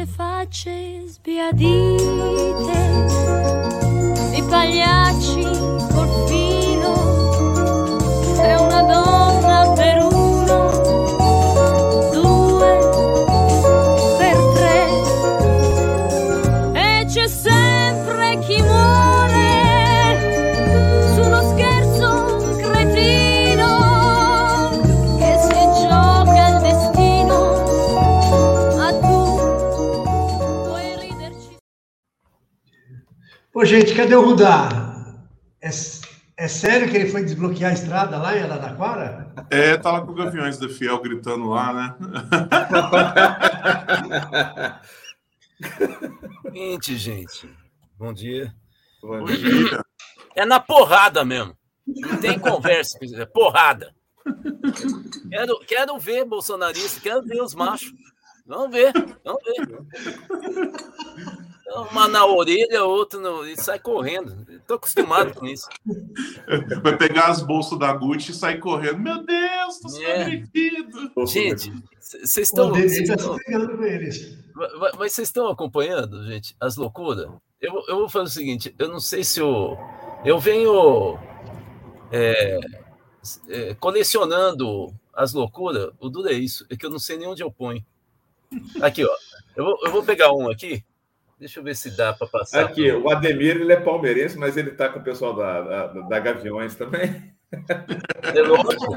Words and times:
queste 0.00 0.06
facce 0.06 1.04
sbiadite, 1.08 1.98
i 4.34 4.42
pagliacci 4.48 5.42
col 5.92 6.24
gente, 33.70 33.94
cadê 33.94 34.16
o 34.16 34.24
Rudá? 34.24 34.68
É, 35.62 35.70
é 36.36 36.48
sério 36.48 36.90
que 36.90 36.96
ele 36.96 37.08
foi 37.08 37.22
desbloquear 37.22 37.70
a 37.70 37.74
estrada 37.74 38.18
lá 38.18 38.36
em 38.36 38.42
Araraquara? 38.42 39.32
É, 39.48 39.76
tá 39.76 39.92
lá 39.92 40.00
com 40.00 40.10
o 40.10 40.14
Gaviões 40.14 40.58
da 40.58 40.68
Fiel 40.68 41.00
gritando 41.00 41.48
lá, 41.48 41.72
né? 41.72 41.94
Gente, 46.54 46.96
gente. 46.96 47.54
Bom 47.98 48.14
dia. 48.14 48.52
Bom 49.02 49.24
dia. 49.24 49.84
É 50.34 50.46
na 50.46 50.58
porrada 50.58 51.22
mesmo. 51.22 51.54
Não 51.86 52.16
tem 52.18 52.38
conversa, 52.38 52.98
é 53.02 53.26
porrada. 53.26 53.94
Quero, 55.28 55.58
quero 55.60 55.98
ver 55.98 56.24
bolsonarista, 56.24 56.98
quero 57.00 57.22
ver 57.22 57.42
os 57.42 57.54
machos. 57.54 57.92
Vamos 58.46 58.70
ver, 58.70 58.90
vamos 59.22 59.42
ver. 59.44 59.68
Uma 61.90 62.08
na 62.08 62.26
orelha, 62.26 62.84
outra 62.84 63.20
no... 63.20 63.46
e 63.46 63.56
sai 63.56 63.78
correndo. 63.78 64.44
Estou 64.50 64.76
acostumado 64.76 65.32
com 65.34 65.46
isso. 65.46 65.68
Vai 66.82 66.96
pegar 66.96 67.26
as 67.28 67.42
bolsas 67.42 67.78
da 67.78 67.92
Gucci 67.92 68.32
e 68.32 68.34
sair 68.34 68.58
correndo. 68.58 68.98
Meu 68.98 69.24
Deus, 69.24 69.78
tô 69.80 69.88
sendo 69.88 70.04
É. 70.04 70.22
agredido. 70.22 71.12
Gente, 71.26 71.72
vocês 72.00 72.48
estão. 72.48 72.70
Mas 74.98 75.12
vocês 75.12 75.28
estão 75.28 75.48
acompanhando, 75.48 76.26
gente, 76.26 76.54
as 76.60 76.76
loucuras? 76.76 77.28
Eu, 77.60 77.72
vou- 77.72 77.84
eu 77.88 77.96
vou 77.98 78.08
fazer 78.08 78.24
o 78.24 78.28
seguinte: 78.28 78.74
eu 78.78 78.88
não 78.88 79.00
sei 79.00 79.22
se 79.24 79.40
eu. 79.40 79.78
Eu 80.24 80.38
venho 80.38 81.18
é, 82.12 82.58
é, 83.48 83.74
colecionando 83.74 84.92
as 85.14 85.32
loucuras. 85.32 85.90
O 86.00 86.08
duro 86.08 86.28
é 86.28 86.34
isso, 86.34 86.66
é 86.68 86.76
que 86.76 86.84
eu 86.84 86.90
não 86.90 86.98
sei 86.98 87.16
nem 87.16 87.28
onde 87.28 87.42
eu 87.42 87.50
ponho. 87.50 87.84
Aqui, 88.82 89.04
ó. 89.04 89.16
Eu 89.56 89.64
vou, 89.64 89.78
eu 89.84 89.90
vou 89.92 90.02
pegar 90.02 90.32
um 90.32 90.50
aqui. 90.50 90.84
Deixa 91.40 91.58
eu 91.58 91.64
ver 91.64 91.74
se 91.74 91.96
dá 91.96 92.12
para 92.12 92.26
passar. 92.26 92.66
Aqui, 92.66 92.92
o 92.92 93.08
Ademir 93.08 93.56
ele 93.56 93.72
é 93.72 93.80
palmeirense, 93.80 94.36
mas 94.36 94.58
ele 94.58 94.72
tá 94.72 94.90
com 94.90 94.98
o 94.98 95.02
pessoal 95.02 95.34
da, 95.34 95.60
da, 95.62 95.86
da 95.86 96.20
Gaviões 96.20 96.74
também. 96.74 97.32
É 98.22 98.42
lógico. 98.42 98.94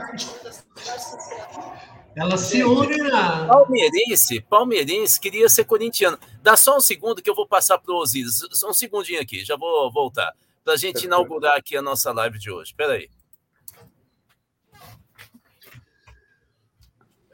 Ela 2.15 2.37
se 2.37 2.61
une 2.61 2.97
na. 2.97 3.47
Palmeirense, 3.47 4.41
palmeirense 4.41 5.21
queria 5.21 5.47
ser 5.47 5.63
corintiano. 5.63 6.19
Dá 6.41 6.57
só 6.57 6.75
um 6.75 6.81
segundo 6.81 7.21
que 7.21 7.29
eu 7.29 7.33
vou 7.33 7.47
passar 7.47 7.77
para 7.77 7.93
o 7.93 7.97
Osiris. 7.97 8.45
Só 8.51 8.69
um 8.69 8.73
segundinho 8.73 9.21
aqui, 9.21 9.45
já 9.45 9.55
vou 9.55 9.89
voltar. 9.89 10.33
Para 10.65 10.73
a 10.73 10.77
gente 10.77 11.05
inaugurar 11.05 11.57
aqui 11.57 11.77
a 11.77 11.81
nossa 11.81 12.11
live 12.11 12.37
de 12.37 12.51
hoje. 12.51 12.71
Espera 12.71 12.93
aí. 12.93 13.09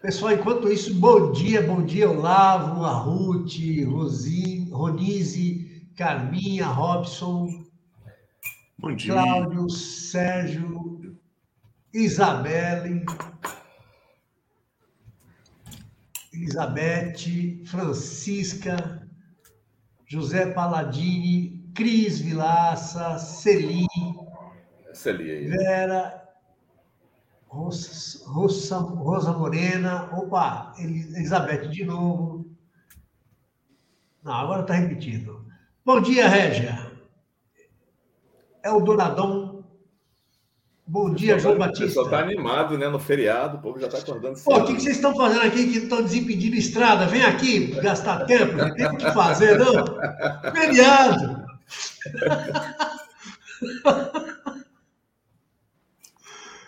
Pessoal, 0.02 0.32
enquanto 0.32 0.72
isso, 0.72 0.94
bom 0.96 1.34
dia, 1.34 1.62
bom 1.62 1.84
dia, 1.84 2.10
Olavo, 2.10 2.86
a 2.86 2.94
Ruth, 2.94 3.52
Rosi, 3.86 4.70
Ronise, 4.72 5.86
Carminha, 5.98 6.68
Robson, 6.68 7.66
Bom 8.78 8.96
dia. 8.96 9.12
Cláudio, 9.12 9.70
Sérgio, 9.70 11.20
Isabelle, 11.94 13.06
Elizabeth, 16.32 17.66
Francisca, 17.66 19.06
José 20.08 20.54
Paladini, 20.54 21.70
Cris 21.76 22.22
Vilaça, 22.22 23.20
Celi, 23.20 23.86
aí. 25.04 25.48
Vera, 25.50 26.29
Rosa, 27.50 28.24
Rosa, 28.28 28.78
Rosa 28.78 29.34
Morena, 29.34 30.08
opa, 30.14 30.72
Elizabeth 30.78 31.68
de 31.68 31.84
novo. 31.84 32.46
Não, 34.24 34.34
agora 34.34 34.62
está 34.62 34.76
repetido. 34.76 35.44
Bom 35.84 36.00
dia, 36.00 36.28
Régia. 36.28 36.92
É 38.62 38.72
o 38.72 38.80
Donadão. 38.82 39.66
Bom 40.86 41.12
dia, 41.14 41.40
João 41.40 41.56
O 41.56 41.58
pessoal 41.58 42.06
tá 42.06 42.18
Batista. 42.18 42.18
animado, 42.18 42.78
né? 42.78 42.88
No 42.88 43.00
feriado, 43.00 43.58
o 43.58 43.62
povo 43.62 43.80
já 43.80 43.88
tá 43.88 43.98
acordando 43.98 44.40
Pô, 44.40 44.58
o 44.58 44.66
que, 44.66 44.76
que 44.76 44.82
vocês 44.82 44.96
estão 44.98 45.16
fazendo 45.16 45.42
aqui 45.42 45.72
que 45.72 45.78
estão 45.80 46.04
desimpedindo 46.04 46.56
estrada? 46.56 47.08
Vem 47.08 47.24
aqui 47.24 47.68
gastar 47.82 48.26
tempo, 48.26 48.54
não 48.54 48.74
tem 48.74 48.86
o 48.88 48.98
que 48.98 49.12
fazer, 49.12 49.58
não. 49.58 49.86
Feriado. 50.52 51.46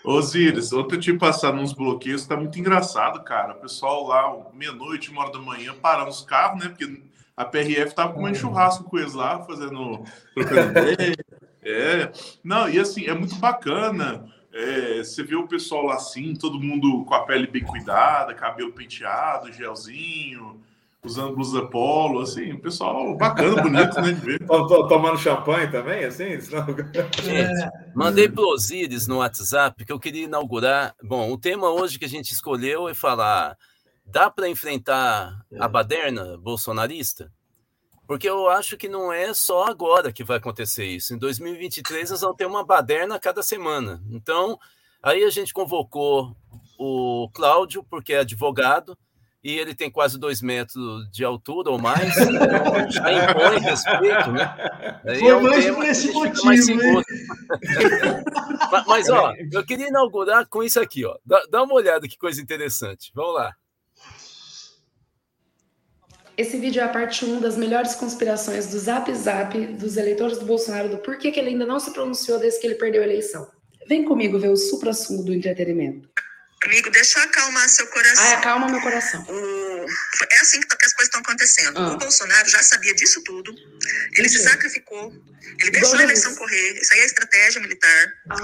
Osiris, 0.04 0.72
ontem 0.72 0.96
eu 0.96 1.00
tive 1.00 1.18
passado 1.18 1.56
uns 1.58 1.72
bloqueios, 1.72 2.26
tá 2.26 2.36
muito 2.36 2.58
engraçado, 2.58 3.22
cara. 3.22 3.54
O 3.54 3.60
pessoal 3.60 4.06
lá, 4.06 4.50
meia-noite, 4.52 5.10
uma 5.10 5.22
hora 5.22 5.32
da 5.32 5.38
manhã, 5.38 5.74
parando 5.80 6.10
os 6.10 6.22
carros, 6.22 6.62
né? 6.62 6.68
Porque 6.68 7.02
a 7.36 7.44
PRF 7.44 7.94
tava 7.94 8.12
comendo 8.12 8.36
churrasco 8.36 8.84
com 8.84 8.98
eles 8.98 9.14
lá, 9.14 9.40
fazendo. 9.44 10.04
É. 11.64 12.10
Não, 12.42 12.68
e 12.68 12.76
assim, 12.80 13.06
é 13.06 13.14
muito 13.14 13.36
bacana. 13.36 14.28
É, 14.52 14.98
você 14.98 15.22
vê 15.22 15.36
o 15.36 15.46
pessoal 15.46 15.86
lá 15.86 15.94
assim, 15.94 16.34
todo 16.34 16.60
mundo 16.60 17.04
com 17.04 17.14
a 17.14 17.24
pele 17.24 17.46
bem 17.46 17.62
cuidada, 17.62 18.34
cabelo 18.34 18.72
penteado, 18.72 19.52
gelzinho, 19.52 20.60
usando 21.04 21.34
blusa 21.34 21.66
polo, 21.66 22.20
assim, 22.20 22.52
o 22.52 22.60
pessoal 22.60 23.16
bacana, 23.16 23.60
bonito, 23.62 24.00
né, 24.00 24.12
de 24.12 24.20
ver. 24.20 24.38
Tomando 24.46 25.18
champanhe 25.18 25.68
também, 25.70 26.04
assim? 26.04 26.40
Senão- 26.40 26.64
Gente, 27.22 27.70
mandei 27.94 28.28
para 28.28 28.44
Osiris 28.44 29.06
no 29.08 29.18
WhatsApp 29.18 29.84
que 29.84 29.92
eu 29.92 29.98
queria 29.98 30.24
inaugurar. 30.24 30.94
Bom, 31.02 31.30
o 31.32 31.38
tema 31.38 31.68
hoje 31.70 31.98
que 31.98 32.04
a 32.04 32.08
gente 32.08 32.32
escolheu 32.32 32.88
é 32.88 32.94
falar: 32.94 33.56
dá 34.06 34.30
para 34.30 34.48
enfrentar 34.48 35.44
a 35.58 35.66
baderna 35.68 36.38
bolsonarista? 36.38 37.32
Porque 38.06 38.28
eu 38.28 38.48
acho 38.48 38.76
que 38.76 38.88
não 38.88 39.12
é 39.12 39.32
só 39.34 39.64
agora 39.64 40.12
que 40.12 40.22
vai 40.24 40.36
acontecer 40.36 40.84
isso. 40.84 41.14
Em 41.14 41.18
2023, 41.18 42.10
nós 42.10 42.20
vamos 42.20 42.36
ter 42.36 42.46
uma 42.46 42.64
baderna 42.64 43.14
a 43.16 43.18
cada 43.20 43.42
semana. 43.42 44.02
Então, 44.10 44.58
aí 45.02 45.24
a 45.24 45.30
gente 45.30 45.52
convocou 45.54 46.36
o 46.78 47.28
Cláudio, 47.32 47.82
porque 47.88 48.12
é 48.12 48.18
advogado, 48.18 48.98
e 49.42 49.58
ele 49.58 49.74
tem 49.74 49.90
quase 49.90 50.18
dois 50.18 50.40
metros 50.40 51.10
de 51.10 51.24
altura 51.24 51.70
ou 51.70 51.78
mais. 51.78 52.14
Então, 52.42 52.90
já 52.90 53.12
impõe 53.12 53.58
respeito, 53.60 54.32
né? 54.32 55.00
Aí 55.04 55.18
Foi 55.18 55.28
é 55.28 55.34
um 55.36 55.42
mais 55.42 55.64
tema 55.64 55.76
por 55.76 55.86
esse 55.86 56.12
mais 56.12 56.40
motivo, 56.40 56.52
hein? 56.52 56.62
seguro. 56.62 57.04
Mas, 58.70 58.86
mas, 58.86 59.10
ó, 59.10 59.34
eu 59.52 59.64
queria 59.66 59.88
inaugurar 59.88 60.46
com 60.48 60.62
isso 60.62 60.80
aqui, 60.80 61.04
ó. 61.04 61.14
Dá, 61.26 61.42
dá 61.50 61.62
uma 61.62 61.74
olhada 61.74 62.08
que 62.08 62.16
coisa 62.16 62.40
interessante. 62.40 63.10
Vamos 63.14 63.34
lá. 63.34 63.54
Esse 66.36 66.56
vídeo 66.56 66.80
é 66.80 66.84
a 66.84 66.88
parte 66.88 67.24
1 67.24 67.40
das 67.40 67.58
melhores 67.58 67.94
conspirações 67.94 68.70
do 68.70 68.78
Zap 68.78 69.12
Zap 69.14 69.58
dos 69.74 69.98
eleitores 69.98 70.38
do 70.38 70.46
Bolsonaro, 70.46 70.88
do 70.88 70.98
porquê 70.98 71.30
que 71.30 71.38
ele 71.38 71.50
ainda 71.50 71.66
não 71.66 71.78
se 71.78 71.92
pronunciou 71.92 72.38
desde 72.38 72.60
que 72.60 72.66
ele 72.66 72.76
perdeu 72.76 73.02
a 73.02 73.04
eleição. 73.04 73.46
Vem 73.86 74.04
comigo 74.04 74.38
ver 74.38 74.48
o 74.48 74.56
supra-sumo 74.56 75.22
do 75.22 75.34
entretenimento. 75.34 76.08
Amigo, 76.64 76.90
deixa 76.90 77.18
eu 77.18 77.24
acalmar 77.24 77.68
seu 77.68 77.86
coração. 77.88 78.24
Ai, 78.24 78.34
acalma 78.34 78.68
meu 78.68 78.80
coração. 78.80 79.20
O- 79.28 79.86
É 80.30 80.38
assim 80.40 80.60
que, 80.60 80.66
as 80.86 80.92
coisas 80.92 81.08
estão 81.08 81.20
acontecendo. 81.20 81.76
Ah. 81.76 81.92
O 81.92 81.98
Bolsonaro 81.98 82.48
já 82.48 82.62
sabia 82.62 82.94
disso 82.94 83.20
tudo. 83.24 83.52
Ele 84.16 84.28
se 84.28 84.38
sacrificou. 84.38 85.12
Ele 85.60 85.70
deixou 85.72 85.98
a 85.98 86.02
eleição 86.04 86.34
correr. 86.36 86.78
Isso 86.80 86.92
aí 86.94 87.00
é 87.00 87.04
estratégia 87.04 87.60
militar. 87.60 88.12
Ah, 88.30 88.36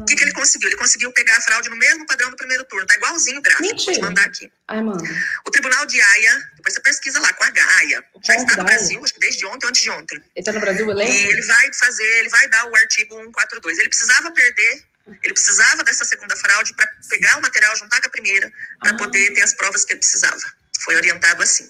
O 0.00 0.04
que, 0.04 0.14
que 0.14 0.22
ele 0.22 0.32
conseguiu? 0.32 0.68
Ele 0.68 0.76
conseguiu 0.76 1.12
pegar 1.12 1.36
a 1.36 1.40
fraude 1.40 1.68
no 1.68 1.76
mesmo 1.76 2.06
padrão 2.06 2.30
do 2.30 2.36
primeiro 2.36 2.64
turno. 2.66 2.86
Tá 2.86 2.94
igualzinho 2.94 3.38
o 3.38 3.42
gráfico. 3.42 3.68
Vou 3.84 3.94
te 3.94 4.00
mandar 4.00 4.24
aqui. 4.26 4.50
ai, 4.68 4.80
mano. 4.80 5.02
O 5.44 5.50
Tribunal 5.50 5.84
de 5.86 6.00
Haia, 6.00 6.50
depois 6.56 6.72
você 6.74 6.80
pesquisa 6.80 7.18
lá 7.18 7.32
com 7.32 7.42
a 7.44 7.50
Gaia. 7.50 8.04
Já 8.24 8.36
está 8.36 8.56
no? 8.58 8.64
Brasil, 8.64 9.02
acho 9.04 9.14
que 9.14 9.20
desde 9.20 9.44
ontem 9.46 9.66
ou 9.66 9.70
antes 9.70 9.82
de 9.82 9.90
ontem. 9.90 10.22
Ele 10.36 10.44
tá 10.44 10.52
no 10.52 10.60
Brasil, 10.60 10.86
E 10.86 10.90
elenco? 10.90 11.30
ele 11.32 11.42
vai 11.42 11.72
fazer, 11.72 12.18
ele 12.20 12.28
vai 12.28 12.48
dar 12.48 12.64
o 12.70 12.76
artigo 12.76 13.16
142. 13.16 13.78
Ele 13.78 13.88
precisava 13.88 14.30
perder, 14.30 14.84
ele 15.06 15.32
precisava 15.34 15.84
dessa 15.84 16.04
segunda 16.04 16.34
fraude 16.36 16.74
para 16.74 16.90
pegar 17.08 17.38
o 17.38 17.42
material, 17.42 17.76
juntar 17.76 18.00
com 18.00 18.08
a 18.08 18.10
primeira, 18.10 18.52
para 18.80 18.90
Ah. 18.92 18.96
poder 18.96 19.32
ter 19.34 19.42
as 19.42 19.54
provas 19.54 19.84
que 19.84 19.92
ele 19.92 20.00
precisava. 20.00 20.55
Foi 20.82 20.96
orientado 20.96 21.42
assim. 21.42 21.68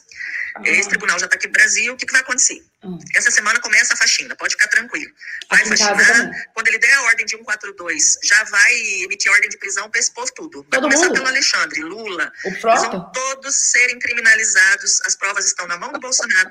Esse 0.65 0.89
tribunal 0.89 1.19
já 1.19 1.27
está 1.27 1.37
aqui 1.37 1.47
no 1.47 1.53
Brasil, 1.53 1.93
o 1.93 1.97
que, 1.97 2.07
que 2.07 2.13
vai 2.13 2.23
acontecer? 2.23 2.65
Hum. 2.83 2.99
Essa 3.15 3.31
semana 3.31 3.61
começa 3.61 3.95
a 3.95 3.97
faxina, 3.97 4.35
pode 4.37 4.55
ficar 4.55 4.69
tranquilo. 4.69 5.13
Vai 5.51 5.61
Aqui 5.61 5.69
faxinar, 5.69 6.49
quando 6.55 6.69
ele 6.69 6.79
der 6.79 6.93
a 6.95 7.03
ordem 7.03 7.27
de 7.27 7.33
142, 7.33 8.19
já 8.23 8.45
vai 8.45 8.75
emitir 9.03 9.31
ordem 9.31 9.51
de 9.51 9.59
prisão 9.59 9.91
para 9.91 10.01
esse 10.01 10.13
povo 10.13 10.33
tudo. 10.35 10.63
Vai 10.63 10.81
Todo 10.81 10.83
começar 10.85 11.07
mundo? 11.07 11.15
pelo 11.15 11.27
Alexandre, 11.27 11.83
Lula, 11.83 12.33
O 12.45 12.49
eles 12.49 12.63
vão 12.63 13.13
todos 13.13 13.55
serem 13.55 13.99
criminalizados, 13.99 15.01
as 15.05 15.15
provas 15.17 15.47
estão 15.47 15.67
na 15.67 15.77
mão 15.77 15.93
do 15.93 16.01
Bolsonaro. 16.01 16.51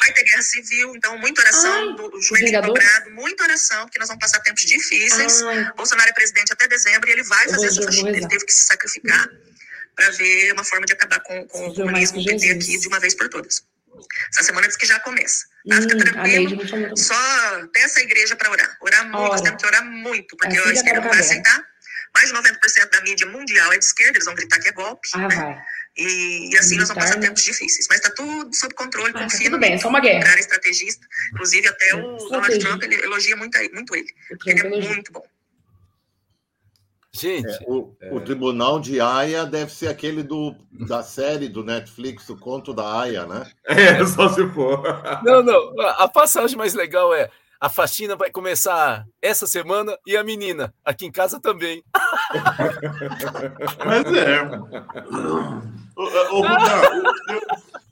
Vai 0.00 0.12
ter 0.12 0.24
guerra 0.24 0.42
civil, 0.42 0.96
então 0.96 1.16
muita 1.18 1.40
oração, 1.42 1.90
Ai, 1.90 1.96
do, 1.96 2.20
joelho 2.20 2.62
dobrado, 2.62 3.10
muita 3.12 3.44
oração, 3.44 3.82
porque 3.84 3.98
nós 3.98 4.08
vamos 4.08 4.20
passar 4.20 4.40
tempos 4.40 4.64
difíceis. 4.64 5.42
Ai, 5.42 5.72
Bolsonaro 5.76 6.08
é 6.08 6.12
presidente 6.12 6.52
até 6.52 6.66
dezembro 6.66 7.08
e 7.08 7.12
ele 7.12 7.22
vai 7.22 7.48
fazer 7.48 7.66
essa 7.66 7.82
faxina. 7.82 8.10
Ele 8.10 8.28
teve 8.28 8.44
que 8.44 8.52
se 8.52 8.64
sacrificar 8.64 9.28
para 9.96 10.10
ver 10.10 10.52
uma 10.52 10.62
forma 10.62 10.84
de 10.86 10.92
acabar 10.92 11.20
com, 11.20 11.46
com 11.48 11.68
o 11.68 11.74
comunismo 11.74 12.18
com 12.18 12.24
PT 12.24 12.50
aqui 12.50 12.78
de 12.78 12.86
uma 12.86 13.00
vez 13.00 13.14
por 13.14 13.28
todas. 13.28 13.64
Essa 14.30 14.44
semana 14.44 14.66
diz 14.68 14.76
que 14.76 14.86
já 14.86 15.00
começa. 15.00 15.46
Tá? 15.68 15.80
Fica 15.80 15.94
hum, 15.94 15.98
tranquilo. 15.98 16.96
Só 16.96 17.14
peça 17.72 17.98
a 17.98 18.02
igreja 18.02 18.36
para 18.36 18.50
orar. 18.50 18.76
Orar 18.80 19.04
muito, 19.04 19.18
Ora. 19.18 19.28
nós 19.30 19.40
temos 19.40 19.60
que 19.60 19.66
orar 19.66 19.84
muito, 19.84 20.36
porque 20.36 20.56
Assim 20.56 20.68
a 20.68 20.72
que 20.72 20.78
esquerda 20.78 21.00
não 21.00 21.08
vai 21.08 21.20
aceitar. 21.20 21.64
Mais 22.14 22.28
de 22.28 22.34
90% 22.34 22.90
da 22.90 23.00
mídia 23.02 23.26
mundial 23.26 23.72
é 23.72 23.78
de 23.78 23.84
esquerda, 23.84 24.16
eles 24.16 24.24
vão 24.24 24.34
gritar 24.34 24.58
que 24.58 24.68
é 24.68 24.72
golpe. 24.72 25.08
Ah, 25.14 25.28
né? 25.28 25.62
E, 25.96 26.52
e 26.52 26.58
assim 26.58 26.76
nós 26.76 26.88
vamos 26.88 27.04
passar 27.04 27.16
né? 27.18 27.26
tempos 27.26 27.42
difíceis. 27.42 27.86
Mas 27.88 27.98
está 27.98 28.10
tudo 28.10 28.54
sob 28.54 28.74
controle, 28.74 29.10
Ah, 29.10 29.12
tá 29.14 29.24
confia 29.24 29.46
tudo 29.46 29.52
no 29.52 29.58
bem, 29.60 29.74
é 29.74 29.78
só 29.78 29.88
uma 29.88 30.00
guerra. 30.00 30.24
cara 30.24 30.40
estrategista. 30.40 31.06
Inclusive, 31.32 31.68
até 31.68 31.94
o 31.94 32.16
Donald. 32.16 32.58
Trump 32.58 32.82
ele 32.82 32.96
elogia 32.96 33.36
muito, 33.36 33.58
muito 33.72 33.96
ele. 33.96 34.14
Ele 34.46 34.60
é 34.60 34.68
muito 34.68 35.12
bom. 35.12 35.26
Gente, 37.20 37.48
É, 37.48 37.64
o, 37.66 37.94
o 38.12 38.20
Tribunal 38.20 38.78
de 38.78 39.00
Haia 39.00 39.44
deve 39.46 39.72
ser 39.72 39.88
aquele 39.88 40.22
do, 40.22 40.54
da 40.86 41.02
série 41.02 41.48
do 41.48 41.64
Netflix, 41.64 42.28
o 42.28 42.36
Conto 42.36 42.74
da 42.74 43.00
Haia, 43.00 43.26
né? 43.26 43.50
É, 43.66 44.04
só 44.06 44.28
se 44.28 44.46
for. 44.52 44.82
não, 45.24 45.42
não. 45.42 45.80
A 45.98 46.08
passagem 46.08 46.56
mais 46.56 46.74
legal 46.74 47.14
é 47.14 47.30
a 47.60 47.68
faxina 47.68 48.16
vai 48.16 48.30
começar 48.30 49.06
essa 49.20 49.46
semana 49.46 49.96
e 50.06 50.16
a 50.16 50.22
menina 50.22 50.74
aqui 50.84 51.06
em 51.06 51.12
casa 51.12 51.40
também. 51.40 51.82
Mas 53.84 54.04
é. 54.14 54.42
Ô, 55.96 56.02
ô, 56.02 56.44
eu-. 56.44 57.76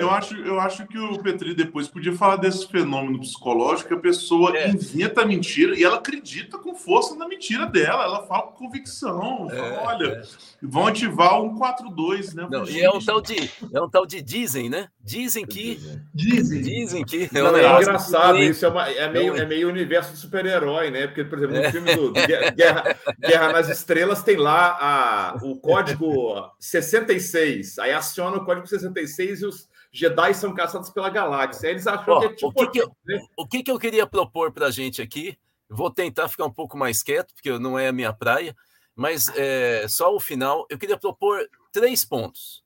Eu 0.00 0.10
acho, 0.10 0.34
eu 0.36 0.58
acho 0.58 0.86
que 0.88 0.98
o 0.98 1.18
Petri 1.22 1.54
depois 1.54 1.86
podia 1.86 2.12
falar 2.12 2.34
desse 2.36 2.66
fenômeno 2.66 3.20
psicológico 3.20 3.88
que 3.88 3.94
a 3.94 3.98
pessoa 3.98 4.56
É. 4.56 4.68
inventa 4.70 5.22
a 5.22 5.24
mentira 5.26 5.78
e 5.78 5.84
ela 5.84 5.96
acredita 5.98 6.58
com 6.58 6.74
força 6.74 7.14
na 7.14 7.28
mentira 7.28 7.64
dela. 7.66 8.02
Ela 8.04 8.26
fala 8.26 8.42
com 8.42 8.64
convicção. 8.66 9.48
Fala, 9.48 9.52
É, 9.56 9.78
Olha, 9.86 10.22
vão 10.62 10.86
ativar 10.88 11.40
o 11.40 11.50
142, 11.50 12.34
né? 12.34 12.46
Não, 12.50 12.64
e 12.66 12.80
é 12.80 12.90
um 12.90 12.98
tal 13.00 13.20
de 13.20 13.36
é 13.72 13.80
um 13.80 13.88
tal 13.88 14.04
de 14.04 14.20
dizem, 14.20 14.68
né? 14.68 14.88
Dizem 15.00 15.46
que 15.46 15.78
Dizem. 16.14 16.62
dizem 16.62 17.04
que 17.04 17.28
Não, 17.32 17.48
é 17.48 17.52
negócio 17.52 17.82
engraçado, 17.82 18.36
que- 18.36 18.44
isso 18.44 18.64
é, 18.66 18.68
uma- 18.68 18.88
é 18.88 19.08
meio, 19.10 19.36
é 19.36 19.44
meio 19.46 19.68
universo 19.68 20.12
de 20.12 20.18
super-herói, 20.18 20.90
né? 20.90 21.06
Porque, 21.06 21.24
por 21.24 21.38
exemplo, 21.38 21.56
no 21.56 21.62
É. 21.62 21.70
filme 21.72 21.94
do 21.94 22.12
Guerra, 22.12 22.96
Guerra- 23.20 23.52
nas 23.52 23.68
Estrelas 23.68 24.22
tem 24.22 24.36
lá 24.36 24.76
a, 24.80 25.36
o 25.42 25.56
código 25.56 26.50
66. 26.58 27.78
Aí 27.78 27.92
aciona 27.92 28.36
o 28.38 28.44
código 28.44 28.66
66 28.66 29.42
e 29.42 29.46
os 29.46 29.51
Jedi 29.92 30.32
são 30.34 30.54
caçados 30.54 30.88
pela 30.90 31.10
galáxia. 31.10 31.68
Eles 31.68 31.86
acham 31.86 32.14
Ó, 32.14 32.20
que 32.20 32.26
é 32.26 32.28
o 32.28 32.34
tipo. 32.36 32.52
que 32.54 32.66
que 32.68 32.78
eu- 32.80 32.96
né? 33.04 33.20
O 33.36 33.46
que, 33.46 33.62
que 33.62 33.70
eu 33.70 33.78
queria 33.78 34.06
propor 34.06 34.50
para 34.52 34.66
a 34.66 34.70
gente 34.70 35.02
aqui? 35.02 35.38
Vou 35.68 35.90
tentar 35.90 36.28
ficar 36.28 36.46
um 36.46 36.52
pouco 36.52 36.76
mais 36.76 37.02
quieto, 37.02 37.34
porque 37.34 37.50
não 37.58 37.78
é 37.78 37.88
a 37.88 37.92
minha 37.92 38.12
praia, 38.12 38.56
mas 38.94 39.28
é, 39.36 39.86
só 39.88 40.14
o 40.14 40.20
final. 40.20 40.66
Eu 40.70 40.78
queria 40.78 40.98
propor 40.98 41.46
três 41.70 42.04
pontos. 42.04 42.62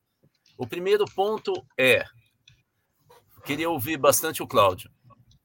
O 0.56 0.67
primeiro 0.67 1.05
ponto 1.14 1.52
é. 1.78 2.05
Queria 3.44 3.70
ouvir 3.70 3.96
bastante 3.96 4.43
o 4.43 4.46
Cláudio. 4.46 4.90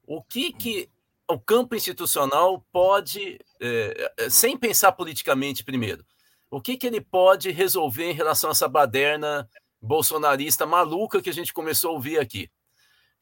O 0.08 0.24
que, 0.24 0.52
que 0.54 0.90
o 1.30 1.40
campo 1.40 1.76
institucional 1.76 2.66
pode, 2.72 3.40
é, 3.60 4.12
é, 4.18 4.30
sem 4.30 4.58
pensar 4.58 4.92
politicamente 4.92 5.64
primeiro, 5.64 6.04
o 6.50 6.60
que, 6.60 6.76
que 6.76 6.88
ele 6.88 7.00
pode 7.00 7.52
resolver 7.52 8.10
em 8.10 8.14
relação 8.14 8.50
a 8.50 8.52
essa 8.52 8.68
baderna 8.68 9.48
bolsonarista 9.82 10.66
maluca 10.66 11.22
que 11.22 11.30
a 11.30 11.34
gente 11.34 11.54
começou 11.54 11.92
a 11.92 11.94
ouvir 11.94 12.20
aqui? 12.20 12.50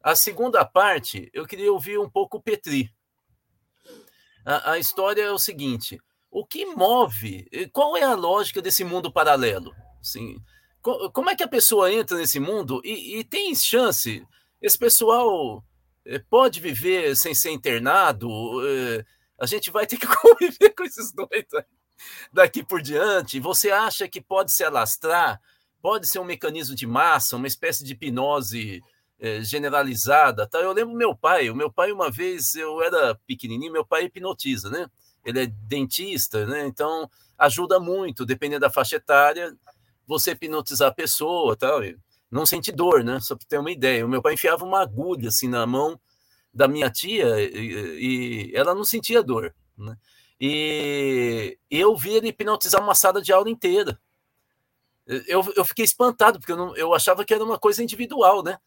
A 0.02 0.16
segunda 0.16 0.64
parte, 0.66 1.30
eu 1.34 1.46
queria 1.46 1.72
ouvir 1.72 2.00
um 2.00 2.10
pouco 2.10 2.38
o 2.38 2.42
Petri. 2.42 2.92
A, 4.46 4.72
a 4.74 4.80
história 4.80 5.22
é 5.22 5.32
o 5.32 5.38
seguinte: 5.40 6.00
o 6.32 6.46
que 6.46 6.66
move, 6.66 7.48
qual 7.72 7.98
é 7.98 8.04
a 8.04 8.16
lógica 8.16 8.62
desse 8.62 8.84
mundo 8.84 9.12
paralelo? 9.12 9.76
Assim, 10.00 10.38
co- 10.82 11.12
como 11.12 11.30
é 11.30 11.36
que 11.36 11.44
a 11.44 11.48
pessoa 11.48 11.92
entra 11.92 12.18
nesse 12.18 12.40
mundo 12.40 12.82
e, 12.84 13.20
e 13.20 13.24
tem 13.24 13.54
chance? 13.56 14.26
Esse 14.62 14.78
pessoal 14.78 15.64
eh, 16.06 16.20
pode 16.30 16.60
viver 16.60 17.16
sem 17.16 17.34
ser 17.34 17.52
internado? 17.52 18.30
Eh, 18.66 19.06
A 19.40 19.46
gente 19.46 19.72
vai 19.72 19.86
ter 19.88 19.98
que 19.98 20.08
conviver 20.08 20.70
com 20.76 20.84
esses 20.84 21.12
dois 21.14 21.46
daqui 22.32 22.64
por 22.64 22.82
diante. 22.82 23.40
Você 23.40 23.72
acha 23.72 24.08
que 24.08 24.22
pode 24.22 24.52
se 24.54 24.64
alastrar? 24.64 25.42
Pode 25.81 26.08
ser 26.08 26.20
um 26.20 26.26
mecanismo 26.26 26.76
de 26.76 26.86
massa, 26.86 27.36
uma 27.36 27.48
espécie 27.48 27.84
de 27.84 27.94
hipnose 27.94 28.81
eh, 29.20 29.42
generalizada. 29.44 30.48
Tá? 30.48 30.60
Eu 30.60 30.74
lembro 30.74 30.96
meu 30.96 31.16
pai. 31.16 31.50
O 31.50 31.56
meu 31.56 31.72
pai, 31.72 31.92
uma 31.92 32.10
vez, 32.10 32.56
eu 32.56 32.81
era 32.81 33.16
pequenininho, 33.28 33.72
meu 33.72 33.86
pai 33.86 34.06
hipnotiza, 34.06 34.70
né? 34.70 34.88
Ele 35.26 35.44
é 35.44 35.46
dentista, 35.48 36.46
né? 36.46 36.66
Então 36.66 37.10
ajuda 37.38 37.80
muito, 37.80 38.26
dependendo 38.26 38.62
da 38.62 38.70
faixa 38.70 38.98
etária, 38.98 39.56
você 40.06 40.31
hipnotizar 40.31 40.90
a 40.90 40.94
pessoa, 40.94 41.56
tal. 41.56 41.84
e 41.84 41.98
Não 42.30 42.46
sente 42.46 42.72
dor, 42.72 43.04
né? 43.04 43.20
Só 43.20 43.36
para 43.36 43.48
ter 43.48 43.58
uma 43.58 43.72
ideia. 43.72 44.06
O 44.06 44.10
meu 44.10 44.22
pai 44.22 44.34
enfiava 44.34 44.66
uma 44.66 44.82
agulha 44.82 45.30
assim 45.30 45.48
na 45.48 45.66
mão 45.66 46.00
da 46.54 46.68
minha 46.68 46.90
tia 46.90 47.40
e, 47.40 48.50
e 48.52 48.56
ela 48.56 48.74
não 48.74 48.84
sentia 48.84 49.24
dor, 49.24 49.54
né? 49.78 49.98
E 50.42 51.58
eu 51.70 51.96
vi 51.98 52.12
ele 52.12 52.30
hipnotizar 52.30 52.82
uma 52.82 52.96
sala 52.96 53.22
de 53.22 53.32
aula 53.34 53.50
inteira. 53.50 54.00
Eu, 55.28 55.44
eu 55.56 55.66
fiquei 55.66 55.84
espantado, 55.84 56.40
porque 56.40 56.52
eu, 56.52 56.58
não, 56.58 56.78
eu 56.78 56.94
achava 56.94 57.26
que 57.26 57.34
era 57.34 57.44
uma 57.44 57.58
coisa 57.58 57.82
individual, 57.82 58.44
né? 58.44 58.60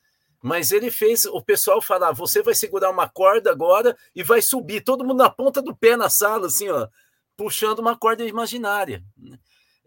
Mas 0.42 0.72
ele 0.72 0.90
fez 0.90 1.24
o 1.24 1.40
pessoal 1.40 1.80
falar: 1.80 2.10
você 2.10 2.42
vai 2.42 2.54
segurar 2.54 2.90
uma 2.90 3.08
corda 3.08 3.50
agora 3.52 3.96
e 4.12 4.24
vai 4.24 4.42
subir, 4.42 4.82
todo 4.82 5.04
mundo 5.04 5.18
na 5.18 5.30
ponta 5.30 5.62
do 5.62 5.74
pé 5.74 5.96
na 5.96 6.10
sala, 6.10 6.48
assim, 6.48 6.68
ó, 6.68 6.88
puxando 7.36 7.78
uma 7.78 7.96
corda 7.96 8.24
imaginária. 8.24 9.04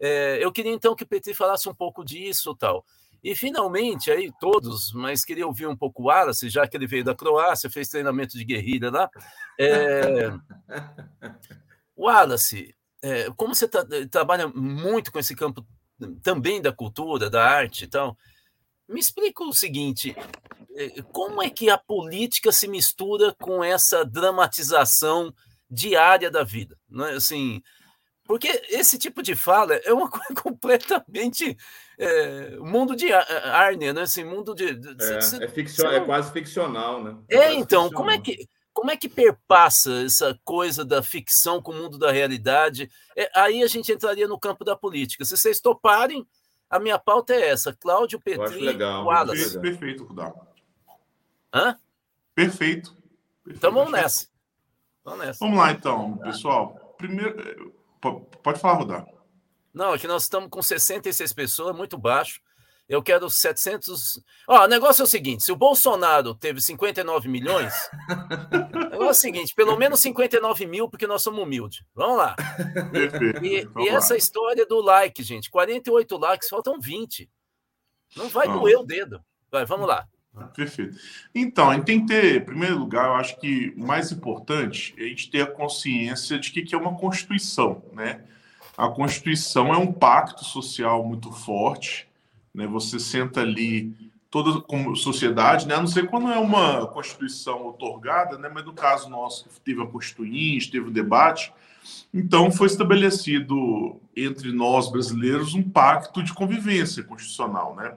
É, 0.00 0.38
eu 0.40 0.50
queria 0.50 0.72
então 0.72 0.96
que 0.96 1.04
o 1.04 1.06
Petri 1.06 1.34
falasse 1.34 1.68
um 1.68 1.74
pouco 1.74 2.02
disso 2.02 2.54
tal. 2.56 2.84
E 3.22 3.34
finalmente, 3.34 4.10
aí 4.10 4.32
todos, 4.40 4.92
mas 4.94 5.24
queria 5.24 5.46
ouvir 5.46 5.66
um 5.66 5.76
pouco 5.76 6.02
o 6.02 6.06
Wallace, 6.06 6.48
já 6.48 6.66
que 6.66 6.76
ele 6.76 6.86
veio 6.86 7.04
da 7.04 7.14
Croácia, 7.14 7.68
fez 7.68 7.88
treinamento 7.88 8.38
de 8.38 8.44
guerrilha 8.44 8.90
lá. 8.90 9.10
É, 9.58 10.32
Wallace, 11.96 12.74
é, 13.02 13.30
como 13.36 13.54
você 13.54 13.68
tra 13.68 13.84
trabalha 14.10 14.48
muito 14.48 15.10
com 15.10 15.18
esse 15.18 15.34
campo 15.34 15.66
também 16.22 16.60
da 16.60 16.72
cultura, 16.72 17.28
da 17.30 17.44
arte 17.44 17.84
e 17.84 17.88
tal, 17.88 18.16
me 18.88 19.00
explica 19.00 19.42
o 19.44 19.52
seguinte: 19.52 20.14
é, 20.74 21.02
como 21.12 21.42
é 21.42 21.50
que 21.50 21.68
a 21.70 21.78
política 21.78 22.52
se 22.52 22.68
mistura 22.68 23.34
com 23.40 23.62
essa 23.64 24.04
dramatização 24.04 25.32
diária 25.70 26.30
da 26.30 26.44
vida? 26.44 26.76
Não 26.88 27.04
é? 27.06 27.14
Assim, 27.14 27.62
porque 28.24 28.48
esse 28.68 28.98
tipo 28.98 29.22
de 29.22 29.34
fala 29.34 29.74
é 29.74 29.92
uma 29.92 30.08
coisa 30.10 30.34
completamente 30.42 31.56
é, 31.98 32.56
mundo 32.58 32.94
de 32.94 33.12
Arne, 33.12 33.92
né? 33.92 34.02
Assim, 34.02 34.24
mundo 34.24 34.54
de, 34.54 34.74
de 34.74 35.02
É, 35.02 35.20
cê- 35.20 35.44
é, 35.44 35.48
ficcio- 35.48 35.86
é 35.86 35.98
não- 36.00 36.06
quase 36.06 36.32
ficcional, 36.32 37.02
né? 37.02 37.16
é, 37.28 37.38
quase 37.38 37.56
então, 37.58 37.90
como 37.90 38.10
é 38.10 38.18
ficcional. 38.18 38.22
que 38.46 38.55
como 38.76 38.90
é 38.90 38.96
que 38.96 39.08
perpassa 39.08 40.04
essa 40.04 40.38
coisa 40.44 40.84
da 40.84 41.02
ficção 41.02 41.62
com 41.62 41.72
o 41.72 41.74
mundo 41.74 41.96
da 41.98 42.12
realidade? 42.12 42.90
É, 43.16 43.30
aí 43.34 43.62
a 43.62 43.66
gente 43.66 43.90
entraria 43.90 44.28
no 44.28 44.38
campo 44.38 44.62
da 44.64 44.76
política. 44.76 45.24
Se 45.24 45.34
vocês 45.34 45.60
toparem, 45.62 46.26
a 46.68 46.78
minha 46.78 46.98
pauta 46.98 47.34
é 47.34 47.48
essa: 47.48 47.72
Cláudio 47.72 48.20
Petri, 48.20 48.60
legal, 48.60 49.06
Wallace. 49.06 49.58
Perfeito, 49.58 49.60
perfeito, 49.62 50.04
Rudá. 50.04 50.34
Hã? 51.54 51.78
Perfeito. 52.34 52.90
Perfeito. 52.92 53.56
Então 53.56 53.72
vamos 53.72 53.92
nessa. 53.92 54.28
Vamos 55.02 55.20
nessa. 55.26 55.38
Vamos 55.40 55.58
lá, 55.58 55.72
então, 55.72 56.18
pessoal. 56.18 56.94
Primeiro. 56.98 57.40
eh, 57.40 57.72
po- 58.00 58.20
Pode 58.42 58.60
falar, 58.60 58.74
Rudá. 58.74 59.06
Não, 59.72 59.92
aqui 59.94 60.06
nós 60.06 60.24
estamos 60.24 60.48
com 60.50 60.60
66 60.60 61.32
pessoas, 61.32 61.74
muito 61.74 61.96
baixo. 61.96 62.40
Eu 62.88 63.02
quero 63.02 63.28
700. 63.28 64.20
Ó, 64.48 64.64
o 64.64 64.68
negócio 64.68 65.02
é 65.02 65.04
o 65.04 65.08
seguinte: 65.08 65.42
se 65.42 65.50
o 65.50 65.56
Bolsonaro 65.56 66.34
teve 66.34 66.60
59 66.60 67.28
milhões, 67.28 67.74
o 68.08 68.90
negócio 68.90 69.06
é 69.06 69.10
o 69.10 69.14
seguinte: 69.14 69.54
pelo 69.54 69.76
menos 69.76 70.00
59 70.00 70.66
mil, 70.66 70.88
porque 70.88 71.06
nós 71.06 71.22
somos 71.22 71.42
humildes. 71.42 71.82
Vamos 71.94 72.18
lá. 72.18 72.36
E, 73.42 73.64
Vamos 73.64 73.88
e 73.88 73.90
lá. 73.90 73.96
essa 73.96 74.16
história 74.16 74.64
do 74.64 74.80
like, 74.80 75.22
gente: 75.22 75.50
48 75.50 76.16
likes, 76.16 76.48
faltam 76.48 76.78
20. 76.80 77.28
Não 78.16 78.28
vai 78.28 78.46
Vamos. 78.46 78.62
doer 78.62 78.78
o 78.78 78.84
dedo. 78.84 79.20
Vai, 79.50 79.64
vamos 79.64 79.88
lá. 79.88 80.06
Perfeito. 80.54 80.96
Então, 81.34 81.70
a 81.70 81.74
gente 81.74 81.86
tem 81.86 82.00
que 82.00 82.06
ter, 82.06 82.42
em 82.42 82.44
primeiro 82.44 82.78
lugar, 82.78 83.06
eu 83.06 83.14
acho 83.14 83.40
que 83.40 83.72
o 83.76 83.86
mais 83.86 84.12
importante 84.12 84.94
é 84.98 85.04
a 85.04 85.08
gente 85.08 85.30
ter 85.30 85.42
a 85.42 85.46
consciência 85.46 86.38
de 86.38 86.52
que, 86.52 86.62
que 86.62 86.74
é 86.74 86.78
uma 86.78 86.96
Constituição, 86.96 87.82
né? 87.92 88.22
A 88.76 88.88
Constituição 88.88 89.72
é 89.72 89.78
um 89.78 89.90
pacto 89.90 90.44
social 90.44 91.02
muito 91.02 91.32
forte, 91.32 92.06
né? 92.56 92.66
Você 92.66 92.98
senta 92.98 93.42
ali 93.42 93.94
toda 94.30 94.60
como 94.62 94.96
sociedade, 94.96 95.68
né? 95.68 95.74
A 95.74 95.80
não 95.80 95.86
ser 95.86 96.08
quando 96.08 96.32
é 96.32 96.38
uma 96.38 96.86
constituição 96.86 97.66
otorgada, 97.68 98.38
né? 98.38 98.50
Mas 98.52 98.64
no 98.64 98.72
caso 98.72 99.10
nosso 99.10 99.46
teve 99.62 99.82
a 99.82 99.86
constituinte, 99.86 100.70
teve 100.70 100.88
o 100.88 100.90
debate, 100.90 101.52
então 102.12 102.50
foi 102.50 102.66
estabelecido 102.66 104.00
entre 104.16 104.50
nós 104.52 104.90
brasileiros 104.90 105.54
um 105.54 105.62
pacto 105.62 106.22
de 106.22 106.32
convivência 106.32 107.04
constitucional, 107.04 107.76
né? 107.76 107.94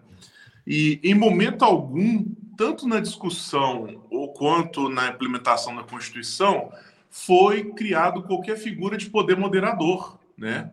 E 0.68 1.00
em 1.04 1.16
momento 1.16 1.64
algum, 1.64 2.26
tanto 2.58 2.88
na 2.88 3.00
discussão 3.00 4.04
ou 4.12 4.34
quanto 4.34 4.90
na 4.90 5.08
implementação 5.08 5.76
da 5.76 5.84
Constituição, 5.84 6.70
foi 7.10 7.72
criado 7.72 8.22
qualquer 8.24 8.58
figura 8.58 8.98
de 8.98 9.10
poder 9.10 9.38
moderador, 9.38 10.20
né? 10.38 10.72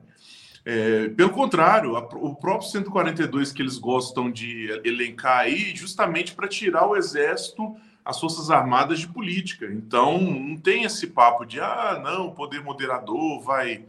É, 0.69 1.11
pelo 1.11 1.31
contrário, 1.31 1.97
a, 1.97 2.01
o 2.01 2.35
próprio 2.35 2.69
142 2.69 3.53
que 3.53 3.63
eles 3.63 3.79
gostam 3.79 4.29
de 4.29 4.69
elencar 4.85 5.39
aí, 5.39 5.73
justamente 5.77 6.35
para 6.35 6.49
tirar 6.49 6.89
o 6.89 6.97
exército, 6.97 7.77
as 8.05 8.19
forças 8.19 8.51
armadas 8.51 8.99
de 8.99 9.07
política. 9.07 9.67
Então, 9.67 10.21
não 10.21 10.57
tem 10.57 10.83
esse 10.83 11.07
papo 11.07 11.45
de, 11.45 11.61
ah, 11.61 12.01
não, 12.03 12.27
o 12.27 12.33
poder 12.33 12.65
moderador 12.65 13.41
vai, 13.43 13.85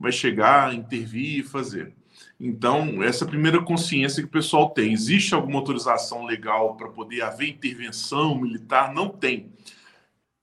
vai 0.00 0.10
chegar, 0.10 0.74
intervir 0.74 1.38
e 1.38 1.42
fazer. 1.44 1.92
Então, 2.40 3.04
essa 3.04 3.24
é 3.24 3.28
primeira 3.28 3.62
consciência 3.62 4.20
que 4.20 4.28
o 4.28 4.32
pessoal 4.32 4.70
tem. 4.70 4.92
Existe 4.92 5.32
alguma 5.32 5.60
autorização 5.60 6.24
legal 6.24 6.74
para 6.74 6.88
poder 6.88 7.22
haver 7.22 7.50
intervenção 7.50 8.34
militar? 8.34 8.92
Não 8.92 9.08
tem. 9.08 9.52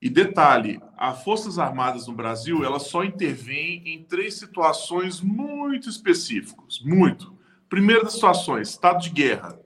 E 0.01 0.10
detalhe, 0.10 0.80
as 0.96 1.24
Forças 1.24 1.58
Armadas 1.58 2.08
no 2.08 2.13
Brasil, 2.13 2.63
elas 2.63 2.84
só 2.84 3.04
intervêm 3.04 3.82
em 3.86 4.04
três 4.04 4.36
situações 4.36 5.22
muito 5.22 5.89
específicas, 5.89 6.80
muito. 6.84 7.36
Primeira 7.68 8.04
das 8.04 8.13
situações, 8.13 8.70
estado 8.70 9.01
de 9.01 9.10
guerra. 9.10 9.60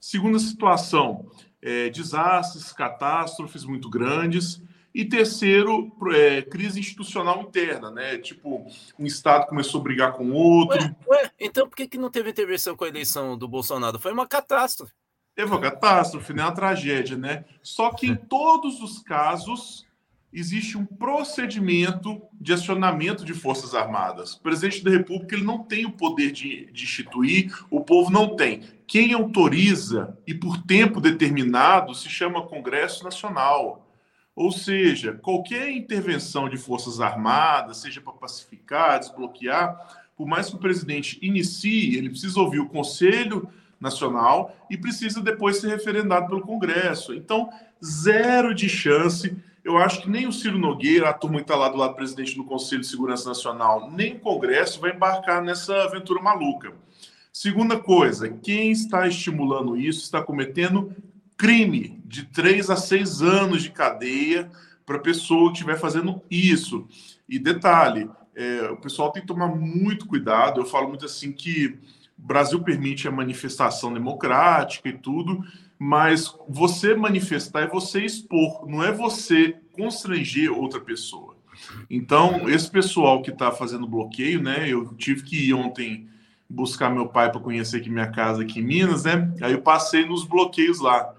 Segunda 0.00 0.38
situação, 0.38 1.28
é, 1.60 1.90
desastres, 1.90 2.72
catástrofes 2.72 3.64
muito 3.64 3.90
grandes. 3.90 4.62
E 4.94 5.04
terceiro, 5.04 5.90
é, 6.12 6.40
crise 6.40 6.78
institucional 6.78 7.42
interna, 7.42 7.90
né? 7.90 8.16
Tipo, 8.16 8.64
um 8.96 9.04
Estado 9.04 9.46
começou 9.46 9.80
a 9.80 9.82
brigar 9.82 10.12
com 10.12 10.30
outro. 10.30 10.78
Ué, 10.78 10.94
ué, 11.08 11.30
então 11.40 11.68
por 11.68 11.74
que, 11.74 11.88
que 11.88 11.98
não 11.98 12.08
teve 12.08 12.30
intervenção 12.30 12.76
com 12.76 12.84
a 12.84 12.88
eleição 12.88 13.36
do 13.36 13.48
Bolsonaro? 13.48 13.98
Foi 13.98 14.12
uma 14.12 14.24
catástrofe. 14.24 14.92
Teve 15.34 15.50
uma 15.50 15.60
catástrofe, 15.60 16.32
né? 16.32 16.42
Uma 16.42 16.52
tragédia, 16.52 17.16
né? 17.16 17.44
Só 17.62 17.90
que 17.90 18.06
em 18.06 18.14
todos 18.14 18.80
os 18.80 19.00
casos 19.00 19.84
existe 20.32 20.76
um 20.76 20.84
procedimento 20.84 22.20
de 22.32 22.52
acionamento 22.52 23.24
de 23.24 23.32
forças 23.32 23.74
armadas. 23.74 24.34
O 24.34 24.40
presidente 24.40 24.82
da 24.82 24.90
República 24.90 25.36
ele 25.36 25.44
não 25.44 25.62
tem 25.62 25.86
o 25.86 25.92
poder 25.92 26.32
de, 26.32 26.66
de 26.72 26.84
instituir, 26.84 27.54
o 27.70 27.80
povo 27.80 28.10
não 28.10 28.34
tem. 28.34 28.62
Quem 28.86 29.12
autoriza 29.12 30.18
e 30.26 30.34
por 30.34 30.60
tempo 30.62 31.00
determinado 31.00 31.94
se 31.94 32.08
chama 32.08 32.46
Congresso 32.46 33.04
Nacional. 33.04 33.88
Ou 34.34 34.50
seja, 34.50 35.12
qualquer 35.12 35.70
intervenção 35.70 36.48
de 36.48 36.56
forças 36.56 37.00
armadas, 37.00 37.78
seja 37.78 38.00
para 38.00 38.12
pacificar, 38.12 38.98
desbloquear, 38.98 40.04
por 40.16 40.26
mais 40.26 40.48
que 40.48 40.56
o 40.56 40.60
presidente 40.60 41.18
inicie, 41.22 41.96
ele 41.96 42.10
precisa 42.10 42.40
ouvir 42.40 42.58
o 42.58 42.68
Conselho 42.68 43.48
Nacional 43.84 44.56
e 44.68 44.76
precisa 44.76 45.20
depois 45.20 45.58
ser 45.58 45.68
referendado 45.68 46.26
pelo 46.26 46.40
Congresso. 46.40 47.14
Então, 47.14 47.48
zero 47.84 48.54
de 48.54 48.68
chance. 48.68 49.36
Eu 49.62 49.78
acho 49.78 50.02
que 50.02 50.10
nem 50.10 50.26
o 50.26 50.32
Ciro 50.32 50.58
Nogueira, 50.58 51.08
a 51.08 51.12
turma 51.12 51.36
que 51.36 51.42
está 51.42 51.56
lá 51.56 51.68
do 51.68 51.78
lado 51.78 51.90
do 51.90 51.96
presidente 51.96 52.34
do 52.34 52.44
Conselho 52.44 52.80
de 52.80 52.86
Segurança 52.86 53.28
Nacional, 53.28 53.90
nem 53.90 54.16
o 54.16 54.20
Congresso 54.20 54.80
vai 54.80 54.94
embarcar 54.94 55.42
nessa 55.42 55.84
aventura 55.84 56.20
maluca. 56.20 56.72
Segunda 57.32 57.78
coisa, 57.78 58.28
quem 58.28 58.70
está 58.70 59.08
estimulando 59.08 59.76
isso 59.76 60.02
está 60.02 60.22
cometendo 60.22 60.94
crime 61.36 62.00
de 62.04 62.24
três 62.24 62.70
a 62.70 62.76
seis 62.76 63.22
anos 63.22 63.62
de 63.62 63.70
cadeia 63.70 64.50
para 64.86 64.96
a 64.96 65.00
pessoa 65.00 65.50
que 65.50 65.58
estiver 65.58 65.78
fazendo 65.78 66.22
isso. 66.30 66.86
E 67.28 67.38
detalhe, 67.38 68.08
é, 68.36 68.70
o 68.70 68.76
pessoal 68.76 69.10
tem 69.10 69.22
que 69.22 69.28
tomar 69.28 69.48
muito 69.48 70.06
cuidado. 70.06 70.60
Eu 70.60 70.66
falo 70.66 70.88
muito 70.88 71.06
assim 71.06 71.32
que 71.32 71.78
o 72.18 72.22
Brasil 72.22 72.62
permite 72.62 73.06
a 73.06 73.12
manifestação 73.12 73.92
democrática 73.92 74.88
e 74.88 74.98
tudo, 74.98 75.44
mas 75.78 76.34
você 76.48 76.94
manifestar 76.94 77.62
é 77.62 77.66
você 77.66 78.04
expor, 78.04 78.66
não 78.66 78.82
é 78.82 78.92
você 78.92 79.56
constranger 79.72 80.52
outra 80.52 80.80
pessoa. 80.80 81.34
Então, 81.88 82.48
esse 82.48 82.70
pessoal 82.70 83.22
que 83.22 83.30
está 83.30 83.50
fazendo 83.50 83.86
bloqueio, 83.86 84.42
né? 84.42 84.68
Eu 84.68 84.94
tive 84.94 85.22
que 85.22 85.48
ir 85.48 85.54
ontem 85.54 86.08
buscar 86.48 86.90
meu 86.90 87.08
pai 87.08 87.30
para 87.30 87.40
conhecer 87.40 87.78
aqui 87.78 87.90
minha 87.90 88.10
casa 88.10 88.42
aqui 88.42 88.60
em 88.60 88.64
Minas, 88.64 89.04
né? 89.04 89.32
Aí 89.40 89.52
eu 89.52 89.62
passei 89.62 90.06
nos 90.06 90.24
bloqueios 90.24 90.80
lá. 90.80 91.12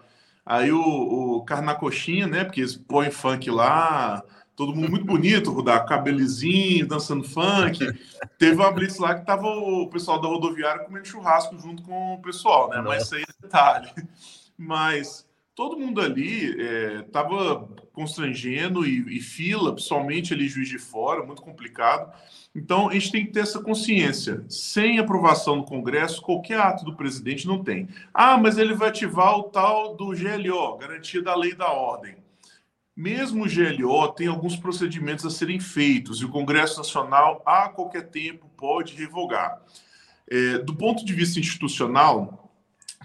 Aí 0.45 0.71
o, 0.71 0.79
o 0.79 1.41
Carnacoxinha, 1.43 2.27
né? 2.27 2.43
Porque 2.43 2.61
eles 2.61 2.75
põem 2.75 3.11
funk 3.11 3.49
lá, 3.49 4.23
todo 4.55 4.73
mundo 4.73 4.89
muito 4.89 5.05
bonito, 5.05 5.51
Rudá, 5.51 5.79
cabelizinho, 5.81 6.87
dançando 6.87 7.23
funk. 7.23 7.79
Teve 8.37 8.55
uma 8.55 8.71
blitz 8.71 8.97
lá 8.97 9.15
que 9.15 9.25
tava 9.25 9.47
o 9.47 9.87
pessoal 9.87 10.19
da 10.19 10.27
rodoviária 10.27 10.83
comendo 10.83 11.07
churrasco 11.07 11.57
junto 11.59 11.83
com 11.83 12.15
o 12.15 12.21
pessoal, 12.21 12.69
né? 12.69 12.81
Mas 12.81 13.03
isso 13.03 13.15
aí 13.15 13.23
é 13.23 13.41
detalhe. 13.41 13.91
Mas 14.57 15.27
todo 15.55 15.77
mundo 15.77 16.01
ali 16.01 16.55
estava 17.01 17.69
é, 17.75 17.81
constrangendo 17.93 18.85
e, 18.85 19.17
e, 19.17 19.21
fila, 19.21 19.73
principalmente 19.73 20.33
ali 20.33 20.47
Juiz 20.47 20.67
de 20.67 20.77
Fora, 20.77 21.25
muito 21.25 21.41
complicado. 21.41 22.11
Então, 22.53 22.89
a 22.89 22.93
gente 22.93 23.11
tem 23.11 23.25
que 23.25 23.31
ter 23.31 23.41
essa 23.41 23.61
consciência. 23.61 24.45
Sem 24.47 24.99
aprovação 24.99 25.57
do 25.57 25.65
Congresso, 25.65 26.21
qualquer 26.21 26.59
ato 26.59 26.85
do 26.85 26.95
presidente 26.95 27.47
não 27.47 27.63
tem. 27.63 27.87
Ah, 28.13 28.37
mas 28.37 28.57
ele 28.57 28.73
vai 28.73 28.89
ativar 28.89 29.37
o 29.37 29.43
tal 29.43 29.95
do 29.95 30.07
GLO, 30.07 30.77
Garantia 30.77 31.21
da 31.21 31.35
Lei 31.35 31.53
da 31.53 31.71
Ordem. 31.71 32.24
Mesmo 32.95 33.43
o 33.43 33.47
GLO 33.47 34.07
tem 34.13 34.27
alguns 34.27 34.55
procedimentos 34.55 35.25
a 35.25 35.29
serem 35.29 35.59
feitos 35.59 36.21
e 36.21 36.25
o 36.25 36.29
Congresso 36.29 36.77
Nacional, 36.77 37.41
a 37.45 37.67
qualquer 37.67 38.09
tempo, 38.09 38.49
pode 38.55 38.95
revogar. 38.95 39.61
É, 40.29 40.59
do 40.59 40.73
ponto 40.73 41.03
de 41.03 41.13
vista 41.13 41.39
institucional, 41.39 42.51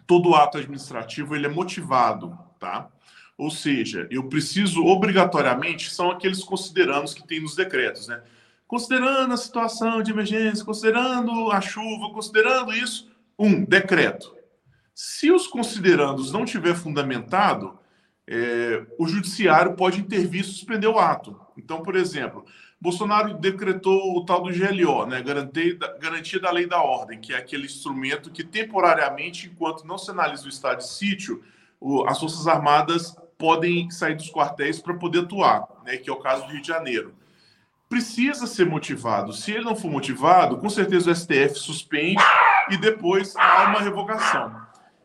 todo 0.07 0.35
ato 0.35 0.59
administrativo 0.59 1.35
ele 1.35 1.47
é 1.47 1.51
motivado, 1.51 2.39
tá? 2.59 2.89
Ou 3.37 3.51
seja, 3.51 4.07
eu 4.11 4.29
preciso 4.29 4.85
obrigatoriamente, 4.85 5.91
são 5.91 6.11
aqueles 6.11 6.45
considerandos 6.45 7.15
que 7.15 7.27
tem 7.27 7.41
nos 7.41 7.57
decretos, 7.57 8.07
né? 8.07 8.23
considerando 8.71 9.35
a 9.35 9.37
situação 9.37 10.01
de 10.01 10.13
emergência, 10.13 10.65
considerando 10.65 11.51
a 11.51 11.61
chuva, 11.61 12.13
considerando 12.13 12.73
isso, 12.73 13.11
um 13.37 13.65
decreto. 13.65 14.33
Se 14.95 15.33
os 15.33 15.49
considerandos 15.49 16.31
não 16.31 16.45
tiver 16.45 16.77
fundamentado, 16.77 17.80
é, 18.33 18.87
o 18.97 19.09
judiciário 19.09 19.75
pode 19.75 20.01
intervir 20.01 20.43
e 20.43 20.45
suspender 20.45 20.87
o 20.87 21.01
ato. 21.01 21.39
Então, 21.57 21.83
por 21.83 21.97
exemplo, 21.97 22.45
Bolsonaro 22.81 23.35
decretou 23.35 24.17
o 24.17 24.25
tal 24.25 24.43
do 24.43 24.53
GLO, 24.53 25.05
né, 25.05 25.21
garantia, 25.21 26.41
da 26.41 26.53
lei 26.53 26.65
da 26.65 26.81
ordem, 26.81 27.21
que 27.21 27.33
é 27.35 27.37
aquele 27.37 27.67
instrumento 27.67 28.31
que 28.31 28.45
temporariamente, 28.45 29.49
enquanto 29.49 29.85
não 29.85 29.99
se 29.99 30.13
analisa 30.13 30.47
o 30.47 30.49
estado 30.49 30.79
de 30.79 30.89
sítio, 30.89 31.43
o, 31.81 32.05
as 32.05 32.21
forças 32.21 32.47
armadas 32.47 33.17
podem 33.37 33.91
sair 33.91 34.15
dos 34.15 34.31
quartéis 34.31 34.79
para 34.79 34.95
poder 34.95 35.25
atuar, 35.25 35.67
né, 35.85 35.97
que 35.97 36.09
é 36.09 36.13
o 36.13 36.21
caso 36.21 36.47
do 36.47 36.53
Rio 36.53 36.63
de 36.63 36.69
Janeiro 36.69 37.15
precisa 37.89 38.47
ser 38.47 38.67
motivado. 38.67 39.33
Se 39.33 39.51
ele 39.51 39.65
não 39.65 39.75
for 39.75 39.91
motivado, 39.91 40.59
com 40.59 40.71
certeza 40.71 41.11
o 41.11 41.15
STF 41.15 41.57
suspende 41.57 42.23
e 42.71 42.77
depois 42.77 43.35
há 43.35 43.65
uma 43.65 43.81
revogação. 43.81 44.55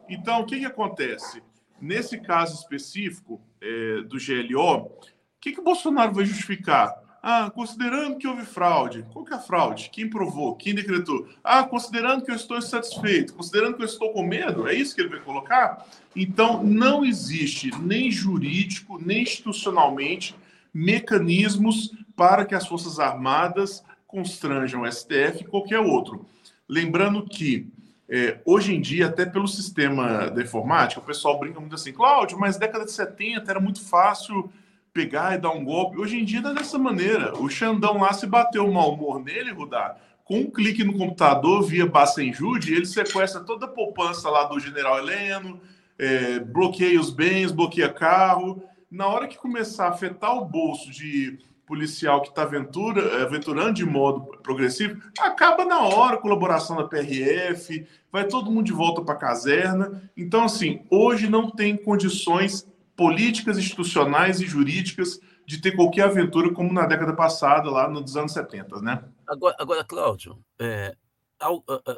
Então, 0.07 0.41
o 0.41 0.45
que, 0.45 0.59
que 0.59 0.65
acontece? 0.65 1.41
Nesse 1.81 2.19
caso 2.19 2.55
específico 2.55 3.41
é, 3.61 4.01
do 4.01 4.17
GLO, 4.17 4.85
o 4.85 4.91
que, 5.39 5.51
que 5.51 5.59
o 5.59 5.63
Bolsonaro 5.63 6.13
vai 6.13 6.25
justificar? 6.25 6.93
Ah, 7.27 7.49
considerando 7.49 8.19
que 8.19 8.27
houve 8.27 8.45
fraude. 8.45 9.03
Qual 9.11 9.25
que 9.25 9.33
é 9.33 9.35
a 9.35 9.39
fraude? 9.39 9.89
Quem 9.91 10.07
provou? 10.07 10.55
Quem 10.55 10.75
decretou? 10.75 11.27
Ah, 11.43 11.63
considerando 11.63 12.23
que 12.23 12.29
eu 12.29 12.35
estou 12.35 12.55
insatisfeito, 12.55 13.33
considerando 13.33 13.75
que 13.75 13.81
eu 13.81 13.87
estou 13.87 14.13
com 14.13 14.21
medo, 14.21 14.67
é 14.67 14.75
isso 14.75 14.93
que 14.93 15.01
ele 15.01 15.09
vai 15.09 15.19
colocar? 15.21 15.87
Então, 16.15 16.63
não 16.63 17.03
existe, 17.03 17.71
nem 17.81 18.11
jurídico, 18.11 19.03
nem 19.03 19.23
institucionalmente, 19.23 20.35
mecanismos 20.71 21.91
para 22.15 22.45
que 22.45 22.53
as 22.53 22.67
Forças 22.67 22.99
Armadas 22.99 23.83
constranjam 24.05 24.83
o 24.83 24.91
STF 24.91 25.41
e 25.41 25.47
qualquer 25.47 25.79
outro. 25.79 26.27
Lembrando 26.69 27.25
que, 27.25 27.67
é, 28.07 28.39
hoje 28.45 28.75
em 28.75 28.79
dia, 28.79 29.07
até 29.07 29.25
pelo 29.25 29.47
sistema 29.47 30.29
da 30.29 30.41
informática, 30.41 31.01
o 31.01 31.05
pessoal 31.05 31.39
brinca 31.39 31.59
muito 31.59 31.75
assim, 31.75 31.91
Cláudio, 31.91 32.39
mas 32.39 32.57
década 32.57 32.85
de 32.85 32.91
70 32.91 33.49
era 33.49 33.59
muito 33.59 33.81
fácil 33.81 34.51
pegar 34.93 35.35
e 35.35 35.37
dar 35.39 35.51
um 35.51 35.65
golpe. 35.65 35.99
Hoje 35.99 36.17
em 36.17 36.23
dia 36.23 36.39
é 36.39 36.53
dessa 36.53 36.77
maneira. 36.77 37.37
O 37.37 37.49
Xandão 37.49 37.97
lá, 37.97 38.13
se 38.13 38.27
bateu 38.27 38.65
o 38.65 38.73
mau 38.73 38.93
humor 38.93 39.21
nele, 39.23 39.51
Rudá, 39.51 39.97
com 40.23 40.39
um 40.39 40.51
clique 40.51 40.83
no 40.83 40.97
computador 40.97 41.63
via 41.63 41.85
Bacenjude, 41.85 42.73
ele 42.73 42.85
sequestra 42.85 43.41
toda 43.41 43.65
a 43.65 43.69
poupança 43.69 44.29
lá 44.29 44.45
do 44.45 44.59
general 44.59 44.97
Heleno, 44.99 45.59
é, 45.97 46.39
bloqueia 46.39 46.99
os 46.99 47.09
bens, 47.09 47.51
bloqueia 47.51 47.89
carro. 47.89 48.63
Na 48.89 49.07
hora 49.07 49.27
que 49.27 49.37
começar 49.37 49.87
a 49.87 49.89
afetar 49.89 50.35
o 50.37 50.45
bolso 50.45 50.91
de 50.91 51.39
policial 51.65 52.21
que 52.21 52.29
está 52.29 52.43
aventura, 52.43 53.23
aventurando 53.23 53.73
de 53.73 53.85
modo 53.85 54.37
progressivo, 54.41 55.01
acaba 55.19 55.65
na 55.65 55.81
hora 55.81 56.15
a 56.15 56.21
colaboração 56.21 56.75
da 56.75 56.83
PRF, 56.83 57.87
vai 58.11 58.27
todo 58.27 58.51
mundo 58.51 58.65
de 58.65 58.73
volta 58.73 59.01
para 59.01 59.15
a 59.15 59.17
caserna. 59.17 60.09
Então, 60.15 60.43
assim, 60.43 60.85
hoje 60.89 61.29
não 61.29 61.49
tem 61.49 61.75
condições 61.75 62.67
políticas, 62.95 63.57
institucionais 63.57 64.39
e 64.39 64.45
jurídicas 64.45 65.19
de 65.45 65.61
ter 65.61 65.75
qualquer 65.75 66.05
aventura 66.05 66.53
como 66.53 66.73
na 66.73 66.85
década 66.85 67.13
passada, 67.13 67.69
lá 67.69 67.89
nos 67.89 68.15
anos 68.15 68.31
70, 68.33 68.81
né? 68.81 69.03
Agora, 69.27 69.55
agora 69.59 69.83
Cláudio, 69.83 70.39
é, 70.59 70.95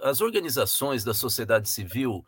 as 0.04 0.22
organizações 0.22 1.04
da 1.04 1.14
sociedade 1.14 1.70
civil 1.70 2.26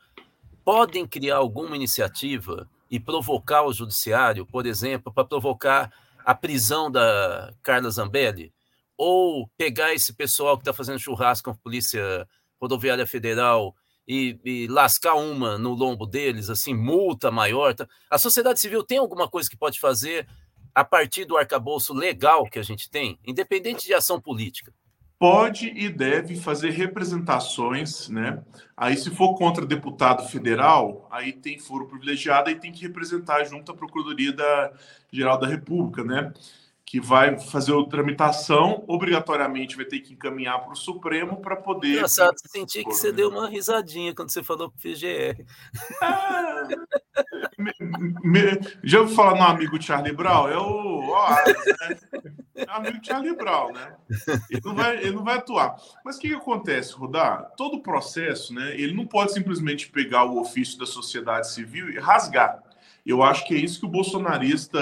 podem 0.63 1.05
criar 1.05 1.37
alguma 1.37 1.75
iniciativa 1.75 2.69
e 2.89 2.99
provocar 2.99 3.63
o 3.63 3.73
judiciário, 3.73 4.45
por 4.45 4.65
exemplo, 4.65 5.11
para 5.11 5.25
provocar 5.25 5.91
a 6.25 6.35
prisão 6.35 6.91
da 6.91 7.53
Carla 7.61 7.89
Zambelli? 7.89 8.53
Ou 8.97 9.49
pegar 9.57 9.93
esse 9.93 10.13
pessoal 10.13 10.57
que 10.57 10.61
está 10.61 10.73
fazendo 10.73 10.99
churrasco 10.99 11.45
com 11.45 11.51
a 11.51 11.61
Polícia 11.61 12.27
Rodoviária 12.59 13.07
Federal 13.07 13.73
e, 14.07 14.37
e, 14.43 14.67
lascar 14.67 15.15
uma 15.15 15.57
no 15.57 15.73
lombo 15.73 16.05
deles, 16.05 16.49
assim, 16.49 16.73
multa 16.73 17.31
maior? 17.31 17.73
Tá? 17.73 17.87
A 18.09 18.17
sociedade 18.17 18.59
civil 18.59 18.83
tem 18.83 18.97
alguma 18.97 19.29
coisa 19.29 19.49
que 19.49 19.57
pode 19.57 19.79
fazer 19.79 20.27
a 20.75 20.83
partir 20.83 21.25
do 21.25 21.37
arcabouço 21.37 21.93
legal 21.93 22.45
que 22.45 22.59
a 22.59 22.63
gente 22.63 22.89
tem, 22.89 23.19
independente 23.25 23.85
de 23.85 23.93
ação 23.93 24.19
política? 24.19 24.73
Pode 25.19 25.67
e 25.67 25.89
deve 25.89 26.37
fazer 26.37 26.69
representações, 26.69 28.07
né? 28.07 28.41
Aí, 28.75 28.95
se 28.95 29.11
for 29.11 29.35
contra 29.35 29.65
deputado 29.65 30.25
federal, 30.29 31.05
aí 31.11 31.33
tem 31.33 31.59
foro 31.59 31.87
privilegiado 31.87 32.49
e 32.49 32.55
tem 32.55 32.71
que 32.71 32.81
representar 32.81 33.43
junto 33.43 33.69
à 33.69 33.75
Procuradoria 33.75 34.31
da 34.31 34.71
Geral 35.11 35.37
da 35.37 35.45
República, 35.45 36.05
né? 36.05 36.31
Que 36.89 36.99
vai 36.99 37.37
fazer 37.37 37.71
a 37.71 37.85
tramitação, 37.85 38.83
obrigatoriamente 38.87 39.75
vai 39.75 39.85
ter 39.85 39.99
que 39.99 40.13
encaminhar 40.13 40.59
para 40.63 40.73
o 40.73 40.75
Supremo 40.75 41.39
para 41.39 41.55
poder. 41.55 41.97
Engraçado, 41.97 42.33
senti 42.47 42.83
que 42.83 42.89
você 42.89 43.11
deu 43.11 43.29
uma 43.29 43.47
risadinha 43.47 44.11
quando 44.15 44.31
você 44.31 44.41
falou 44.41 44.71
para 44.71 44.77
o 44.77 44.81
FGR. 44.81 45.45
Ah, 46.01 46.67
me, 47.59 47.71
me, 48.23 48.59
já 48.83 49.01
ouviu 49.01 49.15
falar 49.15 49.35
no 49.35 49.43
amigo 49.43 49.79
Charlie 49.79 50.15
Brown? 50.15 50.49
É 50.49 50.57
o. 50.57 51.09
Ó, 51.11 51.29
né? 51.29 52.25
É 52.55 52.65
amigo 52.69 52.97
Charlie 53.03 53.35
Brown, 53.35 53.71
né? 53.71 53.95
Ele 54.49 54.61
não 54.65 54.73
vai, 54.73 54.97
ele 54.97 55.11
não 55.11 55.23
vai 55.23 55.37
atuar. 55.37 55.75
Mas 56.03 56.17
o 56.17 56.19
que, 56.19 56.29
que 56.29 56.33
acontece, 56.33 56.93
Rodar? 56.93 57.51
Todo 57.55 57.77
o 57.77 57.83
processo, 57.83 58.51
né? 58.51 58.73
Ele 58.73 58.95
não 58.95 59.05
pode 59.05 59.31
simplesmente 59.31 59.91
pegar 59.91 60.23
o 60.23 60.41
ofício 60.41 60.79
da 60.79 60.87
sociedade 60.87 61.51
civil 61.51 61.91
e 61.91 61.99
rasgar. 61.99 62.63
Eu 63.05 63.21
acho 63.21 63.45
que 63.45 63.53
é 63.53 63.57
isso 63.57 63.79
que 63.79 63.85
o 63.85 63.89
bolsonarista 63.89 64.79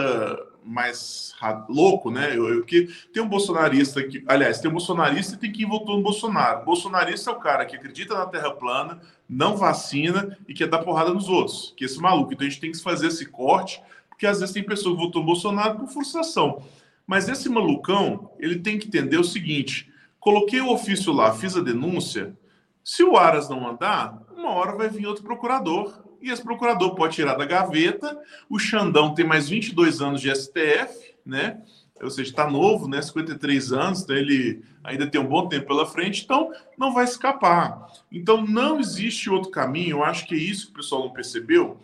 mais 0.67 1.33
louco, 1.69 2.12
né? 2.12 2.36
Eu, 2.36 2.50
eu, 2.50 2.63
que 2.63 2.88
tem 3.13 3.24
um 3.24 3.27
bolsonarista 3.27 4.03
que, 4.03 4.24
aliás, 4.27 4.59
tem 4.59 4.69
um 4.69 4.74
bolsonarista 4.74 5.36
e 5.36 5.38
tem 5.38 5.51
quem 5.51 5.65
votou 5.65 5.97
no 5.97 6.03
Bolsonaro. 6.03 6.65
Bolsonarista 6.65 7.31
é 7.31 7.33
o 7.33 7.39
cara 7.39 7.65
que 7.65 7.75
acredita 7.75 8.13
na 8.13 8.25
Terra 8.25 8.51
plana, 8.51 9.00
não 9.29 9.55
vacina 9.55 10.38
e 10.47 10.53
quer 10.53 10.67
dar 10.67 10.79
porrada 10.79 11.13
nos 11.13 11.29
outros, 11.29 11.74
que 11.77 11.83
é 11.83 11.88
esse 11.88 12.00
maluco. 12.00 12.33
Então 12.33 12.45
a 12.45 12.50
gente 12.50 12.59
tem 12.59 12.71
que 12.71 12.81
fazer 12.81 13.07
esse 13.07 13.25
corte, 13.25 13.81
porque 14.09 14.27
às 14.27 14.39
vezes 14.39 14.53
tem 14.53 14.63
pessoa 14.63 14.95
que 14.95 15.01
votou 15.01 15.21
no 15.21 15.27
Bolsonaro 15.27 15.79
por 15.79 15.88
frustração. 15.88 16.62
Mas 17.05 17.29
esse 17.29 17.47
malucão, 17.47 18.31
ele 18.38 18.59
tem 18.59 18.77
que 18.77 18.88
entender 18.88 19.17
o 19.17 19.24
seguinte: 19.24 19.91
coloquei 20.19 20.59
o 20.59 20.71
ofício 20.71 21.13
lá, 21.13 21.33
fiz 21.33 21.55
a 21.55 21.62
denúncia. 21.62 22.38
Se 22.83 23.03
o 23.03 23.17
Aras 23.17 23.50
não 23.50 23.67
andar, 23.67 24.21
uma 24.36 24.51
hora 24.51 24.75
vai 24.75 24.89
vir 24.89 25.07
outro 25.07 25.24
procurador 25.24 26.06
e 26.21 26.29
esse 26.29 26.43
procurador 26.43 26.95
pode 26.95 27.15
tirar 27.15 27.36
da 27.36 27.45
gaveta. 27.45 28.17
O 28.50 28.59
Xandão 28.59 29.13
tem 29.13 29.25
mais 29.25 29.50
22 29.50 30.01
anos 30.01 30.21
de 30.21 30.33
STF, 30.33 31.15
né? 31.25 31.59
Ou 32.01 32.09
seja, 32.09 32.29
está 32.29 32.50
novo, 32.50 32.88
né? 32.88 33.01
53 33.01 33.71
anos, 33.74 34.03
então 34.03 34.15
ele 34.15 34.63
ainda 34.83 35.07
tem 35.07 35.19
um 35.19 35.27
bom 35.27 35.47
tempo 35.47 35.67
pela 35.67 35.86
frente, 35.86 36.24
então 36.24 36.51
não 36.77 36.93
vai 36.93 37.03
escapar. 37.03 37.88
Então 38.12 38.45
não 38.45 38.79
existe 38.79 39.29
outro 39.29 39.51
caminho. 39.51 39.97
Eu 39.97 40.03
acho 40.03 40.25
que 40.27 40.36
é 40.36 40.38
isso 40.38 40.67
que 40.67 40.74
o 40.74 40.75
pessoal 40.75 41.03
não 41.03 41.12
percebeu, 41.12 41.77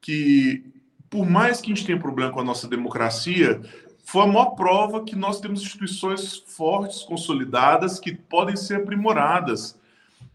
que 0.00 0.64
por 1.08 1.28
mais 1.28 1.60
que 1.60 1.72
a 1.72 1.74
gente 1.74 1.86
tenha 1.86 1.98
problema 1.98 2.32
com 2.32 2.40
a 2.40 2.44
nossa 2.44 2.68
democracia, 2.68 3.60
foi 4.04 4.22
a 4.22 4.26
maior 4.26 4.50
prova 4.50 5.04
que 5.04 5.16
nós 5.16 5.40
temos 5.40 5.62
instituições 5.62 6.36
fortes, 6.36 7.02
consolidadas, 7.02 7.98
que 7.98 8.14
podem 8.14 8.56
ser 8.56 8.76
aprimoradas. 8.76 9.78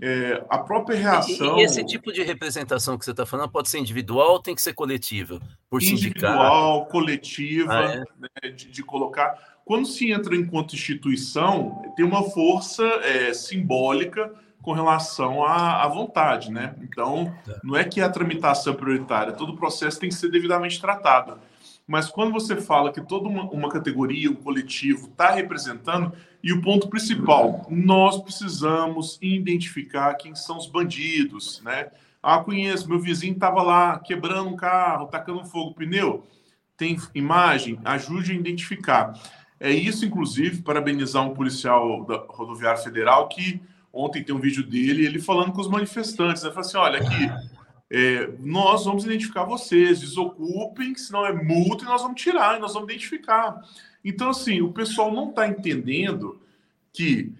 É, 0.01 0.43
a 0.49 0.57
própria 0.57 0.97
reação. 0.97 1.57
E, 1.57 1.63
esse 1.63 1.83
tipo 1.85 2.11
de 2.11 2.21
representação 2.21 2.97
que 2.97 3.05
você 3.05 3.11
está 3.11 3.25
falando 3.25 3.49
pode 3.49 3.69
ser 3.69 3.79
individual 3.79 4.33
ou 4.33 4.39
tem 4.39 4.53
que 4.53 4.61
ser 4.61 4.73
coletiva? 4.73 5.39
Por 5.69 5.81
individual, 5.81 6.73
sindicato? 6.73 6.91
coletiva, 6.91 7.73
ah, 7.73 7.93
é? 7.93 7.97
né, 7.99 8.51
de, 8.51 8.69
de, 8.71 8.83
colocar. 8.83 9.37
Quando 9.63 9.87
se 9.87 10.11
entra 10.11 10.35
enquanto 10.35 10.75
instituição, 10.75 11.93
tem 11.95 12.05
uma 12.05 12.23
força 12.23 12.83
é, 13.03 13.33
simbólica 13.33 14.33
com 14.61 14.73
relação 14.73 15.43
à, 15.43 15.83
à, 15.83 15.87
vontade, 15.87 16.51
né? 16.51 16.75
Então, 16.81 17.33
tá. 17.45 17.59
não 17.63 17.77
é 17.77 17.83
que 17.83 18.01
a 18.01 18.09
tramitação 18.09 18.73
é 18.73 18.75
prioritária, 18.75 19.31
todo 19.31 19.53
o 19.53 19.55
processo 19.55 19.99
tem 19.99 20.09
que 20.09 20.15
ser 20.15 20.29
devidamente 20.29 20.81
tratado. 20.81 21.39
Mas 21.87 22.09
quando 22.09 22.31
você 22.31 22.55
fala 22.55 22.91
que 22.91 23.01
toda 23.01 23.29
uma, 23.29 23.43
uma 23.43 23.69
categoria, 23.69 24.31
um 24.31 24.35
coletivo 24.35 25.07
está 25.07 25.31
representando, 25.31 26.11
e 26.43 26.51
o 26.51 26.61
ponto 26.61 26.89
principal, 26.89 27.65
nós 27.69 28.21
precisamos 28.21 29.19
identificar 29.21 30.15
quem 30.15 30.33
são 30.33 30.57
os 30.57 30.67
bandidos, 30.67 31.61
né? 31.63 31.89
Ah, 32.21 32.39
conheço, 32.39 32.89
meu 32.89 32.99
vizinho 32.99 33.33
estava 33.33 33.61
lá 33.61 33.99
quebrando 33.99 34.49
um 34.49 34.55
carro, 34.55 35.07
tacando 35.07 35.45
fogo 35.45 35.75
pneu. 35.75 36.25
Tem 36.75 36.97
imagem? 37.13 37.79
Ajude 37.85 38.31
a 38.31 38.35
identificar. 38.35 39.13
É 39.59 39.71
isso, 39.71 40.05
inclusive, 40.05 40.63
parabenizar 40.63 41.23
um 41.23 41.33
policial 41.33 42.03
da 42.03 42.25
Rodoviária 42.27 42.81
Federal 42.81 43.27
que 43.29 43.61
ontem 43.93 44.23
tem 44.23 44.35
um 44.35 44.39
vídeo 44.39 44.63
dele, 44.63 45.05
ele 45.05 45.19
falando 45.19 45.53
com 45.53 45.61
os 45.61 45.69
manifestantes. 45.69 46.43
Ele 46.43 46.51
falou 46.51 46.67
assim: 46.67 46.77
olha, 46.77 46.99
aqui, 46.99 47.54
é, 47.89 48.31
nós 48.39 48.85
vamos 48.85 49.05
identificar 49.05 49.43
vocês, 49.43 49.99
desocupem, 49.99 50.95
senão 50.95 51.25
é 51.25 51.33
multa 51.33 51.83
e 51.83 51.87
nós 51.87 52.01
vamos 52.01 52.21
tirar, 52.21 52.57
e 52.57 52.59
nós 52.59 52.73
vamos 52.73 52.89
identificar. 52.89 53.61
Então, 54.03 54.29
assim, 54.29 54.61
o 54.61 54.71
pessoal 54.71 55.11
não 55.11 55.29
está 55.29 55.47
entendendo 55.47 56.39
que 56.93 57.33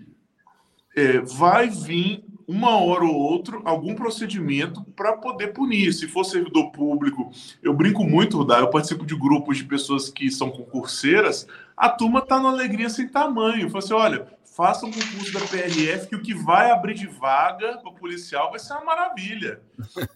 é, 0.95 1.19
vai 1.19 1.69
vir 1.69 2.24
uma 2.47 2.77
hora 2.77 3.03
ou 3.03 3.15
outra 3.15 3.59
algum 3.65 3.95
procedimento 3.95 4.83
para 4.95 5.17
poder 5.17 5.47
punir. 5.47 5.93
Se 5.93 6.07
for 6.07 6.23
servidor 6.23 6.71
público, 6.71 7.31
eu 7.61 7.73
brinco 7.73 8.03
muito, 8.03 8.37
Rudá, 8.37 8.59
eu 8.59 8.69
participo 8.69 9.05
de 9.05 9.15
grupos 9.15 9.57
de 9.57 9.63
pessoas 9.63 10.09
que 10.09 10.29
são 10.29 10.49
concurseiras, 10.49 11.47
a 11.75 11.89
turma 11.89 12.19
está 12.19 12.37
numa 12.37 12.51
alegria 12.51 12.89
sem 12.89 13.07
tamanho. 13.07 13.69
Fala 13.69 13.83
assim: 13.83 13.93
olha, 13.93 14.27
faça 14.55 14.85
um 14.85 14.91
concurso 14.91 15.33
da 15.33 15.41
PRF 15.41 16.07
que 16.07 16.15
o 16.15 16.21
que 16.21 16.33
vai 16.33 16.71
abrir 16.71 16.93
de 16.93 17.07
vaga 17.07 17.77
para 17.79 17.91
policial 17.91 18.51
vai 18.51 18.59
ser 18.59 18.73
uma 18.73 18.85
maravilha. 18.85 19.59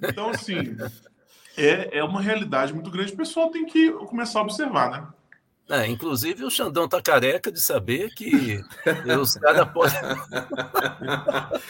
Então, 0.02 0.30
assim, 0.30 0.78
é, 1.58 2.00
é 2.00 2.04
uma 2.04 2.22
realidade 2.22 2.74
muito 2.74 2.90
grande. 2.90 3.14
O 3.14 3.18
pessoal 3.18 3.50
tem 3.50 3.66
que 3.66 3.92
começar 3.92 4.40
a 4.40 4.44
observar, 4.44 4.92
né? 4.92 5.08
É, 5.70 5.86
inclusive 5.86 6.44
o 6.44 6.50
Xandão 6.50 6.88
tá 6.88 7.00
careca 7.00 7.52
de 7.52 7.62
saber 7.62 8.10
que 8.16 8.60
os 9.22 9.36
caras 9.36 9.70
podem. 9.72 10.00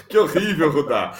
que 0.07 0.17
horrível, 0.17 0.71
Rudá. 0.71 1.11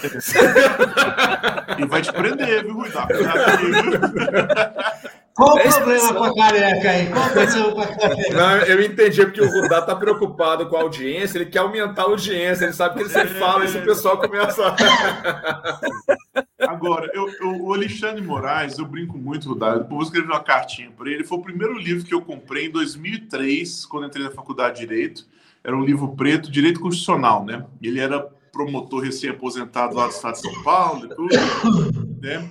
e 1.78 1.86
vai 1.86 2.02
te 2.02 2.14
prender, 2.14 2.64
viu, 2.64 2.76
Rudá? 2.76 3.06
Qual 5.40 5.56
o 5.56 5.62
problema 5.62 6.14
com 6.14 6.24
a 6.26 6.36
careca 6.36 6.92
aí? 6.92 7.08
Qual 7.08 7.26
o 7.26 7.32
problema 7.32 7.74
com 7.74 7.82
a 7.82 7.88
careca? 7.88 8.34
Não, 8.34 8.58
eu 8.58 8.84
entendi, 8.84 9.26
porque 9.26 9.42
o 9.42 9.50
Rudá 9.50 9.82
tá 9.82 9.96
preocupado 9.96 10.68
com 10.68 10.76
a 10.76 10.82
audiência, 10.82 11.38
ele 11.38 11.46
quer 11.46 11.60
aumentar 11.60 12.02
a 12.02 12.06
audiência, 12.06 12.66
ele 12.66 12.74
sabe 12.74 12.96
que 12.96 13.04
ele 13.04 13.18
é... 13.18 13.26
fala 13.26 13.64
e 13.64 13.78
o 13.78 13.86
pessoal 13.86 14.18
começa. 14.18 14.76
Agora, 16.60 17.10
eu, 17.14 17.30
eu, 17.40 17.64
o 17.64 17.74
Alexandre 17.74 18.22
Moraes, 18.22 18.78
eu 18.78 18.86
brinco 18.86 19.18
muito, 19.18 19.48
Rudá, 19.48 19.70
eu 19.70 19.88
vou 19.88 20.02
escrever 20.02 20.28
uma 20.28 20.44
cartinha 20.44 20.92
para 20.92 21.10
ele. 21.10 21.24
Foi 21.24 21.38
o 21.38 21.42
primeiro 21.42 21.78
livro 21.78 22.04
que 22.04 22.14
eu 22.14 22.22
comprei 22.22 22.66
em 22.66 22.72
2003, 22.72 23.86
quando 23.86 24.08
entrei 24.08 24.26
na 24.26 24.32
faculdade 24.32 24.82
de 24.82 24.88
Direito. 24.88 25.26
Era 25.64 25.74
um 25.74 25.86
livro 25.86 26.10
preto, 26.18 26.52
Direito 26.52 26.82
Constitucional, 26.82 27.46
né? 27.46 27.66
Ele 27.82 28.02
era 28.02 28.20
promotor 28.52 29.04
recém-aposentado 29.04 29.96
lá 29.96 30.08
do 30.08 30.12
estado 30.12 30.34
de 30.34 30.42
São 30.42 30.64
Paulo 30.64 31.06
e 31.06 31.16
tudo, 31.16 32.20
né? 32.22 32.50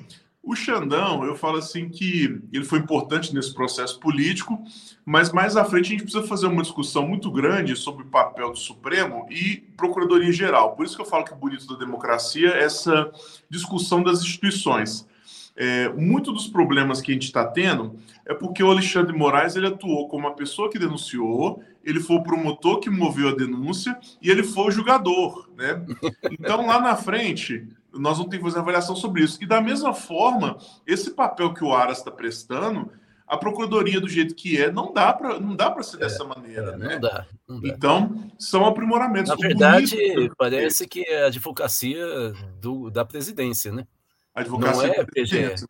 O 0.49 0.57
Xandão, 0.57 1.27
eu 1.27 1.37
falo 1.37 1.59
assim 1.59 1.91
que 1.91 2.41
ele 2.51 2.65
foi 2.65 2.79
importante 2.79 3.35
nesse 3.35 3.53
processo 3.53 4.01
político, 4.01 4.59
mas 5.05 5.31
mais 5.31 5.59
à 5.59 5.65
frente 5.67 5.89
a 5.89 5.91
gente 5.91 6.05
precisa 6.05 6.27
fazer 6.27 6.47
uma 6.47 6.63
discussão 6.63 7.07
muito 7.07 7.31
grande 7.31 7.77
sobre 7.77 8.03
o 8.03 8.07
papel 8.07 8.53
do 8.53 8.57
Supremo 8.57 9.27
e 9.29 9.57
Procuradoria 9.77 10.33
Geral. 10.33 10.75
Por 10.75 10.87
isso 10.87 10.97
que 10.97 11.03
eu 11.03 11.07
falo 11.07 11.23
que 11.23 11.35
o 11.35 11.37
bonito 11.37 11.67
da 11.67 11.79
democracia 11.79 12.49
é 12.49 12.65
essa 12.65 13.13
discussão 13.51 14.03
das 14.03 14.23
instituições. 14.23 15.07
É, 15.55 15.91
muito 15.91 16.33
dos 16.33 16.47
problemas 16.47 17.03
que 17.03 17.11
a 17.11 17.15
gente 17.15 17.27
está 17.27 17.45
tendo 17.45 17.99
é 18.25 18.33
porque 18.33 18.63
o 18.63 18.71
Alexandre 18.71 19.15
Moraes 19.15 19.55
ele 19.55 19.67
atuou 19.67 20.09
como 20.09 20.29
a 20.29 20.33
pessoa 20.33 20.71
que 20.71 20.79
denunciou, 20.79 21.63
ele 21.85 22.01
foi 22.01 22.17
o 22.17 22.23
promotor 22.23 22.81
que 22.81 22.89
moveu 22.89 23.29
a 23.29 23.35
denúncia 23.35 23.99
e 24.23 24.31
ele 24.31 24.43
foi 24.43 24.69
o 24.69 24.71
julgador, 24.71 25.47
né? 25.55 25.85
Então 26.31 26.67
lá 26.67 26.81
na 26.81 26.97
frente 26.97 27.69
nós 27.99 28.19
ter 28.27 28.39
que 28.39 28.43
fazer 28.45 28.59
avaliação 28.59 28.95
sobre 28.97 29.23
isso. 29.23 29.43
E 29.43 29.47
da 29.47 29.61
mesma 29.61 29.93
forma, 29.93 30.57
esse 30.87 31.11
papel 31.11 31.53
que 31.55 31.65
o 31.65 31.75
Aras 31.75 31.99
está 31.99 32.11
prestando, 32.11 32.91
a 33.27 33.37
procuradoria 33.37 34.01
do 34.01 34.09
jeito 34.09 34.35
que 34.35 34.61
é, 34.61 34.73
não 34.73 34.93
dá 34.93 35.13
para 35.13 35.39
não 35.39 35.55
dá 35.55 35.71
para 35.71 35.83
ser 35.83 35.99
dessa 35.99 36.25
maneira, 36.25 36.77
né? 36.77 36.95
Não 36.95 37.01
dá, 37.01 37.27
não 37.47 37.61
dá. 37.61 37.69
Então, 37.69 38.31
são 38.39 38.65
aprimoramentos. 38.65 39.29
Na 39.31 39.37
verdade, 39.37 39.97
bonito- 39.97 40.35
parece 40.39 40.87
que 40.89 41.03
é 41.03 41.25
a 41.25 41.27
advocacia 41.27 42.33
do, 42.61 42.91
da 42.91 43.05
presidência, 43.05 43.71
né? 43.71 43.87
A 44.35 44.41
advocacia 44.41 44.87
Não 44.89 44.95
é 44.95 45.05
presidente. 45.05 45.65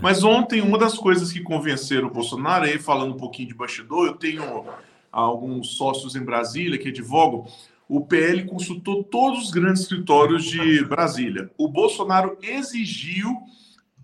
Mas 0.00 0.24
ontem, 0.24 0.60
uma 0.62 0.78
das 0.78 0.94
coisas 0.96 1.30
que 1.30 1.42
convenceram 1.42 2.08
o 2.08 2.10
Bolsonaro, 2.10 2.64
aí 2.64 2.78
falando 2.78 3.14
um 3.14 3.18
pouquinho 3.18 3.48
de 3.48 3.54
bastidor, 3.54 4.06
eu 4.06 4.14
tenho 4.14 4.64
alguns 5.12 5.76
sócios 5.76 6.16
em 6.16 6.24
Brasília 6.24 6.78
que 6.78 6.88
advogam. 6.88 7.46
O 7.90 8.00
PL 8.02 8.44
consultou 8.44 9.02
todos 9.02 9.46
os 9.46 9.50
grandes 9.50 9.82
escritórios 9.82 10.44
de 10.44 10.84
Brasília. 10.84 11.50
O 11.58 11.66
Bolsonaro 11.66 12.38
exigiu 12.40 13.36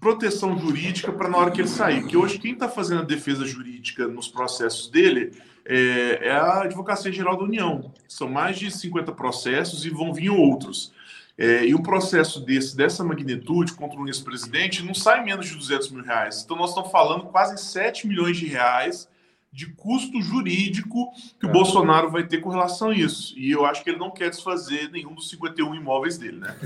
proteção 0.01 0.59
jurídica 0.59 1.13
para 1.13 1.29
na 1.29 1.39
hora 1.39 1.53
que 1.53 1.61
ele 1.61 1.69
sair. 1.69 2.01
Porque 2.01 2.17
hoje 2.17 2.41
quem 2.41 2.55
está 2.55 2.69
fazendo 2.69 3.03
a 3.03 3.05
defesa 3.05 3.47
jurídica 3.47 4.09
nos 4.09 4.27
processos 4.27 4.91
dele 4.91 5.41
é, 5.65 6.19
é 6.21 6.33
a 6.33 6.63
Advocacia 6.63 7.13
Geral 7.13 7.37
da 7.37 7.45
União. 7.45 7.95
São 8.09 8.29
mais 8.29 8.59
de 8.59 8.73
50 8.73 9.13
processos 9.13 9.85
e 9.85 9.91
vão 9.91 10.13
vir 10.13 10.31
outros. 10.31 10.93
É, 11.39 11.65
e 11.65 11.73
um 11.73 11.83
processo 11.83 12.41
desse, 12.41 12.77
dessa 12.77 13.05
magnitude 13.05 13.75
contra 13.75 14.01
um 14.01 14.09
ex-presidente 14.09 14.83
não 14.83 14.95
sai 14.95 15.23
menos 15.23 15.47
de 15.47 15.55
200 15.55 15.93
mil 15.93 16.03
reais. 16.03 16.43
Então 16.45 16.57
nós 16.57 16.71
estamos 16.71 16.91
falando 16.91 17.27
quase 17.27 17.57
7 17.57 18.09
milhões 18.09 18.37
de 18.37 18.47
reais 18.47 19.09
de 19.53 19.73
custo 19.75 20.21
jurídico 20.21 21.11
que 21.41 21.47
o 21.47 21.49
É. 21.49 21.53
Bolsonaro 21.53 22.11
vai 22.11 22.27
ter 22.27 22.39
com 22.39 22.51
relação 22.51 22.91
a 22.91 22.95
isso. 22.95 23.39
E 23.39 23.51
eu 23.51 23.65
acho 23.65 23.83
que 23.83 23.91
ele 23.91 23.99
não 23.99 24.11
quer 24.11 24.29
desfazer 24.31 24.91
nenhum 24.91 25.15
dos 25.15 25.31
51 25.31 25.75
imóveis 25.75 26.19
dele, 26.19 26.39
né? 26.39 26.57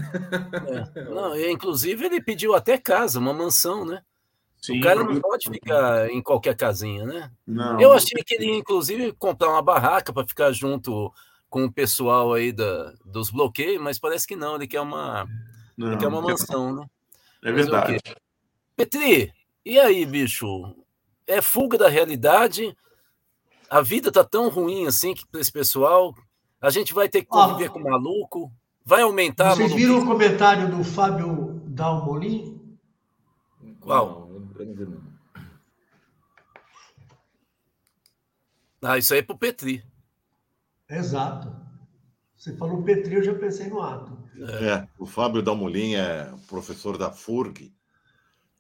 É. 0.95 1.05
Não, 1.05 1.37
e, 1.37 1.51
inclusive, 1.51 2.05
ele 2.05 2.21
pediu 2.21 2.55
até 2.55 2.77
casa, 2.77 3.19
uma 3.19 3.33
mansão, 3.33 3.85
né? 3.85 4.03
Sim, 4.61 4.79
o 4.79 4.83
cara 4.83 5.03
não 5.03 5.21
pode 5.21 5.49
ficar 5.49 6.11
em 6.11 6.21
qualquer 6.21 6.55
casinha, 6.55 7.07
né? 7.07 7.31
Não. 7.47 7.81
Eu 7.81 7.93
achei 7.93 8.23
que 8.23 8.35
ele 8.35 8.47
ia, 8.47 8.57
inclusive, 8.57 9.13
comprar 9.13 9.49
uma 9.49 9.63
barraca 9.63 10.13
para 10.13 10.27
ficar 10.27 10.53
junto 10.53 11.13
com 11.49 11.65
o 11.65 11.73
pessoal 11.73 12.33
aí 12.35 12.53
da, 12.53 12.93
dos 13.05 13.31
bloqueios, 13.31 13.83
mas 13.83 13.99
parece 13.99 14.27
que 14.27 14.37
não, 14.37 14.57
ele 14.57 14.67
quer 14.67 14.81
uma, 14.81 15.27
Não, 15.77 15.89
ele 15.89 15.97
quer 15.97 16.09
uma 16.09 16.21
mansão, 16.21 16.75
né? 16.75 16.87
É 17.43 17.51
o 17.51 17.55
verdade. 17.55 17.99
Petri, 18.77 19.33
e 19.65 19.79
aí, 19.79 20.05
bicho? 20.05 20.77
É 21.31 21.41
fuga 21.41 21.79
da 21.79 21.89
realidade? 21.89 22.77
A 23.71 23.81
vida 23.81 24.11
tá 24.11 24.25
tão 24.25 24.49
ruim 24.49 24.89
assim 24.89 25.15
que 25.15 25.25
para 25.25 25.41
esse 25.41 25.53
pessoal, 25.53 26.13
a 26.61 26.71
gente 26.71 26.93
vai 26.93 27.09
ter 27.09 27.23
que 27.23 27.29
conviver 27.29 27.71
com 27.71 27.79
maluco? 27.79 28.53
Vai 28.85 29.03
aumentar 29.03 29.53
a 29.53 29.55
Vocês 29.55 29.73
viram 29.73 30.01
o 30.01 30.07
comentário 30.07 30.69
do 30.69 30.83
Fábio 30.83 31.63
Dalmolin? 31.67 32.61
Qual? 33.79 34.29
Ah, 38.83 38.99
isso 38.99 39.15
aí 39.15 39.21
é 39.21 39.23
pro 39.23 39.39
Petri. 39.39 39.85
Exato. 40.89 41.55
Você 42.37 42.57
falou 42.57 42.83
Petri, 42.83 43.15
eu 43.15 43.23
já 43.23 43.35
pensei 43.35 43.69
no 43.69 43.81
ato. 43.81 44.19
É, 44.65 44.89
o 44.99 45.07
Fábio 45.07 45.43
Dalmolin 45.43 45.95
é 45.95 46.35
professor 46.49 46.99
da 46.99 47.13
FURG, 47.13 47.73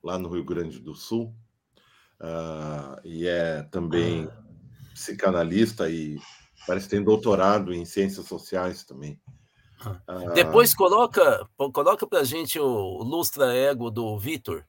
lá 0.01 0.17
no 0.17 0.29
Rio 0.29 0.45
Grande 0.45 0.79
do 0.79 0.95
Sul, 0.95 1.35
ah, 2.21 3.01
e 3.05 3.27
é 3.27 3.63
também 3.65 4.29
psicanalista 4.93 5.89
e 5.89 6.21
parece 6.67 6.87
que 6.87 6.97
tem 6.97 7.03
doutorado 7.03 7.73
em 7.73 7.85
ciências 7.85 8.27
sociais 8.27 8.85
também. 8.85 9.21
Ah, 10.07 10.33
Depois 10.35 10.75
coloca, 10.75 11.49
coloca 11.73 12.07
pra 12.07 12.23
gente 12.23 12.59
o 12.59 13.03
lustra 13.03 13.55
ego 13.55 13.91
do 13.91 14.19
Vitor, 14.19 14.65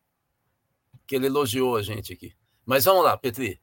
que 1.05 1.15
ele 1.15 1.25
elogiou 1.27 1.75
a 1.75 1.81
gente 1.81 2.13
aqui. 2.13 2.33
Mas 2.65 2.85
vamos 2.85 3.03
lá, 3.03 3.17
Petri. 3.17 3.61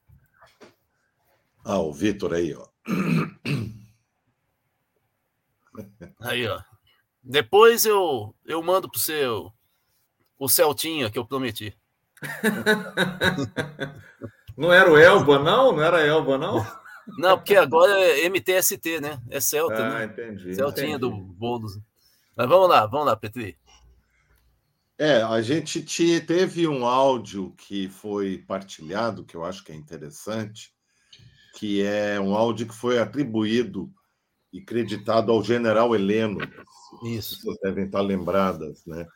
Ah, 1.64 1.79
o 1.79 1.92
Vitor 1.92 2.35
aí, 2.35 2.55
ó. 2.55 2.68
Aí, 6.20 6.44
ó. 6.48 6.61
Depois 7.22 7.85
eu, 7.85 8.35
eu 8.44 8.61
mando 8.61 8.90
pro 8.90 8.98
seu 8.98 9.53
o 10.37 10.48
Celtinha 10.48 11.09
que 11.09 11.18
eu 11.18 11.24
prometi. 11.24 11.77
Não 14.57 14.72
era 14.72 14.90
o 14.90 14.98
Elba, 14.98 15.38
não? 15.38 15.72
Não 15.72 15.83
era 15.83 16.00
Elba, 16.04 16.37
não? 16.37 16.66
Não, 17.16 17.38
porque 17.38 17.54
agora 17.54 17.92
é 17.92 18.26
MTST, 18.28 19.00
né? 19.00 19.20
É 19.31 19.40
Celta, 19.40 19.87
Ah, 19.87 19.98
né? 20.00 20.04
entendi. 20.07 20.54
Celtinha 20.54 20.96
entendi. 20.96 20.98
do 20.98 21.11
Boulos. 21.12 21.78
Mas 22.37 22.48
vamos 22.48 22.68
lá, 22.68 22.85
vamos 22.87 23.07
lá, 23.07 23.16
Petri. 23.16 23.57
É, 24.98 25.22
a 25.22 25.40
gente 25.40 25.81
te- 25.83 26.20
teve 26.20 26.66
um 26.66 26.85
áudio 26.85 27.54
que 27.57 27.88
foi 27.88 28.38
partilhado, 28.38 29.24
que 29.24 29.37
eu 29.37 29.44
acho 29.44 29.62
que 29.62 29.70
é 29.70 29.74
interessante, 29.76 30.72
que 31.54 31.83
é 31.83 32.18
um 32.20 32.35
áudio 32.35 32.66
que 32.66 32.74
foi 32.74 32.98
atribuído 32.98 33.88
e 34.52 34.61
creditado 34.61 35.31
ao 35.31 35.42
general 35.42 35.94
Heleno. 35.94 36.40
Isso. 37.04 37.37
Pessoas 37.37 37.59
devem 37.62 37.85
estar 37.87 38.00
lembradas, 38.00 38.85
né? 38.87 39.07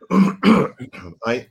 Aí, 1.26 1.46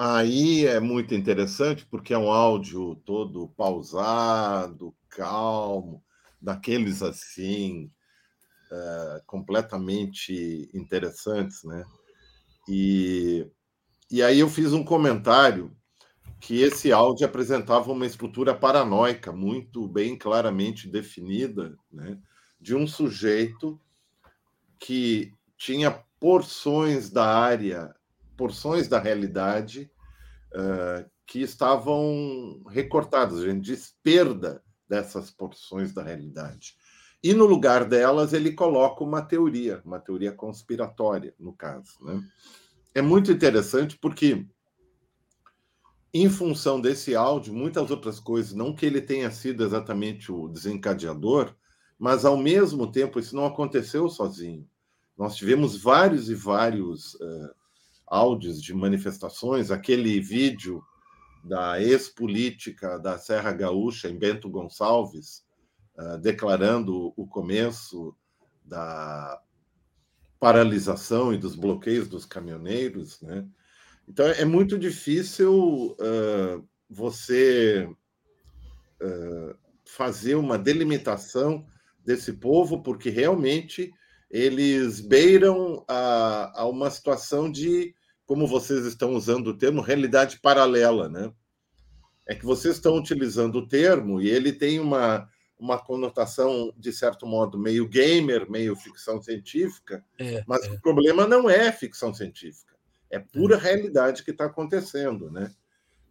aí 0.00 0.66
é 0.66 0.80
muito 0.80 1.14
interessante, 1.14 1.86
porque 1.86 2.14
é 2.14 2.18
um 2.18 2.32
áudio 2.32 2.96
todo 3.04 3.48
pausado, 3.48 4.94
calmo, 5.10 6.02
daqueles 6.40 7.02
assim, 7.02 7.90
eh, 8.72 9.22
completamente 9.26 10.70
interessantes, 10.72 11.64
né? 11.64 11.84
E, 12.68 13.46
e 14.10 14.22
aí 14.22 14.40
eu 14.40 14.48
fiz 14.48 14.72
um 14.72 14.84
comentário 14.84 15.76
que 16.40 16.62
esse 16.62 16.90
áudio 16.92 17.26
apresentava 17.26 17.92
uma 17.92 18.06
estrutura 18.06 18.54
paranoica 18.54 19.32
muito 19.32 19.86
bem 19.86 20.16
claramente 20.16 20.88
definida, 20.88 21.76
né? 21.92 22.18
de 22.60 22.74
um 22.74 22.86
sujeito 22.86 23.80
que 24.78 25.34
tinha 25.56 25.90
porções 26.18 27.10
da 27.10 27.26
área, 27.26 27.94
porções 28.40 28.88
da 28.88 28.98
realidade 28.98 29.90
eh, 30.54 31.04
que 31.26 31.42
estavam 31.42 32.62
recortadas, 32.70 33.38
a 33.40 33.44
gente 33.44 33.60
diz 33.60 33.94
perda 34.02 34.64
dessas 34.88 35.30
porções 35.30 35.92
da 35.92 36.02
realidade. 36.02 36.74
E 37.22 37.34
no 37.34 37.44
lugar 37.44 37.84
delas 37.84 38.32
ele 38.32 38.52
coloca 38.52 39.04
uma 39.04 39.20
teoria, 39.20 39.82
uma 39.84 40.00
teoria 40.00 40.32
conspiratória, 40.32 41.34
no 41.38 41.52
caso. 41.52 42.02
Né? 42.02 42.24
É 42.94 43.02
muito 43.02 43.30
interessante 43.30 43.98
porque, 43.98 44.46
em 46.14 46.30
função 46.30 46.80
desse 46.80 47.14
áudio, 47.14 47.52
muitas 47.52 47.90
outras 47.90 48.18
coisas, 48.18 48.54
não 48.54 48.74
que 48.74 48.86
ele 48.86 49.02
tenha 49.02 49.30
sido 49.30 49.62
exatamente 49.62 50.32
o 50.32 50.48
desencadeador, 50.48 51.54
mas 51.98 52.24
ao 52.24 52.38
mesmo 52.38 52.90
tempo 52.90 53.20
isso 53.20 53.36
não 53.36 53.44
aconteceu 53.44 54.08
sozinho. 54.08 54.66
Nós 55.14 55.36
tivemos 55.36 55.76
vários 55.76 56.30
e 56.30 56.34
vários 56.34 57.20
eh, 57.20 57.59
áudios 58.10 58.60
de 58.60 58.74
manifestações, 58.74 59.70
aquele 59.70 60.20
vídeo 60.20 60.82
da 61.44 61.80
ex-política 61.80 62.98
da 62.98 63.16
Serra 63.16 63.52
Gaúcha, 63.52 64.08
em 64.08 64.18
Bento 64.18 64.50
Gonçalves, 64.50 65.44
eh, 65.96 66.18
declarando 66.18 67.14
o 67.16 67.26
começo 67.26 68.14
da 68.64 69.40
paralisação 70.38 71.32
e 71.32 71.38
dos 71.38 71.54
bloqueios 71.54 72.08
dos 72.08 72.26
caminhoneiros, 72.26 73.20
né? 73.22 73.46
Então 74.08 74.26
é 74.26 74.44
muito 74.44 74.76
difícil 74.76 75.96
eh, 76.00 76.60
você 76.88 77.88
eh, 79.00 79.56
fazer 79.84 80.34
uma 80.34 80.58
delimitação 80.58 81.64
desse 82.04 82.32
povo, 82.32 82.82
porque 82.82 83.08
realmente 83.08 83.92
eles 84.30 85.00
beiram 85.00 85.84
a, 85.88 86.60
a 86.62 86.66
uma 86.66 86.90
situação 86.90 87.50
de, 87.50 87.94
como 88.30 88.46
vocês 88.46 88.86
estão 88.86 89.16
usando 89.16 89.48
o 89.48 89.58
termo, 89.58 89.80
realidade 89.80 90.38
paralela, 90.38 91.08
né? 91.08 91.32
É 92.24 92.32
que 92.32 92.46
vocês 92.46 92.76
estão 92.76 92.96
utilizando 92.96 93.56
o 93.56 93.66
termo 93.66 94.22
e 94.22 94.30
ele 94.30 94.52
tem 94.52 94.78
uma, 94.78 95.28
uma 95.58 95.76
conotação, 95.80 96.72
de 96.78 96.92
certo 96.92 97.26
modo, 97.26 97.58
meio 97.58 97.88
gamer, 97.88 98.48
meio 98.48 98.76
ficção 98.76 99.20
científica, 99.20 100.04
É, 100.16 100.44
mas 100.46 100.64
é. 100.64 100.70
o 100.70 100.80
problema 100.80 101.26
não 101.26 101.50
é 101.50 101.72
ficção 101.72 102.14
científica, 102.14 102.76
é 103.10 103.18
pura 103.18 103.58
realidade 103.58 104.22
que 104.22 104.30
está 104.30 104.44
acontecendo, 104.44 105.28
né? 105.28 105.52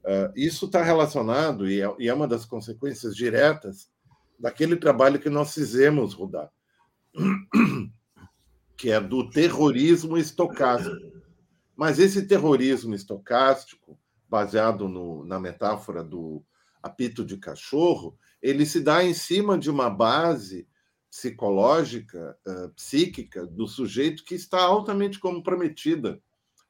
Ah, 0.06 0.30
isso 0.36 0.66
está 0.66 0.84
relacionado, 0.84 1.70
e 1.70 1.80
é, 1.80 1.96
e 2.00 2.10
é 2.10 2.14
uma 2.14 2.28
das 2.28 2.44
consequências 2.44 3.16
diretas 3.16 3.90
daquele 4.38 4.76
trabalho 4.76 5.20
que 5.20 5.30
nós 5.30 5.54
fizemos, 5.54 6.14
Rudá, 6.14 6.50
que 8.76 8.92
é 8.92 9.00
do 9.00 9.30
terrorismo 9.30 10.18
estocástico. 10.18 11.19
Mas 11.80 11.98
esse 11.98 12.28
terrorismo 12.28 12.94
estocástico, 12.94 13.98
baseado 14.28 14.90
no- 14.90 15.24
na 15.24 15.40
metáfora 15.40 16.04
do 16.04 16.44
apito 16.84 17.24
de 17.26 17.38
cachorro, 17.38 18.18
ele 18.42 18.66
se 18.66 18.82
dá 18.82 19.02
em 19.04 19.14
cima 19.14 19.58
de 19.58 19.70
uma 19.70 19.90
base 19.90 20.68
psicológica, 21.10 22.38
eh, 22.46 22.68
psíquica, 22.76 23.48
do 23.48 23.66
sujeito 23.68 24.26
que 24.26 24.36
está 24.36 24.62
altamente 24.62 25.20
comprometida 25.20 26.22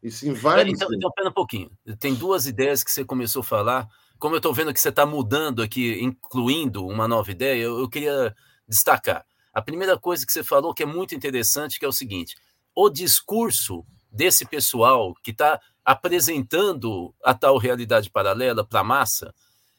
Isso 0.04 0.28
em 0.28 0.34
vários. 0.34 0.76
Então, 0.76 0.88
então, 0.94 1.12
pera 1.14 1.30
um 1.30 1.34
pouquinho. 1.34 1.72
Tem 2.00 2.16
duas 2.16 2.48
ideias 2.48 2.84
que 2.84 2.92
você 2.92 3.04
começou 3.04 3.42
a 3.42 3.44
falar. 3.44 3.88
Como 4.18 4.36
eu 4.36 4.38
estou 4.38 4.54
vendo 4.54 4.74
que 4.74 4.80
você 4.80 4.90
está 4.90 5.06
mudando 5.06 5.62
aqui, 5.62 6.02
incluindo 6.02 6.86
uma 6.88 7.08
nova 7.08 7.32
ideia, 7.32 7.62
eu, 7.64 7.80
eu 7.80 7.90
queria 7.90 8.34
destacar. 8.68 9.26
A 9.54 9.62
primeira 9.62 10.00
coisa 10.00 10.26
que 10.26 10.32
você 10.32 10.44
falou 10.44 10.74
que 10.74 10.84
é 10.84 10.86
muito 10.86 11.16
interessante, 11.16 11.80
que 11.80 11.86
é 11.86 11.88
o 11.88 11.92
seguinte: 11.94 12.36
o 12.76 12.90
discurso 12.90 13.86
desse 14.12 14.46
pessoal 14.46 15.14
que 15.24 15.32
está 15.32 15.60
apresentando 15.84 17.14
a 17.24 17.34
tal 17.34 17.58
realidade 17.58 18.10
paralela 18.10 18.66
para 18.66 18.82
a 18.82 18.84
massa, 18.84 19.34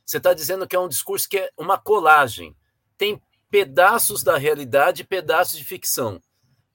você 0.04 0.16
está 0.16 0.34
dizendo 0.34 0.66
que 0.66 0.74
é 0.74 0.80
um 0.80 0.88
discurso 0.88 1.28
que 1.28 1.38
é 1.38 1.50
uma 1.56 1.78
colagem. 1.78 2.56
Tem 2.98 3.20
pedaços 3.50 4.22
da 4.22 4.36
realidade 4.36 5.02
e 5.02 5.06
pedaços 5.06 5.58
de 5.58 5.64
ficção. 5.64 6.20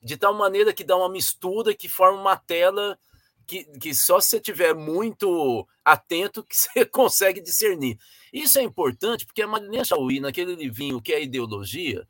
De 0.02 0.16
tal 0.18 0.34
maneira 0.34 0.74
que 0.74 0.84
dá 0.84 0.96
uma 0.96 1.10
mistura 1.10 1.74
que 1.74 1.90
forma 1.90 2.20
uma 2.20 2.38
tela 2.38 2.98
que, 3.46 3.64
que 3.80 3.94
só 3.94 4.20
se 4.20 4.30
você 4.30 4.38
estiver 4.38 4.74
muito 4.74 5.68
atento 5.84 6.44
que 6.44 6.56
você 6.56 6.86
consegue 6.86 7.42
discernir. 7.42 7.98
Isso 8.32 8.60
é 8.60 8.64
importante 8.64 9.26
porque 9.26 9.42
a 9.42 9.48
Marilena 9.48 9.84
Chauí, 9.84 10.20
naquele 10.20 10.56
livrinho 10.56 11.02
que 11.02 11.14
é 11.14 11.24
ideologia, 11.24 12.08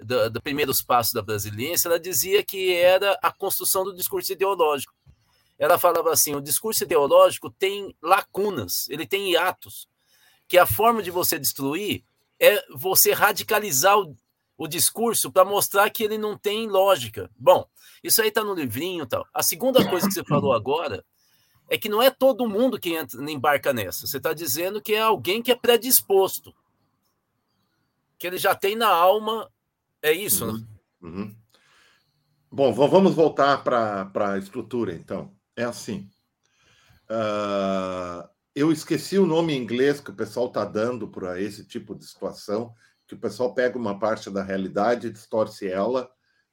do, 0.00 0.30
do 0.30 0.42
Primeiros 0.42 0.82
Passos 0.82 1.12
da 1.12 1.22
Brasiliense, 1.22 1.86
ela 1.86 2.00
dizia 2.00 2.42
que 2.42 2.74
era 2.74 3.18
a 3.22 3.32
construção 3.32 3.84
do 3.84 3.94
discurso 3.94 4.32
ideológico. 4.32 4.94
Ela 5.58 5.78
falava 5.78 6.12
assim: 6.12 6.34
o 6.34 6.40
discurso 6.40 6.84
ideológico 6.84 7.50
tem 7.50 7.94
lacunas, 8.02 8.88
ele 8.88 9.06
tem 9.06 9.32
hiatos, 9.32 9.88
que 10.48 10.58
a 10.58 10.66
forma 10.66 11.02
de 11.02 11.10
você 11.10 11.38
destruir 11.38 12.04
é 12.40 12.62
você 12.74 13.12
radicalizar 13.12 13.98
o, 13.98 14.16
o 14.58 14.66
discurso 14.66 15.30
para 15.30 15.44
mostrar 15.44 15.88
que 15.90 16.02
ele 16.02 16.18
não 16.18 16.36
tem 16.36 16.68
lógica. 16.68 17.30
Bom, 17.36 17.66
isso 18.02 18.20
aí 18.20 18.28
está 18.28 18.42
no 18.42 18.54
livrinho 18.54 19.06
tal. 19.06 19.26
A 19.32 19.42
segunda 19.42 19.88
coisa 19.88 20.06
que 20.06 20.14
você 20.14 20.24
falou 20.24 20.52
agora 20.54 21.04
é 21.70 21.78
que 21.78 21.88
não 21.88 22.02
é 22.02 22.10
todo 22.10 22.48
mundo 22.48 22.78
que 22.78 22.94
entra, 22.94 23.18
embarca 23.30 23.72
nessa. 23.72 24.06
Você 24.06 24.18
está 24.18 24.32
dizendo 24.32 24.82
que 24.82 24.94
é 24.94 25.00
alguém 25.00 25.42
que 25.42 25.50
é 25.50 25.56
predisposto, 25.56 26.54
que 28.18 28.26
ele 28.26 28.36
já 28.36 28.54
tem 28.54 28.76
na 28.76 28.88
alma. 28.88 29.50
É 30.04 30.12
isso, 30.12 30.44
uhum. 30.44 30.52
né? 30.52 30.66
Uhum. 31.00 31.36
Bom, 32.52 32.74
vamos 32.74 33.14
voltar 33.14 33.64
para 33.64 34.32
a 34.32 34.38
estrutura, 34.38 34.92
então. 34.92 35.34
É 35.56 35.64
assim. 35.64 36.10
Uh, 37.08 38.28
eu 38.54 38.70
esqueci 38.70 39.18
o 39.18 39.26
nome 39.26 39.54
em 39.54 39.62
inglês 39.62 40.00
que 40.00 40.10
o 40.10 40.14
pessoal 40.14 40.48
está 40.48 40.62
dando 40.62 41.08
para 41.08 41.40
esse 41.40 41.64
tipo 41.64 41.94
de 41.94 42.04
situação, 42.04 42.74
que 43.08 43.14
o 43.14 43.18
pessoal 43.18 43.54
pega 43.54 43.78
uma 43.78 43.98
parte 43.98 44.28
da 44.28 44.42
realidade 44.42 45.06
e 45.06 45.10
distorce 45.10 45.66
ela, 45.66 46.10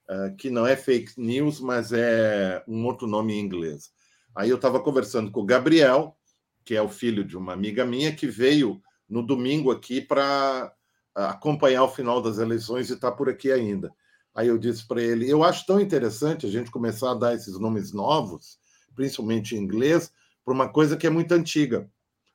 uh, 0.08 0.34
que 0.36 0.48
não 0.48 0.66
é 0.66 0.74
fake 0.74 1.20
news, 1.20 1.60
mas 1.60 1.92
é 1.92 2.64
um 2.66 2.86
outro 2.86 3.06
nome 3.06 3.34
em 3.34 3.40
inglês. 3.40 3.92
Aí 4.34 4.48
eu 4.48 4.56
estava 4.56 4.80
conversando 4.80 5.30
com 5.30 5.40
o 5.40 5.46
Gabriel, 5.46 6.16
que 6.64 6.74
é 6.74 6.80
o 6.80 6.88
filho 6.88 7.22
de 7.22 7.36
uma 7.36 7.52
amiga 7.52 7.84
minha, 7.84 8.16
que 8.16 8.26
veio 8.26 8.80
no 9.06 9.22
domingo 9.22 9.70
aqui 9.70 10.00
para 10.00 10.74
acompanhar 11.14 11.84
o 11.84 11.88
final 11.88 12.20
das 12.22 12.38
eleições 12.38 12.90
e 12.90 12.94
está 12.94 13.10
por 13.10 13.28
aqui 13.28 13.50
ainda. 13.50 13.92
Aí 14.34 14.48
eu 14.48 14.58
disse 14.58 14.86
para 14.86 15.02
ele: 15.02 15.28
eu 15.28 15.44
acho 15.44 15.66
tão 15.66 15.80
interessante 15.80 16.46
a 16.46 16.50
gente 16.50 16.70
começar 16.70 17.10
a 17.10 17.14
dar 17.14 17.34
esses 17.34 17.58
nomes 17.58 17.92
novos, 17.92 18.58
principalmente 18.94 19.54
em 19.54 19.58
inglês, 19.58 20.12
para 20.44 20.54
uma 20.54 20.68
coisa 20.68 20.96
que 20.96 21.06
é 21.06 21.10
muito 21.10 21.32
antiga. 21.32 21.90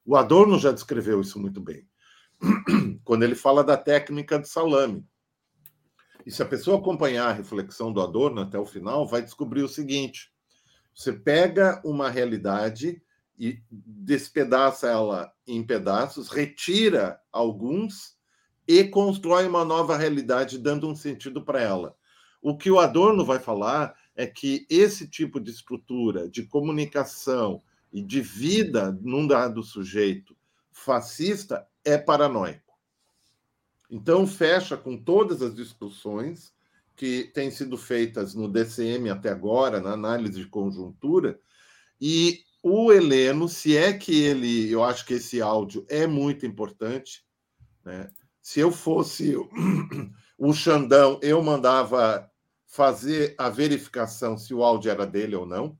O 0.06 0.16
Adorno 0.16 0.58
já 0.58 0.72
descreveu 0.72 1.20
isso 1.22 1.40
muito 1.40 1.60
bem, 1.60 1.88
quando 3.04 3.24
ele 3.24 3.36
fala 3.36 3.63
da 3.63 3.76
técnica 3.76 4.40
do 4.40 4.48
salame. 4.48 5.06
E 6.26 6.32
se 6.32 6.42
a 6.42 6.46
pessoa 6.46 6.78
acompanhar 6.78 7.30
a 7.30 7.34
reflexão 7.34 7.92
do 7.92 8.02
Adorno 8.02 8.42
até 8.42 8.60
o 8.60 8.66
final, 8.66 9.08
vai 9.08 9.22
descobrir 9.22 9.63
o 9.63 9.68
seguinte: 9.68 10.32
você 10.94 11.12
pega 11.13 11.82
uma 11.84 12.10
realidade 12.10 13.02
e 13.40 13.62
despedaça 13.72 14.88
ela 14.88 15.32
em 15.46 15.63
pedaços, 15.63 16.30
retira 16.30 17.20
alguns 17.32 18.17
e 18.68 18.84
constrói 18.84 19.48
uma 19.48 19.64
nova 19.64 19.96
realidade, 19.96 20.58
dando 20.58 20.88
um 20.88 20.96
sentido 20.96 21.42
para 21.44 21.62
ela. 21.62 21.96
O 22.42 22.58
que 22.58 22.70
o 22.70 22.80
Adorno 22.80 23.24
vai 23.26 23.40
falar 23.40 23.96
é 24.16 24.26
que 24.26 24.66
esse 24.70 25.08
tipo 25.08 25.40
de 25.40 25.52
estrutura 25.52 26.28
de 26.28 26.44
comunicação 26.44 27.62
e 27.94 28.02
de 28.02 28.20
vida 28.20 28.98
num 29.02 29.26
dado 29.26 29.64
sujeito 29.64 30.36
fascista 30.72 31.68
é 31.84 31.98
paranoico. 31.98 32.78
Então, 33.90 34.28
fecha 34.28 34.76
com 34.76 34.98
todas 34.98 35.42
as 35.42 35.56
discussões 35.56 36.54
que 36.96 37.32
têm 37.34 37.50
sido 37.50 37.78
feitas 37.78 38.34
no 38.34 38.50
DCM 38.50 39.10
até 39.10 39.30
agora, 39.30 39.80
na 39.80 39.92
análise 39.92 40.40
de 40.40 40.48
conjuntura, 40.48 41.40
e 42.02 42.42
o 42.62 42.92
Heleno, 42.92 43.48
se 43.48 43.78
é 43.78 43.94
que 43.94 44.24
ele, 44.24 44.70
eu 44.70 44.84
acho 44.84 45.06
que 45.06 45.14
esse 45.14 45.42
áudio 45.42 45.86
é 45.88 46.06
muito 46.06 46.46
importante, 46.46 47.24
né? 47.86 48.10
Se 48.48 48.62
eu 48.62 48.72
fosse 48.72 49.36
o 50.40 50.54
Xandão, 50.54 51.20
eu 51.22 51.44
mandava 51.44 52.32
fazer 52.66 53.36
a 53.38 53.50
verificação 53.50 54.38
se 54.38 54.54
o 54.54 54.64
áudio 54.64 54.90
era 54.90 55.06
dele 55.06 55.36
ou 55.36 55.46
não 55.46 55.78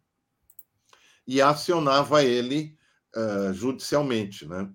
e 1.26 1.42
acionava 1.42 2.26
ele 2.26 2.78
uh, 3.16 3.54
judicialmente, 3.54 4.46
né? 4.46 4.70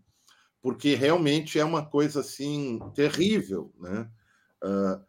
Porque 0.62 0.94
realmente 0.94 1.58
é 1.58 1.64
uma 1.66 1.84
coisa 1.84 2.20
assim 2.20 2.78
terrível, 2.94 3.70
né? 3.78 4.10
Uh, 4.64 5.04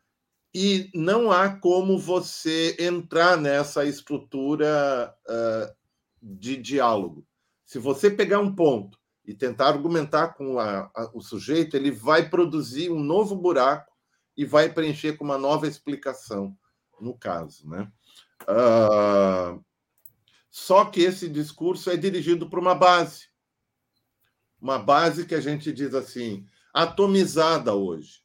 e 0.54 0.92
não 0.94 1.32
há 1.32 1.56
como 1.56 1.98
você 1.98 2.76
entrar 2.78 3.38
nessa 3.38 3.86
estrutura 3.86 5.16
uh, 5.26 5.74
de 6.22 6.58
diálogo. 6.58 7.26
Se 7.66 7.80
você 7.80 8.12
pegar 8.12 8.42
um 8.42 8.54
ponto 8.54 9.02
e 9.26 9.34
tentar 9.34 9.68
argumentar 9.68 10.30
com 10.30 10.60
a, 10.60 10.92
a, 10.96 11.10
o 11.14 11.22
sujeito, 11.22 11.76
ele 11.76 11.92
vai 11.92 12.30
produzir 12.30 12.92
um 12.92 13.00
novo 13.00 13.36
buraco 13.36 13.92
e 14.36 14.46
vai 14.46 14.72
preencher 14.72 15.14
com 15.14 15.24
uma 15.24 15.38
nova 15.38 15.68
explicação 15.68 16.58
no 17.00 17.18
caso. 17.18 17.68
Né? 17.70 17.90
Uh, 18.44 19.64
só 20.50 20.86
que 20.86 21.02
esse 21.02 21.28
discurso 21.30 21.90
é 21.90 21.98
dirigido 21.98 22.50
para 22.50 22.60
uma 22.60 22.76
base. 22.76 23.28
Uma 24.62 24.80
base 24.80 25.26
que 25.26 25.36
a 25.36 25.42
gente 25.42 25.72
diz 25.74 25.94
assim, 25.94 26.46
atomizada 26.74 27.74
hoje. 27.74 28.22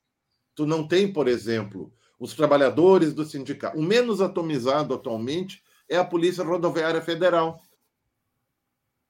Tu 0.55 0.67
não 0.67 0.87
tem, 0.87 1.13
por 1.13 1.29
exemplo, 1.29 1.93
os 2.19 2.35
trabalhadores 2.35 3.13
do 3.13 3.25
sindicato. 3.25 3.79
O 3.79 3.83
menos 3.83 4.21
atomizado 4.21 4.95
atualmente 4.95 5.63
é 5.89 5.97
a 5.97 6.05
Polícia 6.05 6.45
Rodoviária 6.45 7.01
Federal. 7.01 7.61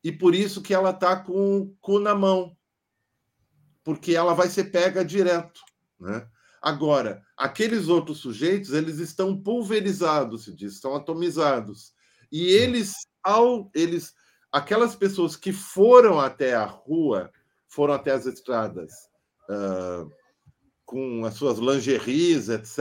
E 0.02 0.12
por 0.12 0.34
isso 0.34 0.62
que 0.62 0.72
ela 0.72 0.90
está 0.90 1.16
com 1.16 1.58
o 1.58 1.76
cu 1.80 1.98
na 1.98 2.14
mão. 2.14 2.56
Porque 3.82 4.14
ela 4.14 4.34
vai 4.34 4.48
ser 4.48 4.64
pega 4.64 5.04
direto. 5.04 5.60
Né? 5.98 6.26
Agora, 6.60 7.22
aqueles 7.36 7.88
outros 7.88 8.18
sujeitos, 8.18 8.72
eles 8.72 8.98
estão 8.98 9.40
pulverizados, 9.40 10.44
se 10.44 10.54
diz, 10.54 10.74
estão 10.74 10.94
atomizados. 10.94 11.92
E 12.30 12.46
eles, 12.46 12.94
ao 13.22 13.70
eles, 13.74 14.14
aquelas 14.52 14.94
pessoas 14.94 15.36
que 15.36 15.52
foram 15.52 16.20
até 16.20 16.54
a 16.54 16.64
rua, 16.64 17.30
foram 17.68 17.94
até 17.94 18.12
as 18.12 18.26
estradas, 18.26 18.92
uh, 19.48 20.10
com 20.84 21.24
as 21.24 21.34
suas 21.34 21.58
lingeries, 21.58 22.48
etc., 22.48 22.74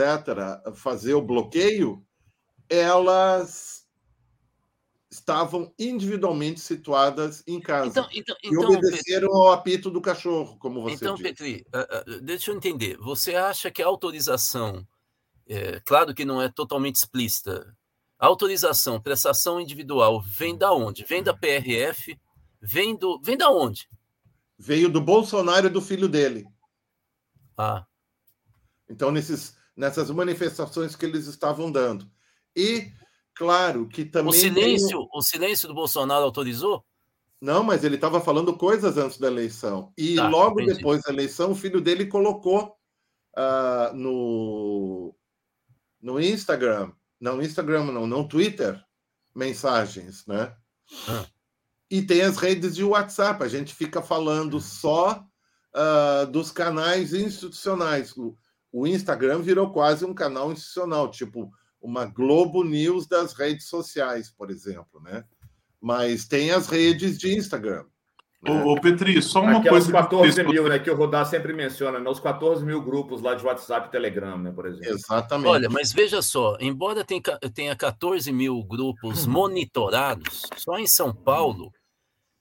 fazer 0.74 1.14
o 1.14 1.22
bloqueio, 1.22 2.04
elas 2.68 3.77
estavam 5.10 5.72
individualmente 5.78 6.60
situadas 6.60 7.42
em 7.46 7.60
casa 7.60 7.88
então, 7.88 8.08
então, 8.12 8.36
e 8.42 8.48
então, 8.48 8.70
obedeceram 8.70 9.28
Petri, 9.28 9.40
ao 9.40 9.52
apito 9.52 9.90
do 9.90 10.00
cachorro, 10.00 10.58
como 10.58 10.82
você 10.82 10.96
então, 10.96 11.14
disse. 11.14 11.28
Petri, 11.28 11.66
uh, 11.74 12.16
uh, 12.16 12.20
deixa 12.20 12.50
eu 12.50 12.56
entender. 12.56 12.98
Você 12.98 13.34
acha 13.34 13.70
que 13.70 13.82
a 13.82 13.86
autorização, 13.86 14.86
é, 15.48 15.80
claro 15.80 16.14
que 16.14 16.26
não 16.26 16.42
é 16.42 16.50
totalmente 16.50 16.96
explícita, 16.96 17.74
a 18.18 18.26
autorização, 18.26 19.00
prestação 19.00 19.60
individual, 19.60 20.20
vem 20.20 20.56
da 20.56 20.72
onde? 20.72 21.04
Vem 21.04 21.22
da 21.22 21.32
PRF? 21.32 22.18
Vem 22.60 22.96
do, 22.96 23.20
vem 23.22 23.36
da 23.36 23.48
onde? 23.48 23.88
Veio 24.58 24.90
do 24.90 25.00
Bolsonaro 25.00 25.68
e 25.68 25.70
do 25.70 25.80
filho 25.80 26.08
dele. 26.08 26.44
Ah. 27.56 27.86
Então 28.88 29.10
nesses 29.10 29.56
nessas 29.78 30.10
manifestações 30.10 30.96
que 30.96 31.06
eles 31.06 31.28
estavam 31.28 31.70
dando 31.70 32.10
e 32.54 32.90
Claro 33.38 33.86
que 33.86 34.04
também. 34.04 34.30
O 34.30 34.32
silêncio, 34.32 34.98
tem... 34.98 35.08
o 35.14 35.22
silêncio 35.22 35.68
do 35.68 35.74
Bolsonaro 35.74 36.24
autorizou? 36.24 36.84
Não, 37.40 37.62
mas 37.62 37.84
ele 37.84 37.94
estava 37.94 38.20
falando 38.20 38.52
coisas 38.56 38.98
antes 38.98 39.16
da 39.16 39.28
eleição. 39.28 39.92
E 39.96 40.16
tá, 40.16 40.28
logo 40.28 40.60
entendi. 40.60 40.76
depois 40.76 41.00
da 41.02 41.12
eleição, 41.12 41.52
o 41.52 41.54
filho 41.54 41.80
dele 41.80 42.06
colocou 42.06 42.76
uh, 43.36 43.94
no, 43.94 45.14
no 46.02 46.20
Instagram, 46.20 46.90
não 47.20 47.40
Instagram, 47.40 47.84
não, 47.84 48.08
não 48.08 48.26
Twitter, 48.26 48.82
mensagens, 49.32 50.26
né? 50.26 50.52
Ah. 51.08 51.24
E 51.88 52.02
tem 52.02 52.22
as 52.22 52.38
redes 52.38 52.74
de 52.74 52.82
WhatsApp. 52.82 53.44
A 53.44 53.48
gente 53.48 53.72
fica 53.72 54.02
falando 54.02 54.60
só 54.60 55.24
uh, 55.76 56.26
dos 56.26 56.50
canais 56.50 57.14
institucionais. 57.14 58.16
O, 58.16 58.36
o 58.72 58.84
Instagram 58.84 59.42
virou 59.42 59.70
quase 59.70 60.04
um 60.04 60.12
canal 60.12 60.50
institucional, 60.50 61.08
tipo 61.08 61.52
uma 61.80 62.04
Globo 62.06 62.64
News 62.64 63.06
das 63.06 63.32
redes 63.32 63.68
sociais, 63.68 64.30
por 64.30 64.50
exemplo, 64.50 65.00
né? 65.00 65.24
mas 65.80 66.26
tem 66.26 66.50
as 66.50 66.68
redes 66.68 67.18
de 67.18 67.36
Instagram. 67.36 67.84
Ô, 68.46 68.72
ô, 68.72 68.80
Petri, 68.80 69.20
só 69.20 69.40
uma 69.40 69.58
Aquelas 69.58 69.84
coisa. 69.84 69.92
14 69.92 70.44
mil, 70.44 70.68
né, 70.68 70.78
que 70.78 70.88
o 70.88 70.96
Rodar 70.96 71.26
sempre 71.26 71.52
menciona, 71.52 71.98
né, 71.98 72.08
os 72.08 72.20
14 72.20 72.64
mil 72.64 72.80
grupos 72.80 73.20
lá 73.20 73.34
de 73.34 73.44
WhatsApp 73.44 73.88
e 73.88 73.90
Telegram, 73.90 74.38
né, 74.38 74.52
por 74.52 74.66
exemplo. 74.66 74.92
Exatamente. 74.92 75.48
Olha, 75.48 75.68
mas 75.68 75.92
veja 75.92 76.22
só, 76.22 76.56
embora 76.60 77.04
tenha, 77.04 77.20
tenha 77.52 77.74
14 77.74 78.30
mil 78.30 78.62
grupos 78.62 79.26
monitorados, 79.26 80.42
só 80.56 80.78
em 80.78 80.86
São 80.86 81.12
Paulo 81.12 81.72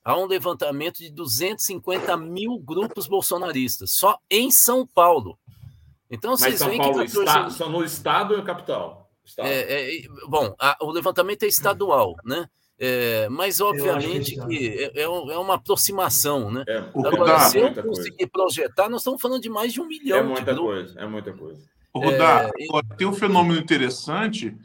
há 0.04 0.16
um 0.16 0.26
levantamento 0.26 0.98
de 1.00 1.10
250 1.12 2.16
mil 2.16 2.60
grupos 2.60 3.08
bolsonaristas, 3.08 3.92
só 3.98 4.20
em 4.30 4.52
São 4.52 4.86
Paulo. 4.86 5.38
Então 6.12 6.32
Mas 6.32 6.42
vocês 6.42 6.60
São 6.60 6.70
veem 6.70 6.80
Paulo 6.80 7.00
que 7.00 7.08
14... 7.08 7.26
está, 7.26 7.50
só 7.50 7.70
no 7.70 7.84
estado 7.84 8.36
ou 8.36 8.44
capital? 8.44 9.07
É, 9.38 9.98
é, 9.98 10.02
bom, 10.28 10.56
a, 10.60 10.78
o 10.82 10.92
levantamento 10.92 11.44
é 11.44 11.48
estadual, 11.48 12.16
né? 12.24 12.48
É, 12.80 13.28
mas 13.30 13.60
obviamente 13.60 14.36
que 14.36 14.48
que 14.48 14.68
é, 14.96 15.02
é 15.02 15.04
é 15.04 15.38
uma 15.38 15.56
aproximação, 15.56 16.52
né? 16.52 16.64
É, 16.68 16.80
O 16.94 17.00
Agora, 17.00 17.18
Rudá, 17.18 17.40
se 17.40 17.58
eu 17.58 17.64
muita 17.64 17.82
coisa. 17.82 17.98
conseguir 17.98 18.28
projetar, 18.28 18.88
nós 18.88 19.02
estamos 19.02 19.20
falando 19.20 19.42
de 19.42 19.50
mais 19.50 19.74
de 19.74 19.82
um 19.82 19.88
milhão 19.88 20.18
É 20.20 20.22
de 20.22 20.28
muita 20.28 20.56
coisa, 20.56 21.00
é 21.00 21.06
muita 21.08 21.34
coisa. 21.34 21.60
Rudá, 21.94 22.52
É, 22.56 22.66
agora, 22.66 22.86
tem 22.96 23.08
um 23.08 23.14
fenômeno 23.14 23.60
interessante 23.60 24.56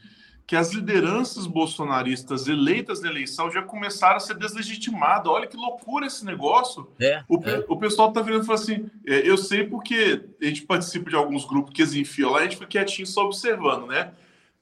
que 0.47 0.57
as 0.57 0.71
lideranças 0.73 1.47
bolsonaristas 1.47 2.47
eleitas 2.47 3.01
na 3.01 3.09
eleição 3.09 3.51
já 3.51 3.63
começaram 3.63 4.17
a 4.17 4.21
ser 4.21 4.35
deslegitimadas. 4.35 5.33
Olha 5.33 5.47
que 5.47 5.57
loucura 5.57 6.05
esse 6.05 6.27
negócio. 6.27 6.87
É, 7.01 7.23
O, 7.27 7.37
é. 7.43 7.65
o 7.67 7.79
pessoal 7.79 8.13
tá 8.13 8.21
virando 8.21 8.43
e 8.43 8.47
fala 8.47 8.59
assim: 8.59 8.91
é, 9.07 9.27
eu 9.27 9.39
sei 9.39 9.65
porque 9.65 10.23
a 10.43 10.45
gente 10.45 10.67
participa 10.67 11.09
de 11.09 11.17
alguns 11.17 11.47
grupos 11.47 11.73
que 11.73 11.81
eles 11.81 11.95
enfiam 11.95 12.33
lá, 12.33 12.41
a 12.41 12.43
gente 12.43 12.57
fica 12.57 12.67
quietinho 12.67 13.07
só 13.07 13.25
observando, 13.25 13.87
né? 13.87 14.13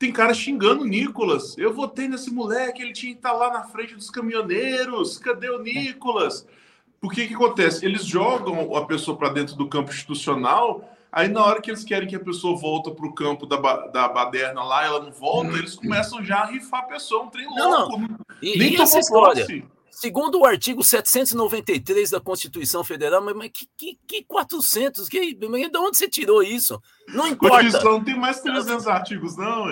Tem 0.00 0.10
cara 0.10 0.32
xingando 0.32 0.80
o 0.80 0.86
Nicolas. 0.86 1.58
Eu 1.58 1.74
votei 1.74 2.08
nesse 2.08 2.30
moleque, 2.32 2.80
ele 2.82 2.94
tinha 2.94 3.12
que 3.12 3.18
estar 3.18 3.32
lá 3.32 3.52
na 3.52 3.64
frente 3.64 3.94
dos 3.94 4.08
caminhoneiros. 4.08 5.18
Cadê 5.18 5.50
o 5.50 5.60
Nicolas? 5.62 6.46
Porque 7.02 7.26
que 7.28 7.34
acontece? 7.34 7.84
Eles 7.84 8.02
jogam 8.06 8.74
a 8.74 8.86
pessoa 8.86 9.14
para 9.14 9.28
dentro 9.28 9.56
do 9.56 9.68
campo 9.68 9.90
institucional, 9.90 10.82
aí 11.12 11.28
na 11.28 11.44
hora 11.44 11.60
que 11.60 11.70
eles 11.70 11.84
querem 11.84 12.08
que 12.08 12.16
a 12.16 12.20
pessoa 12.20 12.56
volta 12.58 12.90
para 12.90 13.06
o 13.06 13.12
campo 13.14 13.44
da, 13.44 13.58
ba- 13.58 13.88
da 13.88 14.08
baderna 14.08 14.62
lá, 14.64 14.86
ela 14.86 15.00
não 15.02 15.12
volta, 15.12 15.50
eles 15.58 15.74
começam 15.74 16.24
já 16.24 16.38
a 16.38 16.46
rifar 16.46 16.80
a 16.80 16.84
pessoa, 16.84 17.24
um 17.24 17.28
trem 17.28 17.44
Não, 17.54 17.88
louco. 17.88 18.00
E, 18.40 18.58
Nem 18.58 18.68
e 18.68 18.70
tomou 18.70 18.82
essa 18.84 18.98
história? 19.00 19.42
posse. 19.42 19.64
Segundo 19.90 20.40
o 20.40 20.46
artigo 20.46 20.82
793 20.82 22.10
da 22.10 22.20
Constituição 22.20 22.82
Federal, 22.82 23.22
mas, 23.22 23.36
mas 23.36 23.50
que, 23.52 23.68
que, 23.76 23.98
que 24.06 24.24
400? 24.24 25.08
Que, 25.08 25.36
mas 25.48 25.70
de 25.70 25.78
onde 25.78 25.98
você 25.98 26.08
tirou 26.08 26.42
isso? 26.42 26.80
Não 27.08 27.26
importa. 27.26 27.82
Não 27.84 28.02
tem 28.02 28.16
mais 28.16 28.40
300 28.40 28.86
artigos, 28.86 29.36
não. 29.36 29.66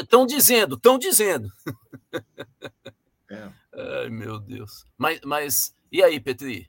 Estão 0.00 0.26
dizendo, 0.26 0.74
estão 0.74 0.98
dizendo. 0.98 1.48
É. 3.30 3.48
Ai, 3.74 4.08
meu 4.08 4.38
Deus. 4.38 4.84
Mas, 4.96 5.20
mas 5.22 5.74
e 5.92 6.02
aí, 6.02 6.18
Petri? 6.18 6.68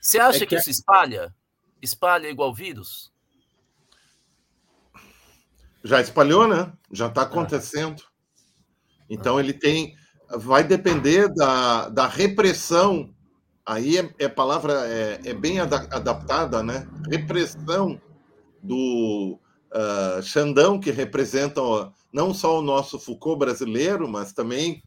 Você 0.00 0.18
acha 0.18 0.38
É 0.38 0.40
que 0.40 0.46
que 0.46 0.56
isso 0.56 0.70
espalha? 0.70 1.34
Espalha 1.80 2.28
igual 2.28 2.52
vírus? 2.52 3.12
Já 5.82 6.00
espalhou, 6.00 6.48
né? 6.48 6.72
Já 6.90 7.06
está 7.06 7.22
acontecendo. 7.22 8.02
Então 9.08 9.38
ele 9.38 9.52
tem. 9.52 9.96
Vai 10.28 10.64
depender 10.64 11.28
da, 11.34 11.88
da 11.88 12.06
repressão. 12.06 13.14
Aí 13.66 13.98
é, 13.98 14.14
é 14.18 14.28
palavra 14.28 14.86
é, 14.86 15.20
é 15.24 15.34
bem 15.34 15.60
ada- 15.60 15.88
adaptada, 15.90 16.62
né? 16.62 16.88
Repressão 17.10 18.00
do 18.62 19.38
ah, 19.74 20.20
Xandão, 20.22 20.78
que 20.78 20.92
representa 20.92 21.60
não 22.12 22.32
só 22.32 22.60
o 22.60 22.62
nosso 22.62 22.96
Foucault 22.96 23.38
brasileiro, 23.40 24.08
mas 24.08 24.32
também 24.32 24.80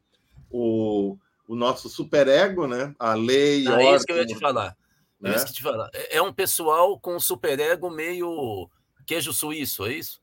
o, 0.50 1.18
o 1.46 1.56
nosso 1.56 1.90
superego, 1.90 2.66
né? 2.66 2.96
A 2.98 3.14
lei, 3.14 3.64
Não, 3.64 3.78
é 3.78 3.96
isso 3.96 4.06
que 4.06 4.14
eu 4.14 4.16
ia 4.16 4.22
ordem, 4.22 4.36
te 4.36 4.40
falar. 4.40 4.78
É 5.22 5.30
né? 5.30 5.36
isso 5.36 5.46
que 5.46 5.52
eu 5.52 5.56
te 5.56 5.64
falar. 5.64 5.90
É 5.94 6.18
é 6.18 6.22
um 6.22 6.32
pessoal 6.32 6.98
com 6.98 7.20
superego 7.20 7.90
meio 7.90 8.70
queijo 9.06 9.34
suíço, 9.34 9.86
é 9.86 9.94
isso? 9.94 10.22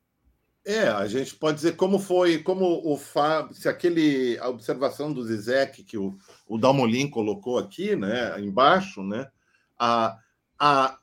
É, 0.67 0.89
a 0.89 1.07
gente 1.07 1.35
pode 1.35 1.57
dizer 1.57 1.77
como 1.77 1.99
foi, 1.99 2.43
como 2.43 2.81
o 2.91 2.97
Fábio, 2.97 3.55
se 3.55 3.69
aquele 3.69 4.39
a 4.39 4.49
observação 4.49 5.13
do 5.13 5.23
Zizek 5.23 5.85
que 5.85 5.99
o, 5.99 6.17
o 6.49 6.57
Dalmolin 6.57 7.11
colocou 7.11 7.59
aqui, 7.59 7.95
né, 7.95 8.41
embaixo, 8.41 9.03
né, 9.03 9.31
a, 9.79 10.17
a 10.59 10.99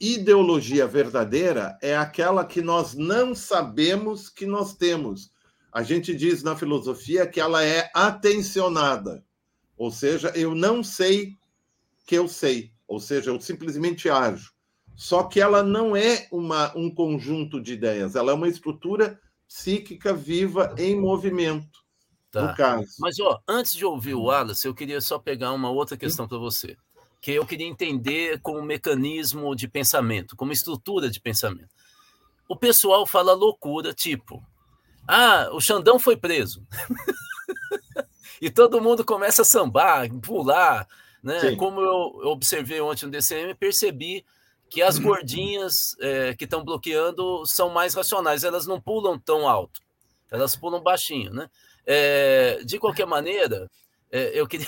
ideologia 0.00 0.86
verdadeira 0.86 1.76
é 1.82 1.96
aquela 1.96 2.44
que 2.44 2.62
nós 2.62 2.94
não 2.94 3.34
sabemos 3.34 4.28
que 4.28 4.46
nós 4.46 4.74
temos. 4.74 5.32
A 5.72 5.82
gente 5.82 6.14
diz 6.14 6.44
na 6.44 6.54
filosofia 6.54 7.26
que 7.26 7.40
ela 7.40 7.64
é 7.64 7.90
atencionada, 7.92 9.24
ou 9.76 9.90
seja, 9.90 10.32
eu 10.36 10.54
não 10.54 10.84
sei 10.84 11.36
que 12.06 12.16
eu 12.16 12.28
sei, 12.28 12.72
ou 12.86 13.00
seja, 13.00 13.30
eu 13.30 13.40
simplesmente 13.40 14.08
ajo. 14.08 14.51
Só 15.02 15.24
que 15.24 15.40
ela 15.40 15.64
não 15.64 15.96
é 15.96 16.28
uma, 16.30 16.72
um 16.78 16.88
conjunto 16.88 17.60
de 17.60 17.72
ideias, 17.72 18.14
ela 18.14 18.30
é 18.30 18.34
uma 18.36 18.46
estrutura 18.46 19.20
psíquica 19.48 20.14
viva 20.14 20.72
em 20.78 20.94
movimento, 20.94 21.80
Tá. 22.30 22.42
no 22.42 22.54
caso. 22.54 22.86
Mas, 23.00 23.18
ó, 23.18 23.40
antes 23.48 23.72
de 23.72 23.84
ouvir 23.84 24.14
o 24.14 24.26
Wallace, 24.26 24.64
eu 24.64 24.72
queria 24.72 25.00
só 25.00 25.18
pegar 25.18 25.50
uma 25.54 25.70
outra 25.70 25.96
questão 25.96 26.28
para 26.28 26.38
você, 26.38 26.76
que 27.20 27.32
eu 27.32 27.44
queria 27.44 27.66
entender 27.66 28.40
como 28.42 28.62
mecanismo 28.62 29.56
de 29.56 29.66
pensamento, 29.66 30.36
como 30.36 30.52
estrutura 30.52 31.10
de 31.10 31.20
pensamento. 31.20 31.74
O 32.48 32.54
pessoal 32.54 33.04
fala 33.04 33.32
loucura, 33.32 33.92
tipo, 33.92 34.40
ah, 35.08 35.48
o 35.52 35.60
Xandão 35.60 35.98
foi 35.98 36.16
preso. 36.16 36.64
e 38.40 38.48
todo 38.48 38.80
mundo 38.80 39.04
começa 39.04 39.42
a 39.42 39.44
sambar, 39.44 40.08
pular, 40.20 40.86
né? 41.20 41.40
Sim. 41.40 41.56
Como 41.56 41.80
eu 41.80 42.30
observei 42.30 42.80
ontem 42.80 43.06
no 43.06 43.10
DCM, 43.10 43.52
percebi 43.56 44.24
que 44.72 44.80
as 44.80 44.98
gordinhas 44.98 45.94
eh, 46.00 46.34
que 46.34 46.44
estão 46.44 46.64
bloqueando 46.64 47.44
são 47.44 47.68
mais 47.68 47.92
racionais, 47.92 48.42
elas 48.42 48.66
não 48.66 48.80
pulam 48.80 49.18
tão 49.18 49.46
alto, 49.46 49.82
elas 50.30 50.56
pulam 50.56 50.82
baixinho, 50.82 51.30
né? 51.30 51.50
É, 51.84 52.64
de 52.64 52.78
qualquer 52.78 53.06
maneira, 53.06 53.70
é, 54.10 54.30
eu, 54.32 54.46
queria... 54.48 54.66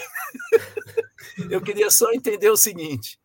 eu 1.48 1.62
queria 1.62 1.90
só 1.90 2.12
entender 2.12 2.50
o 2.50 2.56
seguinte: 2.56 3.18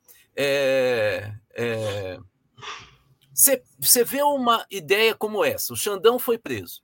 você 3.77 4.05
vê 4.05 4.21
uma 4.23 4.65
ideia 4.71 5.13
como 5.13 5.43
essa, 5.43 5.73
o 5.73 5.77
Xandão 5.77 6.17
foi 6.17 6.37
preso. 6.37 6.81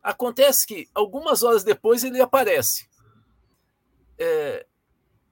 Acontece 0.00 0.64
que 0.64 0.88
algumas 0.94 1.42
horas 1.42 1.64
depois 1.64 2.04
ele 2.04 2.20
aparece. 2.20 2.86
É, 4.16 4.64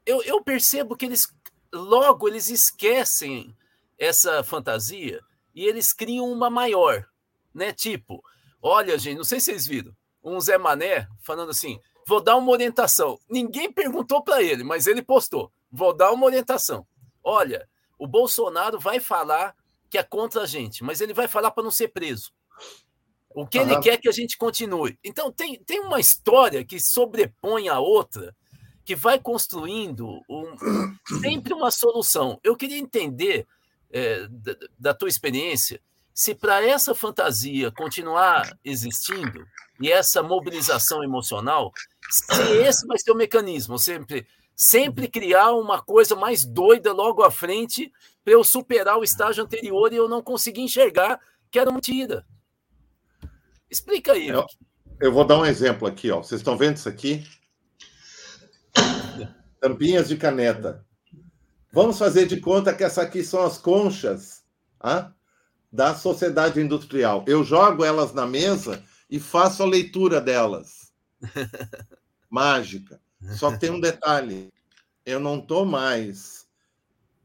eu, 0.04 0.24
eu 0.24 0.42
percebo 0.42 0.96
que 0.96 1.06
eles 1.06 1.32
logo 1.72 2.26
eles 2.26 2.50
esquecem 2.50 3.56
essa 4.04 4.42
fantasia 4.42 5.20
e 5.54 5.64
eles 5.64 5.92
criam 5.92 6.30
uma 6.30 6.50
maior, 6.50 7.06
né? 7.54 7.72
Tipo, 7.72 8.22
olha, 8.60 8.98
gente, 8.98 9.16
não 9.18 9.24
sei 9.24 9.38
se 9.38 9.46
vocês 9.46 9.66
viram, 9.66 9.92
um 10.24 10.40
Zé 10.40 10.58
Mané 10.58 11.06
falando 11.24 11.50
assim: 11.50 11.78
vou 12.06 12.20
dar 12.20 12.36
uma 12.36 12.50
orientação. 12.50 13.18
Ninguém 13.28 13.72
perguntou 13.72 14.22
para 14.22 14.42
ele, 14.42 14.64
mas 14.64 14.86
ele 14.86 15.02
postou: 15.02 15.52
vou 15.70 15.92
dar 15.94 16.10
uma 16.12 16.26
orientação. 16.26 16.86
Olha, 17.22 17.68
o 17.98 18.06
Bolsonaro 18.06 18.80
vai 18.80 18.98
falar 18.98 19.54
que 19.88 19.98
é 19.98 20.02
contra 20.02 20.42
a 20.42 20.46
gente, 20.46 20.82
mas 20.82 21.00
ele 21.00 21.12
vai 21.14 21.28
falar 21.28 21.50
para 21.50 21.62
não 21.62 21.70
ser 21.70 21.88
preso. 21.88 22.32
O 23.34 23.46
que 23.46 23.58
ele 23.58 23.72
Aham. 23.72 23.80
quer 23.80 23.94
é 23.94 23.96
que 23.98 24.08
a 24.08 24.12
gente 24.12 24.36
continue. 24.36 24.98
Então, 25.02 25.30
tem, 25.32 25.58
tem 25.64 25.80
uma 25.80 26.00
história 26.00 26.64
que 26.64 26.78
sobrepõe 26.80 27.68
a 27.68 27.78
outra, 27.78 28.34
que 28.84 28.94
vai 28.96 29.18
construindo 29.18 30.20
um- 30.28 30.54
sempre 31.20 31.54
uma 31.54 31.70
solução. 31.70 32.38
Eu 32.42 32.56
queria 32.56 32.76
entender, 32.78 33.46
é, 33.92 34.26
da, 34.28 34.57
da 34.78 34.94
tua 34.94 35.09
experiência, 35.09 35.81
se 36.14 36.35
para 36.35 36.64
essa 36.66 36.94
fantasia 36.94 37.70
continuar 37.70 38.59
existindo 38.64 39.46
e 39.81 39.90
essa 39.90 40.22
mobilização 40.22 41.02
emocional, 41.05 41.72
se 42.11 42.42
esse 42.59 42.87
vai 42.87 42.98
ser 42.98 43.12
o 43.12 43.16
mecanismo, 43.16 43.78
sempre, 43.78 44.26
sempre 44.55 45.09
criar 45.09 45.52
uma 45.52 45.81
coisa 45.83 46.14
mais 46.16 46.44
doida 46.44 46.92
logo 46.92 47.22
à 47.22 47.31
frente 47.31 47.92
para 48.24 48.35
eu 48.35 48.44
superar 48.44 48.98
o 48.98 49.05
estágio 49.05 49.42
anterior 49.44 49.92
e 49.92 49.96
eu 49.96 50.09
não 50.09 50.22
conseguir 50.22 50.61
enxergar 50.62 51.18
que 51.50 51.59
era 51.59 51.70
mentira. 51.72 52.24
Explica 53.70 54.12
aí. 54.12 54.28
Eu- 54.28 54.46
Eu 55.00 55.12
vou 55.12 55.24
dar 55.24 55.38
um 55.38 55.46
exemplo 55.46 55.88
aqui, 55.88 56.11
ó. 56.11 56.22
Vocês 56.22 56.40
estão 56.40 56.57
vendo 56.57 56.76
isso 56.76 56.88
aqui? 56.88 57.26
Tampinhas 59.61 60.09
de 60.09 60.16
caneta. 60.16 60.85
Vamos 61.72 61.98
fazer 61.98 62.26
de 62.26 62.38
conta 62.38 62.74
que 62.74 62.85
essa 62.85 63.00
aqui 63.00 63.24
são 63.24 63.42
as 63.42 63.56
conchas 63.56 64.44
ah, 64.78 65.11
da 65.72 65.94
sociedade 65.94 66.61
industrial. 66.61 67.24
Eu 67.26 67.42
jogo 67.42 67.82
elas 67.82 68.12
na 68.12 68.26
mesa 68.26 68.84
e 69.09 69.18
faço 69.18 69.62
a 69.62 69.66
leitura 69.66 70.20
delas. 70.20 70.92
Mágica. 72.28 73.01
Só 73.38 73.57
tem 73.57 73.70
um 73.70 73.80
detalhe. 73.80 74.53
Eu 75.07 75.18
não 75.18 75.38
estou 75.38 75.64
mais 75.64 76.47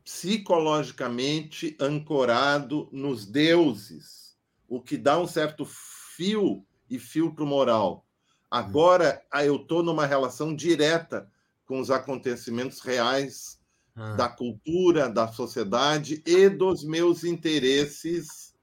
psicologicamente 0.02 1.76
ancorado 1.78 2.88
nos 2.94 3.26
deuses, 3.26 4.38
o 4.66 4.82
que 4.82 4.96
dá 4.96 5.20
um 5.20 5.28
certo 5.28 5.66
fio 5.66 6.66
e 6.90 6.98
filtro 6.98 7.46
moral. 7.46 8.06
Agora 8.50 9.22
eu 9.44 9.58
estou 9.58 9.84
numa 9.84 10.06
relação 10.06 10.56
direta 10.56 11.30
com 11.66 11.82
os 11.82 11.92
acontecimentos 11.92 12.80
reais 12.80 13.57
Ah, 13.98 14.14
da 14.14 14.30
cultura, 14.30 15.10
da 15.10 15.28
sociedade 15.28 16.22
e 16.24 16.48
dos 16.50 16.84
meus 16.84 17.24
interesses 17.24 18.54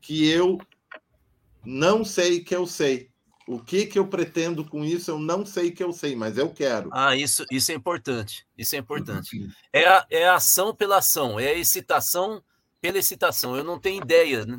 que 0.00 0.28
eu 0.28 0.58
não 1.64 2.04
sei 2.04 2.40
que 2.40 2.54
eu 2.54 2.66
sei. 2.66 3.10
O 3.48 3.58
que 3.58 3.84
que 3.84 3.98
eu 3.98 4.06
pretendo 4.06 4.64
com 4.64 4.84
isso, 4.84 5.10
eu 5.10 5.18
não 5.18 5.44
sei 5.44 5.72
que 5.72 5.82
eu 5.82 5.92
sei, 5.92 6.14
mas 6.14 6.38
eu 6.38 6.50
quero. 6.50 6.88
Ah, 6.92 7.16
isso, 7.16 7.44
isso 7.50 7.72
é 7.72 7.74
importante. 7.74 8.46
Isso 8.56 8.76
é 8.76 8.78
importante. 8.78 9.44
É 9.72 9.88
a, 9.88 10.06
é 10.08 10.28
a 10.28 10.36
ação 10.36 10.72
pela 10.72 10.98
ação, 10.98 11.40
é 11.40 11.48
a 11.48 11.58
excitação 11.58 12.40
pela 12.80 12.98
excitação. 12.98 13.56
Eu 13.56 13.64
não 13.64 13.78
tenho 13.78 14.00
ideia. 14.02 14.46
né? 14.46 14.56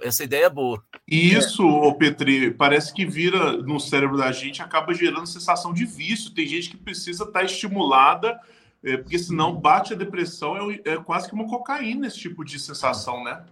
Essa 0.00 0.22
ideia 0.22 0.46
é 0.46 0.50
boa. 0.50 0.82
E 1.08 1.34
isso, 1.34 1.66
ô 1.66 1.92
Petri, 1.94 2.52
parece 2.52 2.92
que 2.94 3.04
vira 3.04 3.56
no 3.56 3.80
cérebro 3.80 4.16
da 4.16 4.30
gente, 4.30 4.62
acaba 4.62 4.94
gerando 4.94 5.26
sensação 5.26 5.72
de 5.72 5.84
vício. 5.84 6.32
Tem 6.32 6.46
gente 6.46 6.70
que 6.70 6.76
precisa 6.76 7.24
estar 7.24 7.42
estimulada, 7.42 8.38
é, 8.84 8.98
porque 8.98 9.18
senão 9.18 9.58
bate 9.58 9.94
a 9.94 9.96
depressão, 9.96 10.70
é, 10.70 10.80
é 10.84 10.96
quase 10.98 11.26
que 11.26 11.34
uma 11.34 11.48
cocaína 11.48 12.06
esse 12.06 12.18
tipo 12.18 12.44
de 12.44 12.58
sensação, 12.60 13.24
né? 13.24 13.44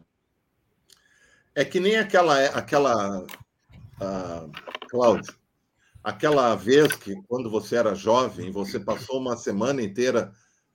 É 1.54 1.64
que 1.64 1.80
nem 1.80 1.96
aquela, 1.96 2.44
aquela 2.46 3.24
ah, 4.00 4.46
Cláudio, 4.90 5.34
aquela 6.04 6.54
vez 6.54 6.94
que, 6.96 7.14
quando 7.28 7.50
você 7.50 7.76
era 7.76 7.94
jovem, 7.94 8.50
você 8.50 8.78
passou 8.78 9.18
uma 9.18 9.36
semana 9.36 9.82
inteira 9.82 10.32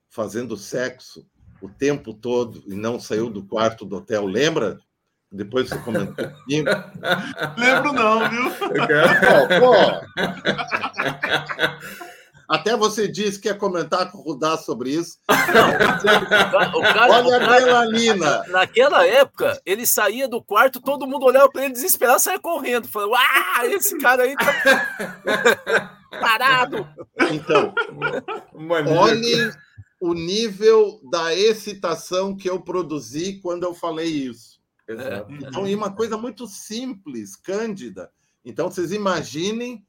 fazendo 0.10 0.58
sexo 0.58 1.28
o 1.62 1.70
tempo 1.70 2.14
todo 2.14 2.64
e 2.68 2.76
não 2.76 3.00
saiu 3.00 3.30
do 3.30 3.44
quarto 3.44 3.86
do 3.86 3.98
hotel, 3.98 4.26
lembra? 4.26 4.80
Depois 5.32 5.70
você 5.70 5.78
comentou 5.80 6.16
comigo. 6.16 6.70
Lembro 7.58 7.94
não, 7.94 8.30
viu? 8.30 8.50
Pô, 8.52 8.68
pô. 9.60 9.74
Até 12.48 12.78
você 12.78 13.08
disse 13.08 13.40
que 13.40 13.48
ia 13.50 13.56
comentar 13.56 14.10
com 14.12 14.20
o 14.20 14.22
Rudá 14.22 14.58
sobre 14.58 14.92
isso. 14.92 15.18
O 15.28 16.02
cara- 16.42 16.78
o 16.78 16.82
cara- 16.82 17.14
Olha 17.14 17.28
o 17.28 17.34
a 17.36 17.40
cara- 17.40 17.60
melanina. 17.66 18.44
naquela 18.48 19.06
época, 19.06 19.60
ele 19.66 19.86
saía 19.86 20.28
do 20.28 20.42
quarto, 20.42 20.82
todo 20.82 21.06
mundo 21.08 21.26
olhava 21.26 21.50
para 21.50 21.66
ele 21.66 21.74
desesperado, 21.74 22.20
saia 22.22 22.40
correndo, 22.40 22.88
falando: 22.88 23.16
Ah, 23.16 23.66
esse 23.66 23.98
cara 23.98 24.24
aí 24.24 24.36
tá 24.36 25.98
parado. 26.22 26.88
Então, 27.32 27.74
Maníaco. 28.54 29.00
olhem 29.00 29.52
o 30.00 30.14
nível 30.14 31.00
da 31.12 31.34
excitação 31.36 32.36
que 32.36 32.50
eu 32.50 32.62
produzi 32.62 33.40
quando 33.42 33.64
eu 33.64 33.74
falei 33.74 34.08
isso. 34.08 34.58
Exato. 34.88 35.32
Então, 35.34 35.68
e 35.68 35.76
uma 35.76 35.92
coisa 35.94 36.18
muito 36.18 36.48
simples, 36.48 37.36
cândida. 37.36 38.10
Então, 38.46 38.70
vocês 38.72 38.92
imaginem 38.92 39.84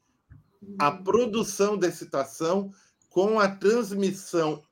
a 0.79 0.91
produção 0.91 1.77
da 1.77 1.89
excitação 1.89 2.73
com 3.11 3.39
a 3.41 3.49
transmissão 3.49 4.63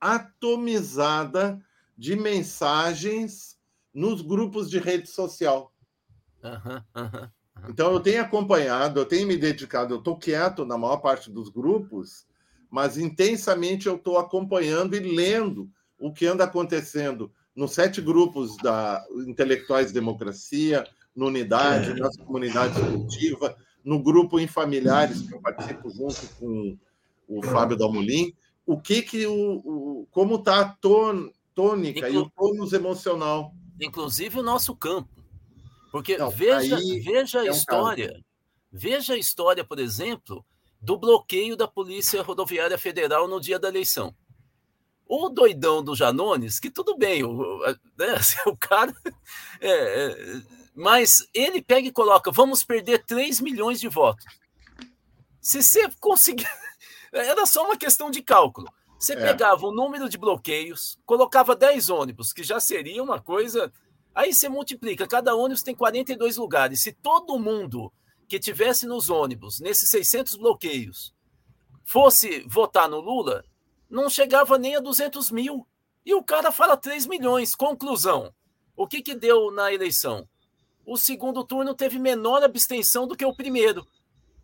atomizada 0.00 1.60
de 1.96 2.14
mensagens 2.14 3.58
nos 3.92 4.22
grupos 4.22 4.70
de 4.70 4.78
rede 4.78 5.08
social. 5.08 5.72
Aham, 6.44 6.84
aham. 6.94 7.32
Então, 7.68 7.92
eu 7.92 7.98
tenho 7.98 8.22
acompanhado, 8.22 9.00
eu 9.00 9.04
tenho 9.04 9.26
me 9.26 9.36
dedicado, 9.36 9.94
eu 9.94 9.98
estou 9.98 10.16
quieto 10.16 10.64
na 10.64 10.78
maior 10.78 10.98
parte 10.98 11.28
dos 11.28 11.48
grupos, 11.48 12.24
mas 12.70 12.96
intensamente 12.96 13.88
eu 13.88 13.96
estou 13.96 14.16
acompanhando 14.16 14.94
e 14.94 15.00
lendo 15.00 15.68
o 15.98 16.12
que 16.12 16.26
anda 16.26 16.44
acontecendo 16.44 17.32
nos 17.56 17.72
sete 17.72 18.00
grupos 18.00 18.56
da 18.58 19.04
Intelectuais 19.26 19.88
de 19.88 19.94
Democracia, 19.94 20.86
no 21.16 21.26
Unidade, 21.26 21.98
nas 21.98 22.16
comunidades 22.16 22.78
cultiva, 22.78 23.56
no 23.88 24.02
grupo 24.02 24.38
em 24.38 24.46
familiares, 24.46 25.22
que 25.22 25.34
eu 25.34 25.40
participo 25.40 25.88
junto 25.88 26.28
com 26.38 26.76
o 27.26 27.42
Fábio 27.42 27.74
Dalmolin, 27.74 28.34
o 28.66 28.78
que 28.78 29.00
que 29.00 29.26
o, 29.26 29.62
o 29.64 30.08
como 30.10 30.34
está 30.34 30.60
a 30.60 30.68
ton- 30.68 31.30
tônica 31.54 32.06
e 32.06 32.18
o 32.18 32.28
tônus 32.28 32.74
emocional. 32.74 33.54
Inclusive 33.80 34.40
o 34.40 34.42
nosso 34.42 34.76
campo. 34.76 35.08
Porque 35.90 36.18
Não, 36.18 36.28
veja, 36.28 36.76
veja 37.02 37.40
a 37.40 37.46
é 37.46 37.50
um 37.50 37.54
história. 37.54 38.22
Veja 38.70 39.14
a 39.14 39.18
história, 39.18 39.64
por 39.64 39.78
exemplo, 39.78 40.44
do 40.78 40.98
bloqueio 40.98 41.56
da 41.56 41.66
Polícia 41.66 42.20
Rodoviária 42.20 42.76
Federal 42.76 43.26
no 43.26 43.40
dia 43.40 43.58
da 43.58 43.68
eleição. 43.68 44.14
O 45.06 45.30
doidão 45.30 45.82
do 45.82 45.96
Janones, 45.96 46.60
que 46.60 46.70
tudo 46.70 46.94
bem, 46.94 47.24
o, 47.24 47.58
né, 47.96 48.20
o 48.46 48.54
cara. 48.54 48.94
é, 49.62 49.70
é, 49.70 50.42
mas 50.78 51.26
ele 51.34 51.60
pega 51.60 51.88
e 51.88 51.92
coloca: 51.92 52.30
vamos 52.30 52.62
perder 52.62 53.04
3 53.04 53.40
milhões 53.40 53.80
de 53.80 53.88
votos. 53.88 54.24
Se 55.40 55.60
você 55.60 55.90
conseguir. 55.98 56.46
Era 57.12 57.44
só 57.46 57.64
uma 57.64 57.76
questão 57.76 58.10
de 58.10 58.22
cálculo. 58.22 58.68
Você 58.98 59.14
É. 59.14 59.16
pegava 59.16 59.66
o 59.66 59.72
número 59.72 60.08
de 60.08 60.16
bloqueios, 60.16 60.96
colocava 61.04 61.56
10 61.56 61.90
ônibus, 61.90 62.32
que 62.32 62.44
já 62.44 62.60
seria 62.60 63.02
uma 63.02 63.20
coisa. 63.20 63.72
Aí 64.14 64.32
você 64.32 64.48
multiplica, 64.48 65.06
cada 65.06 65.34
ônibus 65.34 65.62
tem 65.62 65.74
42 65.74 66.36
lugares. 66.36 66.82
Se 66.82 66.92
todo 66.92 67.38
mundo 67.38 67.92
que 68.28 68.38
tivesse 68.38 68.86
nos 68.86 69.10
ônibus, 69.10 69.58
nesses 69.58 69.90
600 69.90 70.36
bloqueios, 70.36 71.14
fosse 71.84 72.40
votar 72.46 72.88
no 72.88 73.00
Lula, 73.00 73.44
não 73.90 74.08
chegava 74.10 74.58
nem 74.58 74.76
a 74.76 74.80
200 74.80 75.30
mil. 75.30 75.66
E 76.04 76.14
o 76.14 76.22
cara 76.22 76.52
fala 76.52 76.76
3 76.76 77.06
milhões. 77.06 77.54
Conclusão: 77.54 78.32
o 78.76 78.86
que, 78.86 79.02
que 79.02 79.14
deu 79.14 79.50
na 79.50 79.72
eleição? 79.72 80.28
O 80.88 80.96
segundo 80.96 81.44
turno 81.44 81.74
teve 81.74 81.98
menor 81.98 82.42
abstenção 82.42 83.06
do 83.06 83.14
que 83.14 83.22
o 83.22 83.34
primeiro. 83.34 83.86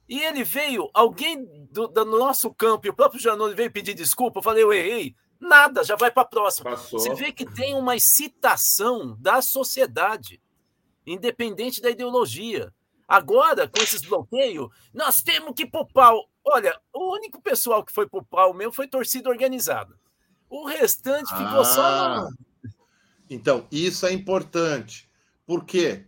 E 0.06 0.20
ele 0.20 0.44
veio, 0.44 0.90
alguém 0.92 1.42
do, 1.70 1.88
do 1.88 2.04
nosso 2.04 2.52
campo, 2.52 2.86
e 2.86 2.90
o 2.90 2.94
próprio 2.94 3.18
Janone 3.18 3.54
veio 3.54 3.72
pedir 3.72 3.94
desculpa. 3.94 4.40
Eu 4.40 4.42
falei, 4.42 4.62
eu 4.62 4.70
errei. 4.70 5.14
Nada, 5.40 5.82
já 5.82 5.96
vai 5.96 6.10
para 6.10 6.22
a 6.22 6.26
próxima. 6.26 6.72
Passou. 6.72 7.00
Você 7.00 7.14
vê 7.14 7.32
que 7.32 7.46
tem 7.46 7.74
uma 7.74 7.96
excitação 7.96 9.16
da 9.18 9.40
sociedade, 9.40 10.38
independente 11.06 11.80
da 11.80 11.88
ideologia. 11.88 12.70
Agora, 13.08 13.66
com 13.66 13.82
esses 13.82 14.02
bloqueios, 14.02 14.68
nós 14.92 15.22
temos 15.22 15.54
que 15.54 15.62
ir 15.62 15.70
pro 15.70 15.86
pau. 15.86 16.28
Olha, 16.44 16.78
o 16.92 17.14
único 17.14 17.40
pessoal 17.40 17.82
que 17.82 17.92
foi 17.92 18.06
pro 18.06 18.22
pau 18.22 18.52
meu 18.52 18.70
foi 18.70 18.86
torcida 18.86 19.30
organizada. 19.30 19.98
O 20.50 20.66
restante 20.66 21.34
ficou 21.34 21.64
só 21.64 21.82
Ah, 21.82 22.28
no. 22.30 22.70
Então, 23.30 23.66
isso 23.72 24.04
é 24.04 24.12
importante. 24.12 25.08
Por 25.46 25.64
quê? 25.64 26.04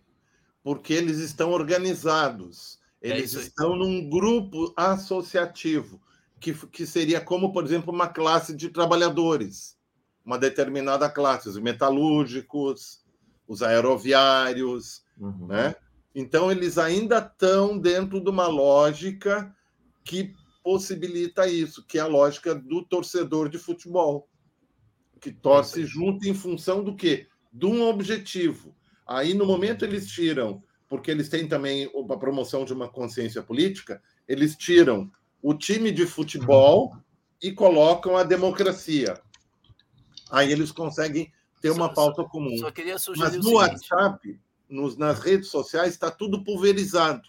Porque 0.66 0.92
eles 0.94 1.18
estão 1.18 1.52
organizados. 1.52 2.80
É 3.00 3.10
Eles 3.10 3.36
aí. 3.36 3.42
estão 3.44 3.76
num 3.76 4.10
grupo 4.10 4.74
associativo, 4.76 6.02
que, 6.40 6.52
que 6.52 6.84
seria 6.84 7.20
como, 7.20 7.52
por 7.52 7.64
exemplo, 7.64 7.94
uma 7.94 8.08
classe 8.08 8.52
de 8.52 8.68
trabalhadores, 8.70 9.78
uma 10.24 10.36
determinada 10.36 11.08
classe, 11.08 11.48
os 11.48 11.56
metalúrgicos, 11.56 13.04
os 13.46 13.62
aeroviários, 13.62 15.04
Uhum. 15.16 15.46
né? 15.46 15.76
Então, 16.12 16.50
eles 16.50 16.78
ainda 16.78 17.18
estão 17.18 17.78
dentro 17.78 18.20
de 18.20 18.28
uma 18.28 18.48
lógica 18.48 19.54
que 20.02 20.34
possibilita 20.64 21.46
isso, 21.46 21.86
que 21.86 21.96
é 21.96 22.00
a 22.00 22.08
lógica 22.08 22.52
do 22.56 22.82
torcedor 22.84 23.48
de 23.48 23.56
futebol, 23.56 24.28
que 25.20 25.30
torce 25.30 25.86
junto 25.86 26.26
em 26.26 26.34
função 26.34 26.82
do 26.82 26.96
quê? 26.96 27.28
De 27.52 27.66
um 27.66 27.82
objetivo. 27.82 28.74
Aí, 29.06 29.34
no 29.34 29.46
momento, 29.46 29.84
eles 29.84 30.08
tiram, 30.08 30.62
porque 30.88 31.10
eles 31.10 31.28
têm 31.28 31.46
também 31.46 31.90
a 32.10 32.16
promoção 32.16 32.64
de 32.64 32.72
uma 32.72 32.88
consciência 32.88 33.42
política, 33.42 34.02
eles 34.26 34.56
tiram 34.56 35.10
o 35.42 35.54
time 35.54 35.92
de 35.92 36.06
futebol 36.06 36.96
e 37.42 37.52
colocam 37.52 38.16
a 38.16 38.24
democracia. 38.24 39.20
Aí 40.30 40.50
eles 40.50 40.72
conseguem 40.72 41.32
ter 41.60 41.70
uma 41.70 41.92
pauta 41.92 42.24
comum. 42.24 42.56
Só 42.58 42.70
queria 42.70 42.98
sugerir 42.98 43.24
Mas 43.24 43.36
no 43.36 43.42
seguinte. 43.42 43.92
WhatsApp, 43.92 44.40
nos, 44.68 44.96
nas 44.96 45.20
redes 45.20 45.48
sociais, 45.48 45.92
está 45.92 46.10
tudo 46.10 46.42
pulverizado. 46.42 47.22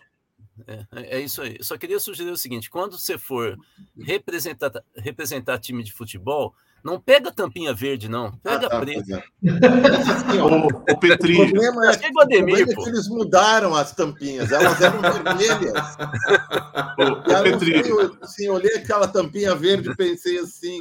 É, 0.66 1.18
é 1.18 1.20
isso 1.20 1.42
aí. 1.42 1.56
Eu 1.60 1.64
só 1.64 1.78
queria 1.78 2.00
sugerir 2.00 2.32
o 2.32 2.38
seguinte: 2.38 2.70
quando 2.70 2.98
você 2.98 3.18
for 3.18 3.58
representar, 4.00 4.72
representar 4.96 5.60
time 5.60 5.84
de 5.84 5.94
futebol, 5.94 6.54
não 6.84 7.00
pega 7.00 7.32
tampinha 7.32 7.74
verde, 7.74 8.08
não. 8.08 8.32
Pega 8.38 8.68
Ah, 8.68 8.70
tá, 8.70 8.80
preta. 8.80 9.24
é. 9.44 9.68
Assim, 9.98 10.40
ó, 10.40 10.48
Ô, 10.48 10.68
ô 10.68 10.68
o 10.68 10.98
problema 10.98 11.86
é, 11.86 11.90
o 11.90 11.94
o 11.94 12.00
problema 12.00 12.22
Ademir, 12.22 12.62
é 12.62 12.66
que 12.66 12.90
eles 12.90 13.08
mudaram 13.10 13.76
as 13.76 13.92
tampinhas, 13.94 14.52
elas 14.52 14.80
eram 14.82 15.02
vermelhas. 15.02 15.98
ô, 16.98 17.04
ô, 17.04 17.24
E 17.30 17.36
aí, 17.36 17.44
Petri, 17.52 17.90
eu, 17.90 18.18
assim, 18.22 18.48
olhei 18.50 18.76
aquela 18.76 19.08
tampinha 19.08 19.54
verde 19.56 19.90
e 19.90 19.96
pensei 19.96 20.40
assim, 20.40 20.80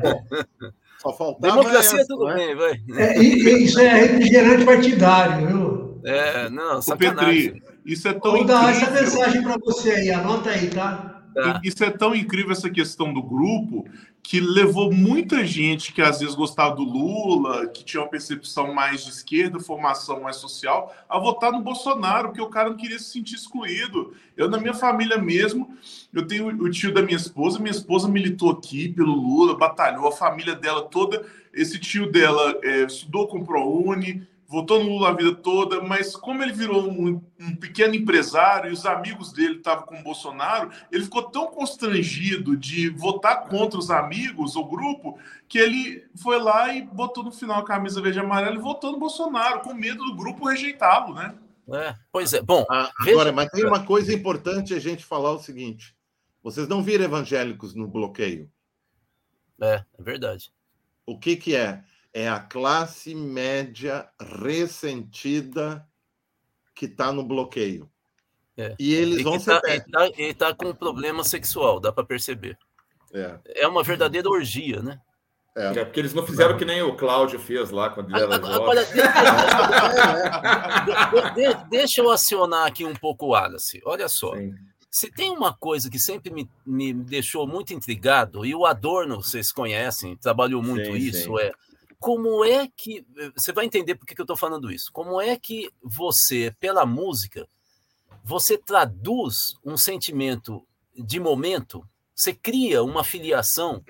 pô, 0.00 0.70
só 0.98 1.12
faltava 1.16 1.56
Democracia, 1.56 2.00
essa, 2.00 2.08
tudo 2.08 2.26
né? 2.26 2.34
bem, 2.34 2.56
vai. 2.56 2.80
É, 2.96 3.18
isso 3.22 3.80
é 3.80 3.88
refrigerante 3.94 4.64
partidário, 4.64 5.46
viu? 5.46 6.00
É, 6.04 6.48
não, 6.50 6.82
sacanagem. 6.82 7.52
Petri, 7.54 7.75
isso 7.86 8.08
é 8.08 8.12
tão 8.12 8.32
Vou 8.32 8.44
dar 8.44 8.70
essa 8.70 8.82
incrível. 8.82 9.02
mensagem 9.02 9.42
para 9.42 9.56
você 9.58 9.90
aí, 9.92 10.10
anota 10.10 10.50
aí, 10.50 10.68
tá? 10.68 11.22
tá. 11.32 11.60
isso 11.62 11.84
é 11.84 11.90
tão 11.90 12.14
incrível 12.14 12.50
essa 12.50 12.68
questão 12.68 13.12
do 13.12 13.22
grupo 13.22 13.84
que 14.22 14.40
levou 14.40 14.92
muita 14.92 15.46
gente 15.46 15.92
que 15.92 16.02
às 16.02 16.18
vezes 16.18 16.34
gostava 16.34 16.74
do 16.74 16.82
Lula, 16.82 17.68
que 17.68 17.84
tinha 17.84 18.02
uma 18.02 18.08
percepção 18.08 18.74
mais 18.74 19.04
de 19.04 19.10
esquerda, 19.10 19.60
formação 19.60 20.20
mais 20.20 20.34
social, 20.34 20.92
a 21.08 21.16
votar 21.16 21.52
no 21.52 21.62
Bolsonaro, 21.62 22.28
porque 22.28 22.42
o 22.42 22.48
cara 22.48 22.70
não 22.70 22.76
queria 22.76 22.98
se 22.98 23.04
sentir 23.04 23.36
excluído. 23.36 24.14
Eu, 24.36 24.50
na 24.50 24.58
minha 24.58 24.74
família 24.74 25.16
mesmo, 25.16 25.78
eu 26.12 26.26
tenho 26.26 26.48
o 26.48 26.68
tio 26.68 26.92
da 26.92 27.02
minha 27.02 27.16
esposa, 27.16 27.60
minha 27.60 27.70
esposa 27.70 28.08
militou 28.08 28.50
aqui 28.50 28.88
pelo 28.88 29.14
Lula, 29.14 29.56
batalhou, 29.56 30.08
a 30.08 30.12
família 30.12 30.56
dela 30.56 30.82
toda, 30.82 31.24
esse 31.54 31.78
tio 31.78 32.10
dela 32.10 32.58
é, 32.64 32.82
estudou 32.82 33.28
com 33.28 33.38
o 33.38 33.44
ProUni, 33.44 34.26
votou 34.48 34.82
no 34.82 34.90
Lula 34.90 35.10
a 35.10 35.12
vida 35.12 35.34
toda, 35.34 35.80
mas 35.82 36.14
como 36.14 36.42
ele 36.42 36.52
virou 36.52 36.88
um, 36.88 37.20
um 37.38 37.56
pequeno 37.56 37.94
empresário 37.94 38.70
e 38.70 38.72
os 38.72 38.86
amigos 38.86 39.32
dele 39.32 39.56
estavam 39.56 39.86
com 39.86 39.98
o 39.98 40.02
Bolsonaro, 40.02 40.70
ele 40.90 41.04
ficou 41.04 41.22
tão 41.22 41.48
constrangido 41.48 42.56
de 42.56 42.88
votar 42.90 43.48
contra 43.48 43.78
os 43.78 43.90
amigos, 43.90 44.56
o 44.56 44.64
grupo, 44.64 45.18
que 45.48 45.58
ele 45.58 46.04
foi 46.16 46.38
lá 46.38 46.72
e 46.72 46.82
botou 46.82 47.24
no 47.24 47.32
final 47.32 47.60
a 47.60 47.64
camisa 47.64 48.00
verde 48.00 48.18
e 48.18 48.22
amarela 48.22 48.56
e 48.56 48.60
votou 48.60 48.92
no 48.92 48.98
Bolsonaro, 48.98 49.60
com 49.60 49.74
medo 49.74 50.04
do 50.04 50.14
grupo 50.14 50.48
rejeitá-lo, 50.48 51.14
né? 51.14 51.34
É, 51.72 51.96
pois 52.12 52.32
é. 52.32 52.40
Bom, 52.40 52.64
ah, 52.70 52.90
agora, 53.00 53.32
mas 53.32 53.50
tem 53.50 53.64
uma 53.64 53.84
coisa 53.84 54.14
importante 54.14 54.72
a 54.72 54.78
gente 54.78 55.04
falar 55.04 55.32
o 55.32 55.40
seguinte: 55.40 55.96
vocês 56.42 56.68
não 56.68 56.80
viram 56.80 57.04
evangélicos 57.04 57.74
no 57.74 57.88
bloqueio. 57.88 58.48
É, 59.60 59.84
é 59.98 60.02
verdade. 60.02 60.52
O 61.04 61.18
que, 61.18 61.34
que 61.34 61.56
é? 61.56 61.82
É 62.16 62.26
a 62.30 62.40
classe 62.40 63.14
média 63.14 64.08
ressentida 64.18 65.86
que 66.74 66.86
está 66.86 67.12
no 67.12 67.22
bloqueio. 67.22 67.90
É. 68.56 68.74
E 68.78 68.94
eles 68.94 69.18
e 69.18 69.22
vão 69.22 69.38
ser. 69.38 69.60
Tá, 69.60 70.06
ele 70.16 70.30
está 70.30 70.46
tá 70.46 70.54
com 70.54 70.70
um 70.70 70.74
problema 70.74 71.22
sexual, 71.22 71.78
dá 71.78 71.92
para 71.92 72.06
perceber. 72.06 72.56
É. 73.12 73.38
é 73.56 73.68
uma 73.68 73.82
verdadeira 73.82 74.30
orgia, 74.30 74.80
né? 74.80 74.98
É. 75.54 75.66
é. 75.66 75.84
porque 75.84 76.00
eles 76.00 76.14
não 76.14 76.26
fizeram 76.26 76.56
que 76.56 76.64
nem 76.64 76.80
o 76.80 76.96
Cláudio 76.96 77.38
fez 77.38 77.70
lá 77.70 77.90
quando 77.90 78.08
ele 78.08 78.24
era 78.24 78.34
Agora, 78.36 78.82
de, 78.88 78.92
de, 81.34 81.54
de, 81.54 81.68
deixa 81.68 82.00
eu 82.00 82.10
acionar 82.10 82.66
aqui 82.66 82.82
um 82.82 82.94
pouco 82.94 83.26
o 83.26 83.34
Alice. 83.34 83.78
Olha 83.84 84.08
só. 84.08 84.34
Sim. 84.34 84.54
Se 84.90 85.10
tem 85.10 85.30
uma 85.32 85.52
coisa 85.52 85.90
que 85.90 85.98
sempre 85.98 86.32
me, 86.32 86.48
me 86.64 86.94
deixou 86.94 87.46
muito 87.46 87.74
intrigado, 87.74 88.46
e 88.46 88.54
o 88.54 88.64
Adorno, 88.64 89.22
vocês 89.22 89.52
conhecem, 89.52 90.16
trabalhou 90.16 90.62
muito 90.62 90.86
sim, 90.86 90.96
isso, 90.96 91.36
sim. 91.36 91.40
é 91.40 91.52
como 92.06 92.44
é 92.44 92.68
que. 92.68 93.04
Você 93.34 93.52
vai 93.52 93.64
entender 93.64 93.96
por 93.96 94.06
que 94.06 94.14
eu 94.16 94.22
estou 94.22 94.36
falando 94.36 94.70
isso. 94.70 94.92
Como 94.92 95.20
é 95.20 95.36
que 95.36 95.68
você, 95.82 96.54
pela 96.60 96.86
música, 96.86 97.48
você 98.22 98.56
traduz 98.56 99.56
um 99.64 99.76
sentimento 99.76 100.64
de 100.94 101.18
momento, 101.18 101.84
você 102.14 102.32
cria 102.32 102.84
uma 102.84 103.02
filiação 103.02 103.84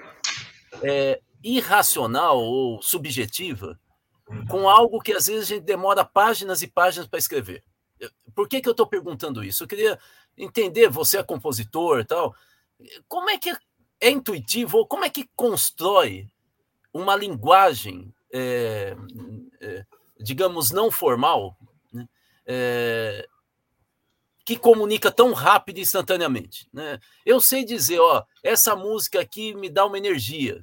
é, 0.83 1.21
irracional 1.45 2.39
ou 2.39 2.81
subjetiva 2.81 3.79
com 4.49 4.67
algo 4.67 5.03
que 5.03 5.13
às 5.13 5.27
vezes 5.27 5.43
a 5.43 5.55
gente 5.55 5.65
demora 5.65 6.03
páginas 6.03 6.63
e 6.63 6.67
páginas 6.67 7.07
para 7.07 7.19
escrever. 7.19 7.63
Por 8.35 8.49
que, 8.49 8.63
que 8.63 8.69
eu 8.69 8.73
estou 8.73 8.87
perguntando 8.87 9.45
isso? 9.45 9.65
Eu 9.65 9.69
queria 9.69 9.99
entender, 10.39 10.89
você 10.89 11.19
é 11.19 11.23
compositor 11.23 12.01
e 12.01 12.05
tal, 12.07 12.35
como 13.07 13.29
é 13.29 13.37
que 13.37 13.55
é 14.01 14.09
intuitivo, 14.09 14.79
ou 14.79 14.87
como 14.87 15.05
é 15.05 15.11
que 15.11 15.29
constrói 15.37 16.31
uma 16.97 17.15
linguagem, 17.15 18.13
é, 18.33 18.97
é, 19.61 19.85
digamos, 20.19 20.71
não 20.71 20.91
formal, 20.91 21.57
né? 21.93 22.09
é, 22.47 23.29
que 24.45 24.57
comunica 24.57 25.11
tão 25.11 25.33
rápido 25.33 25.79
e 25.79 25.83
instantaneamente. 25.83 26.69
Né? 26.73 27.01
Eu 27.25 27.41
sei 27.41 27.65
dizer, 27.65 27.99
ó, 27.99 28.25
essa 28.43 28.77
música 28.77 29.21
aqui 29.21 29.55
me 29.55 29.69
dá 29.69 29.85
uma 29.85 29.99
energia. 29.99 30.63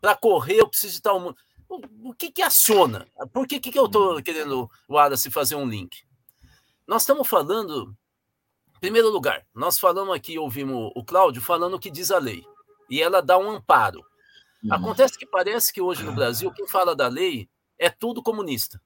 Para 0.00 0.16
correr, 0.16 0.58
eu 0.60 0.68
preciso 0.68 0.94
de 0.94 1.02
tal. 1.02 1.34
O, 1.68 2.10
o 2.10 2.14
que, 2.14 2.30
que 2.30 2.42
aciona? 2.42 3.06
Por 3.32 3.46
que, 3.46 3.60
que 3.60 3.78
eu 3.78 3.86
estou 3.86 4.20
querendo, 4.22 4.68
o 4.88 4.94
Wallace, 4.94 5.30
fazer 5.30 5.54
um 5.54 5.68
link? 5.68 6.04
Nós 6.86 7.02
estamos 7.02 7.28
falando, 7.28 7.96
em 8.76 8.80
primeiro 8.80 9.08
lugar, 9.08 9.46
nós 9.54 9.78
falamos 9.78 10.14
aqui, 10.14 10.36
ouvimos 10.36 10.90
o 10.94 11.04
Cláudio 11.04 11.40
falando 11.40 11.74
o 11.74 11.78
que 11.78 11.90
diz 11.90 12.10
a 12.10 12.18
lei. 12.18 12.44
E 12.90 13.00
ela 13.00 13.22
dá 13.22 13.38
um 13.38 13.52
amparo. 13.52 14.04
Uhum. 14.62 14.72
Acontece 14.72 15.18
que 15.18 15.26
parece 15.26 15.72
que 15.72 15.80
hoje 15.80 16.04
no 16.04 16.12
Brasil, 16.12 16.52
quem 16.52 16.66
fala 16.68 16.94
da 16.94 17.08
lei 17.08 17.48
é 17.78 17.90
tudo 17.90 18.22
comunista. 18.22 18.80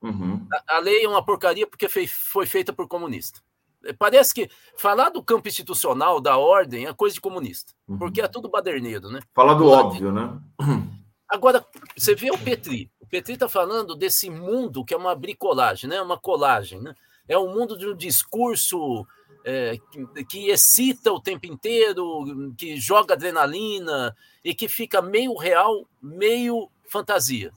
Uhum. 0.00 0.46
A, 0.52 0.76
a, 0.76 0.78
lei 0.78 1.04
é 1.04 1.08
uma 1.08 1.24
porcaria 1.24 1.66
porque 1.66 1.88
fei, 1.88 2.06
foi 2.06 2.46
feita 2.46 2.72
por 2.72 2.88
comunista. 2.88 3.40
É, 3.84 3.92
parece 3.92 4.32
que 4.32 4.48
falar 4.76 5.10
do 5.10 5.22
campo 5.22 5.48
institucional, 5.48 6.20
da 6.20 6.36
ordem, 6.38 6.86
é 6.86 6.92
coisa 6.92 7.14
de 7.14 7.20
comunista. 7.20 7.72
Uhum. 7.86 7.98
Porque 7.98 8.20
é 8.20 8.28
tudo 8.28 8.48
baderneiro, 8.48 9.10
né? 9.10 9.20
Falar 9.34 9.54
do 9.54 9.68
óbvio, 9.68 10.12
né? 10.12 10.38
Agora, 11.28 11.64
você 11.96 12.14
vê 12.14 12.30
o 12.30 12.38
Petri. 12.38 12.90
O 12.98 13.06
Petri 13.06 13.34
está 13.34 13.48
falando 13.48 13.94
desse 13.94 14.30
mundo 14.30 14.84
que 14.84 14.94
é 14.94 14.96
uma 14.96 15.14
bricolagem, 15.14 15.90
né? 15.90 16.00
uma 16.00 16.18
colagem. 16.18 16.80
Né? 16.80 16.94
É 17.28 17.36
um 17.38 17.52
mundo 17.52 17.76
de 17.76 17.86
um 17.86 17.94
discurso 17.94 19.06
é, 19.44 19.78
que, 19.90 20.24
que, 20.24 20.48
excita 20.48 21.12
o 21.12 21.20
tempo 21.20 21.46
inteiro, 21.46 22.52
que 22.56 22.76
joga 22.76 23.14
adrenalina 23.14 24.14
e 24.44 24.54
que 24.54 24.68
fica 24.68 25.00
meio 25.00 25.34
real, 25.36 25.86
meio 26.02 26.70
fantasia. 26.88 27.52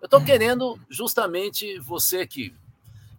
Eu 0.00 0.06
estou 0.06 0.22
querendo 0.24 0.78
justamente 0.88 1.78
você 1.80 2.26
que, 2.26 2.54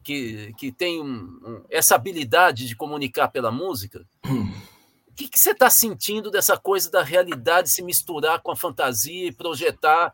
que, 0.03 0.53
que 0.57 0.71
tem 0.71 1.01
um, 1.01 1.39
um, 1.43 1.63
essa 1.69 1.95
habilidade 1.95 2.67
de 2.67 2.75
comunicar 2.75 3.29
pela 3.29 3.51
música. 3.51 4.05
O 4.25 5.13
que, 5.15 5.27
que 5.27 5.39
você 5.39 5.51
está 5.51 5.69
sentindo 5.69 6.29
dessa 6.29 6.57
coisa 6.57 6.91
da 6.91 7.01
realidade 7.01 7.71
se 7.71 7.81
misturar 7.81 8.41
com 8.41 8.51
a 8.51 8.55
fantasia 8.55 9.27
e 9.27 9.31
projetar 9.31 10.13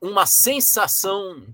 uma 0.00 0.26
sensação 0.26 1.46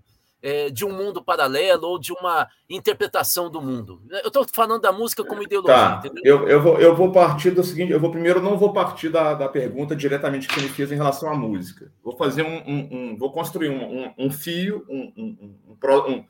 é, 0.47 0.71
de 0.71 0.85
um 0.85 0.93
mundo 0.93 1.21
paralelo 1.21 1.89
ou 1.89 1.99
de 1.99 2.13
uma 2.13 2.49
interpretação 2.71 3.51
do 3.51 3.61
mundo. 3.61 4.01
Eu 4.23 4.29
estou 4.29 4.47
falando 4.53 4.81
da 4.81 4.93
música 4.93 5.25
como 5.25 5.43
ideologia. 5.43 5.75
Tá. 5.75 6.03
Eu, 6.23 6.49
eu, 6.49 6.63
vou, 6.63 6.79
eu 6.79 6.95
vou 6.95 7.11
partir 7.11 7.51
do 7.51 7.65
seguinte: 7.65 7.91
eu 7.91 7.99
vou 7.99 8.13
primeiro 8.13 8.41
não 8.41 8.57
vou 8.57 8.73
partir 8.73 9.09
da, 9.09 9.35
da 9.35 9.49
pergunta 9.49 9.97
diretamente 9.97 10.47
que 10.47 10.61
me 10.61 10.69
fez 10.69 10.93
em 10.93 10.95
relação 10.95 11.29
à 11.29 11.35
música. 11.35 11.93
Vou 12.01 12.17
fazer 12.17 12.45
um. 12.45 12.59
um, 12.59 12.89
um 12.93 13.17
vou 13.19 13.33
construir 13.33 13.71
um, 13.71 14.15
um 14.17 14.31
fio, 14.31 14.87
um, 14.89 16.25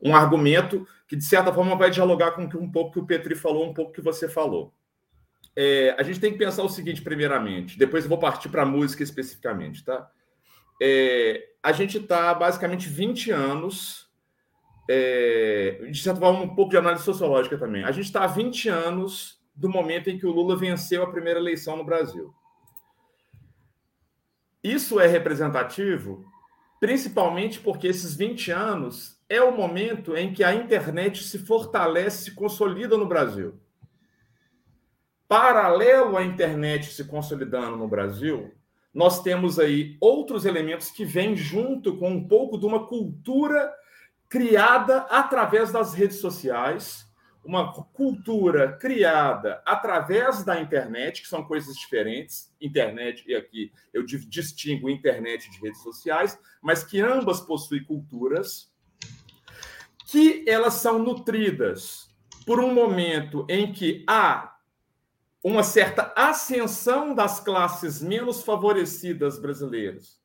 um, 0.00 0.14
argumento 0.14 0.86
que, 1.08 1.16
de 1.16 1.24
certa 1.24 1.52
forma, 1.52 1.74
vai 1.74 1.90
dialogar 1.90 2.30
com 2.32 2.42
um 2.42 2.70
pouco 2.70 2.92
que 2.92 3.00
o 3.00 3.06
Petri 3.06 3.34
falou, 3.34 3.68
um 3.68 3.74
pouco 3.74 3.92
que 3.92 4.00
você 4.00 4.28
falou. 4.28 4.72
É, 5.56 5.96
a 5.98 6.04
gente 6.04 6.20
tem 6.20 6.30
que 6.30 6.38
pensar 6.38 6.62
o 6.62 6.68
seguinte, 6.68 7.02
primeiramente, 7.02 7.76
depois 7.76 8.04
eu 8.04 8.08
vou 8.08 8.18
partir 8.18 8.48
para 8.50 8.62
a 8.62 8.66
música 8.66 9.02
especificamente, 9.02 9.84
tá? 9.84 10.08
É, 10.80 11.51
a 11.62 11.72
gente 11.72 11.98
está 11.98 12.34
basicamente 12.34 12.88
20 12.88 13.30
anos, 13.30 14.10
é, 14.90 15.86
de 15.90 16.02
certa 16.02 16.20
forma, 16.20 16.40
um 16.40 16.54
pouco 16.54 16.72
de 16.72 16.76
análise 16.76 17.04
sociológica 17.04 17.56
também. 17.56 17.84
A 17.84 17.92
gente 17.92 18.06
está 18.06 18.24
há 18.24 18.26
20 18.26 18.68
anos 18.68 19.40
do 19.54 19.68
momento 19.68 20.10
em 20.10 20.18
que 20.18 20.26
o 20.26 20.32
Lula 20.32 20.56
venceu 20.56 21.02
a 21.02 21.10
primeira 21.10 21.38
eleição 21.38 21.76
no 21.76 21.84
Brasil. 21.84 22.34
Isso 24.62 24.98
é 24.98 25.06
representativo, 25.06 26.24
principalmente 26.80 27.60
porque 27.60 27.86
esses 27.86 28.14
20 28.14 28.50
anos 28.50 29.20
é 29.28 29.40
o 29.40 29.56
momento 29.56 30.16
em 30.16 30.32
que 30.32 30.42
a 30.42 30.54
internet 30.54 31.22
se 31.24 31.38
fortalece, 31.38 32.24
se 32.24 32.34
consolida 32.34 32.96
no 32.96 33.06
Brasil. 33.06 33.58
Paralelo 35.28 36.16
à 36.16 36.24
internet 36.24 36.92
se 36.92 37.04
consolidando 37.04 37.76
no 37.76 37.88
Brasil, 37.88 38.52
nós 38.92 39.22
temos 39.22 39.58
aí 39.58 39.96
outros 40.00 40.44
elementos 40.44 40.90
que 40.90 41.04
vêm 41.04 41.34
junto 41.34 41.96
com 41.96 42.10
um 42.10 42.28
pouco 42.28 42.58
de 42.58 42.66
uma 42.66 42.86
cultura 42.86 43.72
criada 44.28 44.98
através 45.10 45.72
das 45.72 45.94
redes 45.94 46.18
sociais, 46.18 47.06
uma 47.44 47.72
cultura 47.72 48.76
criada 48.76 49.62
através 49.66 50.44
da 50.44 50.60
internet, 50.60 51.22
que 51.22 51.28
são 51.28 51.42
coisas 51.42 51.74
diferentes, 51.74 52.52
internet, 52.60 53.24
e 53.26 53.34
aqui 53.34 53.72
eu 53.92 54.04
distingo 54.04 54.88
internet 54.88 55.50
de 55.50 55.58
redes 55.58 55.82
sociais, 55.82 56.38
mas 56.62 56.84
que 56.84 57.00
ambas 57.00 57.40
possuem 57.40 57.82
culturas, 57.82 58.70
que 60.06 60.44
elas 60.46 60.74
são 60.74 60.98
nutridas 60.98 62.08
por 62.46 62.60
um 62.60 62.72
momento 62.72 63.46
em 63.48 63.72
que 63.72 64.04
há 64.06 64.51
uma 65.42 65.62
certa 65.62 66.12
ascensão 66.16 67.14
das 67.14 67.40
classes 67.40 68.00
menos 68.00 68.42
favorecidas 68.42 69.38
brasileiras 69.38 70.22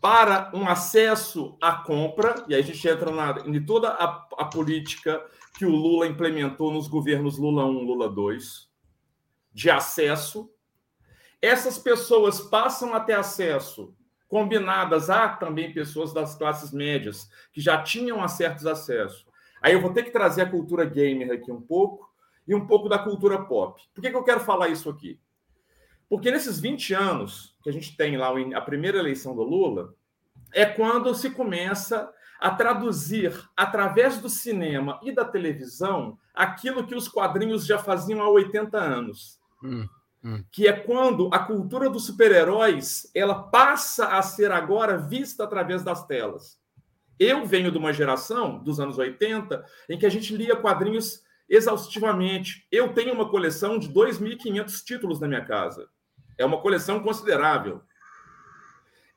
para 0.00 0.50
um 0.54 0.66
acesso 0.66 1.58
à 1.60 1.72
compra, 1.72 2.44
e 2.48 2.54
aí 2.54 2.60
a 2.60 2.64
gente 2.64 2.88
entra 2.88 3.10
na, 3.10 3.42
em 3.46 3.64
toda 3.64 3.90
a, 3.90 4.26
a 4.38 4.44
política 4.46 5.22
que 5.58 5.66
o 5.66 5.70
Lula 5.70 6.06
implementou 6.06 6.72
nos 6.72 6.88
governos 6.88 7.36
Lula 7.36 7.66
1, 7.66 7.84
Lula 7.84 8.08
2, 8.08 8.70
de 9.52 9.70
acesso. 9.70 10.50
Essas 11.42 11.78
pessoas 11.78 12.40
passam 12.40 12.94
a 12.94 13.00
ter 13.00 13.12
acesso, 13.12 13.94
combinadas 14.26 15.10
a 15.10 15.28
também 15.28 15.74
pessoas 15.74 16.14
das 16.14 16.34
classes 16.34 16.72
médias, 16.72 17.28
que 17.52 17.60
já 17.60 17.82
tinham 17.82 18.26
certos 18.26 18.66
acessos. 18.66 19.26
Aí 19.60 19.74
eu 19.74 19.82
vou 19.82 19.92
ter 19.92 20.04
que 20.04 20.10
trazer 20.10 20.42
a 20.42 20.50
cultura 20.50 20.86
gamer 20.86 21.30
aqui 21.32 21.52
um 21.52 21.60
pouco, 21.60 22.09
e 22.50 22.54
um 22.54 22.66
pouco 22.66 22.88
da 22.88 22.98
cultura 22.98 23.44
pop. 23.44 23.80
Por 23.94 24.02
que, 24.02 24.10
que 24.10 24.16
eu 24.16 24.24
quero 24.24 24.40
falar 24.40 24.68
isso 24.70 24.90
aqui? 24.90 25.20
Porque 26.08 26.32
nesses 26.32 26.58
20 26.58 26.92
anos 26.94 27.56
que 27.62 27.70
a 27.70 27.72
gente 27.72 27.96
tem 27.96 28.16
lá 28.16 28.32
a 28.56 28.60
primeira 28.60 28.98
eleição 28.98 29.36
do 29.36 29.44
Lula, 29.44 29.94
é 30.52 30.66
quando 30.66 31.14
se 31.14 31.30
começa 31.30 32.12
a 32.40 32.50
traduzir 32.50 33.40
através 33.56 34.18
do 34.18 34.28
cinema 34.28 34.98
e 35.04 35.12
da 35.12 35.24
televisão 35.24 36.18
aquilo 36.34 36.84
que 36.84 36.94
os 36.94 37.06
quadrinhos 37.06 37.64
já 37.64 37.78
faziam 37.78 38.20
há 38.20 38.28
80 38.28 38.76
anos. 38.76 39.38
Hum, 39.62 39.86
hum. 40.24 40.42
Que 40.50 40.66
é 40.66 40.72
quando 40.72 41.30
a 41.32 41.38
cultura 41.38 41.88
dos 41.88 42.04
super-heróis 42.04 43.08
ela 43.14 43.44
passa 43.44 44.08
a 44.08 44.22
ser 44.22 44.50
agora 44.50 44.98
vista 44.98 45.44
através 45.44 45.84
das 45.84 46.04
telas. 46.04 46.58
Eu 47.16 47.46
venho 47.46 47.70
de 47.70 47.78
uma 47.78 47.92
geração 47.92 48.58
dos 48.58 48.80
anos 48.80 48.98
80 48.98 49.64
em 49.88 49.96
que 49.96 50.06
a 50.06 50.10
gente 50.10 50.34
lia 50.34 50.56
quadrinhos 50.56 51.22
exaustivamente. 51.50 52.64
Eu 52.70 52.94
tenho 52.94 53.12
uma 53.12 53.28
coleção 53.28 53.76
de 53.76 53.92
2.500 53.92 54.84
títulos 54.84 55.18
na 55.20 55.26
minha 55.26 55.44
casa. 55.44 55.88
É 56.38 56.44
uma 56.44 56.60
coleção 56.60 57.00
considerável. 57.00 57.82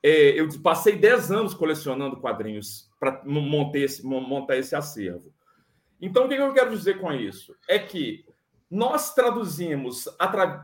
É, 0.02 0.38
eu 0.38 0.50
passei 0.62 0.98
10 0.98 1.32
anos 1.32 1.54
colecionando 1.54 2.20
quadrinhos 2.20 2.90
para 3.00 3.22
montar 3.24 3.78
esse, 3.78 4.04
montar 4.04 4.58
esse 4.58 4.76
acervo. 4.76 5.32
Então, 6.02 6.26
o 6.26 6.28
que 6.28 6.34
eu 6.34 6.54
quero 6.54 6.76
dizer 6.76 7.00
com 7.00 7.14
isso? 7.14 7.56
É 7.70 7.80
que 7.80 8.26
nós 8.70 9.14
traduzimos 9.14 10.10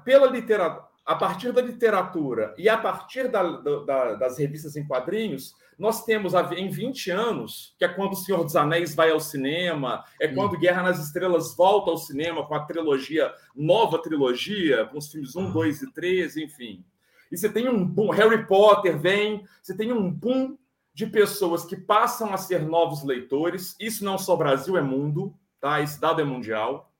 pela 0.03 0.27
literatura, 0.27 0.89
a 1.05 1.15
partir 1.15 1.53
da 1.53 1.61
literatura 1.61 2.53
e 2.57 2.67
a 2.67 2.77
partir 2.77 3.29
da, 3.29 3.43
da, 3.43 4.15
das 4.15 4.37
revistas 4.37 4.75
em 4.75 4.85
quadrinhos, 4.85 5.53
nós 5.79 6.03
temos 6.03 6.33
em 6.51 6.69
20 6.69 7.09
anos, 7.09 7.73
que 7.79 7.85
é 7.85 7.87
quando 7.87 8.11
O 8.11 8.15
Senhor 8.17 8.43
dos 8.43 8.57
Anéis 8.57 8.93
vai 8.93 9.11
ao 9.11 9.19
cinema, 9.19 10.03
é 10.19 10.27
quando 10.27 10.59
Guerra 10.59 10.83
nas 10.83 10.99
Estrelas 10.99 11.55
volta 11.55 11.89
ao 11.89 11.97
cinema 11.97 12.45
com 12.45 12.53
a 12.53 12.65
trilogia, 12.65 13.33
nova 13.55 13.97
trilogia, 13.97 14.85
com 14.87 14.97
os 14.97 15.09
filmes 15.09 15.37
1, 15.37 15.51
2 15.51 15.81
e 15.81 15.93
3, 15.93 16.37
enfim. 16.37 16.83
E 17.31 17.37
você 17.37 17.47
tem 17.47 17.69
um 17.69 17.85
boom, 17.85 18.09
Harry 18.09 18.45
Potter 18.45 18.99
vem, 18.99 19.45
você 19.61 19.75
tem 19.75 19.93
um 19.93 20.11
boom 20.11 20.57
de 20.93 21.07
pessoas 21.07 21.63
que 21.63 21.77
passam 21.77 22.33
a 22.33 22.37
ser 22.37 22.61
novos 22.61 23.01
leitores. 23.01 23.75
Isso 23.79 24.03
não 24.03 24.15
é 24.15 24.17
só 24.17 24.35
Brasil, 24.35 24.75
é 24.75 24.81
mundo, 24.81 25.33
tá? 25.61 25.79
Esse 25.79 25.99
dado 26.01 26.19
é 26.19 26.25
mundial. 26.25 26.91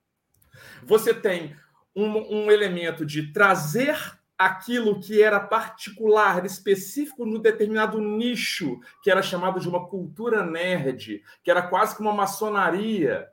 Você 0.84 1.14
tem 1.14 1.54
um, 1.94 2.44
um 2.46 2.52
elemento 2.52 3.06
de 3.06 3.34
trazer 3.34 3.98
aquilo 4.40 5.02
que 5.02 5.22
era 5.22 5.38
particular, 5.38 6.46
específico 6.46 7.26
no 7.26 7.40
determinado 7.40 8.00
nicho, 8.00 8.80
que 9.04 9.12
era 9.12 9.22
chamado 9.22 9.60
de 9.60 9.68
uma 9.68 9.86
cultura 9.86 10.46
nerd, 10.46 11.22
que 11.44 11.52
era 11.52 11.62
quase 11.62 11.94
que 11.94 12.02
uma 12.02 12.14
maçonaria. 12.14 13.28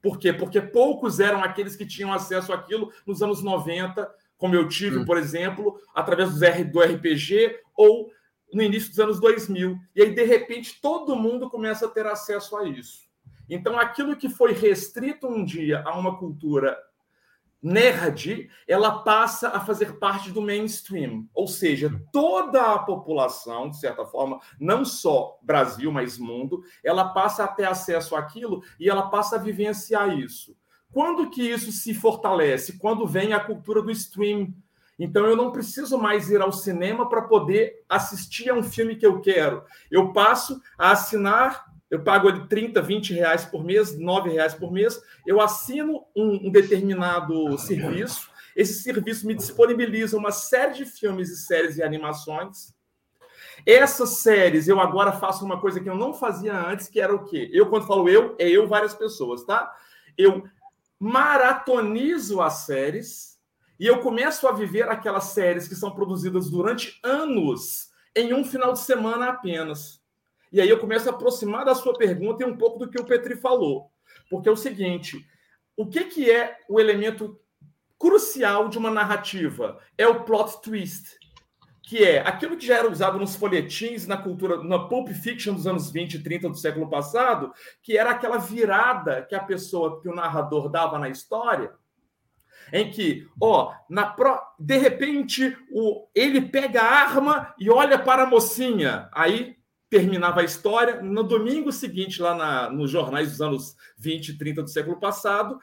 Por 0.00 0.18
quê? 0.18 0.32
Porque 0.32 0.58
poucos 0.62 1.20
eram 1.20 1.44
aqueles 1.44 1.76
que 1.76 1.84
tinham 1.84 2.10
acesso 2.10 2.54
àquilo 2.54 2.90
nos 3.06 3.22
anos 3.22 3.42
90, 3.42 4.10
como 4.38 4.54
eu 4.54 4.66
tive, 4.66 4.96
hum. 4.96 5.04
por 5.04 5.18
exemplo, 5.18 5.78
através 5.94 6.30
do 6.30 6.80
RPG 6.80 7.60
ou 7.76 8.10
no 8.50 8.62
início 8.62 8.88
dos 8.88 8.98
anos 8.98 9.20
2000. 9.20 9.78
E 9.94 10.00
aí, 10.00 10.14
de 10.14 10.24
repente, 10.24 10.80
todo 10.80 11.14
mundo 11.14 11.50
começa 11.50 11.84
a 11.84 11.90
ter 11.90 12.06
acesso 12.06 12.56
a 12.56 12.66
isso. 12.66 13.06
Então, 13.46 13.78
aquilo 13.78 14.16
que 14.16 14.30
foi 14.30 14.54
restrito 14.54 15.26
um 15.26 15.44
dia 15.44 15.82
a 15.84 15.94
uma 15.98 16.16
cultura 16.16 16.78
nerd, 17.62 18.48
ela 18.66 18.98
passa 19.00 19.48
a 19.48 19.60
fazer 19.60 19.98
parte 19.98 20.30
do 20.30 20.42
mainstream. 20.42 21.28
Ou 21.34 21.46
seja, 21.46 21.90
toda 22.12 22.74
a 22.74 22.78
população, 22.78 23.70
de 23.70 23.78
certa 23.78 24.04
forma, 24.04 24.40
não 24.60 24.84
só 24.84 25.38
Brasil, 25.42 25.90
mas 25.90 26.18
mundo, 26.18 26.62
ela 26.84 27.08
passa 27.08 27.44
a 27.44 27.48
ter 27.48 27.64
acesso 27.64 28.14
àquilo 28.14 28.62
e 28.78 28.88
ela 28.88 29.08
passa 29.08 29.36
a 29.36 29.40
vivenciar 29.40 30.16
isso. 30.18 30.56
Quando 30.92 31.28
que 31.28 31.42
isso 31.42 31.72
se 31.72 31.92
fortalece? 31.92 32.78
Quando 32.78 33.06
vem 33.06 33.32
a 33.32 33.40
cultura 33.40 33.82
do 33.82 33.90
stream, 33.90 34.54
então 34.98 35.26
eu 35.26 35.36
não 35.36 35.52
preciso 35.52 35.98
mais 35.98 36.30
ir 36.30 36.40
ao 36.40 36.52
cinema 36.52 37.08
para 37.08 37.22
poder 37.22 37.84
assistir 37.88 38.48
a 38.48 38.54
um 38.54 38.62
filme 38.62 38.96
que 38.96 39.06
eu 39.06 39.20
quero. 39.20 39.62
Eu 39.90 40.12
passo 40.12 40.60
a 40.78 40.92
assinar, 40.92 41.65
eu 41.90 42.02
pago 42.02 42.28
ali 42.28 42.46
30, 42.48 42.82
20 42.82 43.14
reais 43.14 43.44
por 43.44 43.64
mês, 43.64 43.96
9 43.98 44.30
reais 44.30 44.54
por 44.54 44.72
mês, 44.72 45.00
eu 45.26 45.40
assino 45.40 46.04
um, 46.14 46.48
um 46.48 46.50
determinado 46.50 47.56
serviço. 47.58 48.28
Esse 48.56 48.82
serviço 48.82 49.26
me 49.26 49.34
disponibiliza 49.34 50.16
uma 50.16 50.32
série 50.32 50.74
de 50.74 50.84
filmes 50.84 51.30
e 51.30 51.36
séries 51.36 51.76
e 51.76 51.82
animações. 51.82 52.74
Essas 53.64 54.18
séries, 54.18 54.68
eu 54.68 54.80
agora 54.80 55.12
faço 55.12 55.44
uma 55.44 55.60
coisa 55.60 55.80
que 55.80 55.88
eu 55.88 55.94
não 55.94 56.12
fazia 56.12 56.58
antes, 56.58 56.88
que 56.88 57.00
era 57.00 57.14
o 57.14 57.24
quê? 57.24 57.48
Eu, 57.52 57.68
quando 57.68 57.86
falo 57.86 58.08
eu, 58.08 58.34
é 58.38 58.48
eu, 58.48 58.66
várias 58.66 58.94
pessoas, 58.94 59.44
tá? 59.44 59.74
Eu 60.16 60.44
maratonizo 60.98 62.40
as 62.40 62.64
séries 62.64 63.38
e 63.78 63.86
eu 63.86 64.00
começo 64.00 64.48
a 64.48 64.52
viver 64.52 64.88
aquelas 64.88 65.24
séries 65.24 65.68
que 65.68 65.74
são 65.74 65.90
produzidas 65.90 66.50
durante 66.50 66.98
anos 67.02 67.90
em 68.14 68.32
um 68.32 68.44
final 68.44 68.72
de 68.72 68.80
semana 68.80 69.28
apenas. 69.28 70.00
E 70.52 70.60
aí 70.60 70.68
eu 70.68 70.78
começo 70.78 71.08
a 71.08 71.12
aproximar 71.12 71.64
da 71.64 71.74
sua 71.74 71.94
pergunta 71.94 72.42
e 72.42 72.46
um 72.46 72.56
pouco 72.56 72.78
do 72.78 72.88
que 72.88 73.00
o 73.00 73.04
Petri 73.04 73.36
falou. 73.36 73.90
Porque 74.30 74.48
é 74.48 74.52
o 74.52 74.56
seguinte: 74.56 75.24
o 75.76 75.86
que, 75.86 76.04
que 76.04 76.30
é 76.30 76.58
o 76.68 76.80
elemento 76.80 77.38
crucial 77.98 78.68
de 78.68 78.78
uma 78.78 78.90
narrativa? 78.90 79.78
É 79.96 80.06
o 80.06 80.24
plot 80.24 80.60
twist. 80.62 81.18
Que 81.82 82.02
é 82.02 82.18
aquilo 82.18 82.56
que 82.56 82.66
já 82.66 82.78
era 82.78 82.90
usado 82.90 83.16
nos 83.16 83.36
folhetins, 83.36 84.08
na 84.08 84.16
cultura, 84.16 84.60
na 84.64 84.88
Pulp 84.88 85.08
Fiction 85.10 85.54
dos 85.54 85.68
anos 85.68 85.88
20 85.88 86.14
e 86.14 86.22
30 86.22 86.48
do 86.48 86.56
século 86.56 86.90
passado, 86.90 87.52
que 87.80 87.96
era 87.96 88.10
aquela 88.10 88.38
virada 88.38 89.22
que 89.22 89.36
a 89.36 89.42
pessoa, 89.42 90.00
que 90.00 90.08
o 90.08 90.14
narrador 90.14 90.68
dava 90.68 90.98
na 90.98 91.08
história, 91.08 91.72
em 92.72 92.90
que, 92.90 93.28
ó, 93.40 93.72
na 93.88 94.04
pro... 94.04 94.36
de 94.58 94.76
repente 94.76 95.56
o... 95.70 96.08
ele 96.12 96.40
pega 96.40 96.82
a 96.82 96.92
arma 96.92 97.54
e 97.56 97.70
olha 97.70 97.96
para 97.96 98.24
a 98.24 98.26
mocinha. 98.26 99.08
Aí 99.12 99.56
terminava 99.98 100.40
a 100.40 100.44
história. 100.44 101.00
No 101.02 101.22
domingo 101.22 101.72
seguinte, 101.72 102.20
lá 102.20 102.34
na... 102.34 102.70
nos 102.70 102.90
jornais 102.90 103.30
dos 103.30 103.40
anos 103.40 103.76
20 103.96 104.28
e 104.28 104.38
30 104.38 104.62
do 104.62 104.70
século 104.70 104.98
passado, 104.98 105.58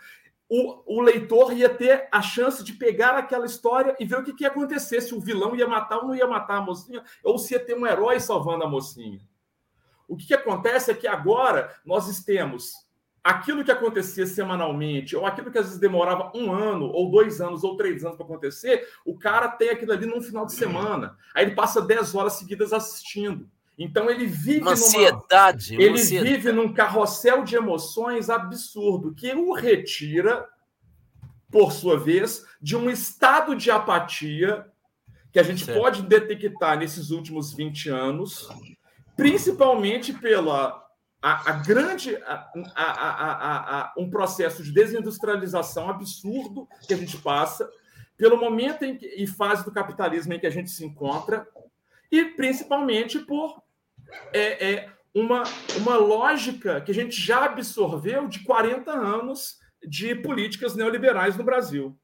o, 0.50 0.98
o, 0.98 1.02
leitor 1.02 1.54
ia 1.54 1.70
ter 1.70 2.08
a 2.12 2.22
chance 2.22 2.64
de 2.64 2.74
pegar 2.74 3.18
aquela 3.18 3.46
história 3.46 3.96
e 4.00 4.06
ver 4.06 4.20
o 4.20 4.24
que, 4.24 4.34
que 4.34 4.44
ia 4.44 4.50
acontecer, 4.50 5.02
se 5.02 5.16
o 5.16 5.20
vilão 5.20 5.56
ia 5.56 5.68
matar 5.68 6.00
ou 6.00 6.08
não 6.08 6.16
ia 6.16 6.28
matar 6.28 6.58
a 6.58 6.62
mocinha, 6.62 7.04
ou 7.24 7.38
se 7.38 7.54
ia 7.54 7.60
ter 7.60 7.76
um 7.76 7.88
herói 7.88 8.20
salvando 8.20 8.64
a 8.64 8.70
mocinha. 8.70 9.20
O 10.08 10.18
que, 10.18 10.28
que 10.28 10.34
acontece 10.34 10.92
é 10.92 10.94
que 10.94 11.08
agora 11.08 11.74
nós 11.86 12.24
temos 12.24 12.74
aquilo 13.24 13.64
que 13.64 13.72
acontecia 13.72 14.28
semanalmente, 14.28 15.16
ou 15.16 15.26
aquilo 15.26 15.50
que 15.50 15.58
às 15.58 15.66
vezes 15.66 15.80
demorava 15.80 16.32
um 16.36 16.52
ano, 16.52 16.88
ou 16.88 17.10
dois 17.10 17.40
anos, 17.40 17.64
ou 17.64 17.78
três 17.78 18.04
anos 18.04 18.18
para 18.18 18.26
acontecer, 18.26 18.88
o 19.06 19.18
cara 19.18 19.48
tem 19.48 19.70
aquilo 19.70 19.94
ali 19.94 20.06
num 20.06 20.22
final 20.22 20.46
de 20.46 20.54
semana. 20.54 21.18
Aí 21.34 21.46
ele 21.46 21.56
passa 21.56 21.82
dez 21.82 22.14
horas 22.14 22.34
seguidas 22.34 22.74
assistindo. 22.74 23.50
Então 23.78 24.09
ele 24.09 24.26
vive 24.26 24.61
uma 24.61 24.71
ansiedade, 24.71 25.74
numa, 25.74 25.84
ele 25.84 25.99
ansiedade. 25.99 26.36
vive 26.36 26.51
num 26.51 26.74
carrossel 26.74 27.43
de 27.43 27.55
emoções 27.55 28.30
absurdo 28.30 29.13
que 29.15 29.34
o 29.34 29.53
retira, 29.53 30.47
por 31.49 31.71
sua 31.71 31.97
vez, 31.97 32.45
de 32.61 32.76
um 32.76 32.89
estado 32.89 33.55
de 33.55 33.71
apatia 33.71 34.65
que 35.32 35.39
a 35.39 35.43
gente 35.43 35.65
certo. 35.65 35.80
pode 35.80 36.03
detectar 36.03 36.78
nesses 36.78 37.09
últimos 37.09 37.51
20 37.53 37.89
anos, 37.89 38.47
principalmente 39.15 40.13
pela 40.13 40.84
a, 41.19 41.51
a 41.51 41.53
grande 41.53 42.15
a, 42.17 42.49
a, 42.76 43.93
um 43.97 44.09
processo 44.09 44.61
de 44.61 44.74
desindustrialização 44.74 45.89
absurdo 45.89 46.67
que 46.86 46.93
a 46.93 46.97
gente 46.97 47.17
passa, 47.17 47.67
pelo 48.17 48.38
momento 48.38 48.80
que, 48.97 49.07
e 49.07 49.26
fase 49.26 49.63
do 49.63 49.71
capitalismo 49.71 50.34
em 50.34 50.39
que 50.39 50.45
a 50.45 50.51
gente 50.51 50.69
se 50.69 50.86
encontra, 50.86 51.47
e 52.11 52.26
principalmente 52.26 53.17
por 53.19 53.62
é, 54.34 54.72
é, 54.72 54.89
uma, 55.14 55.43
uma 55.78 55.97
lógica 55.97 56.82
que 56.82 56.91
a 56.91 56.93
gente 56.93 57.20
já 57.20 57.45
absorveu 57.45 58.28
de 58.28 58.43
40 58.43 58.91
anos 58.91 59.57
de 59.88 60.16
políticas 60.16 60.76
neoliberais 60.76 61.38
no 61.38 61.43
Brasil. 61.43 61.97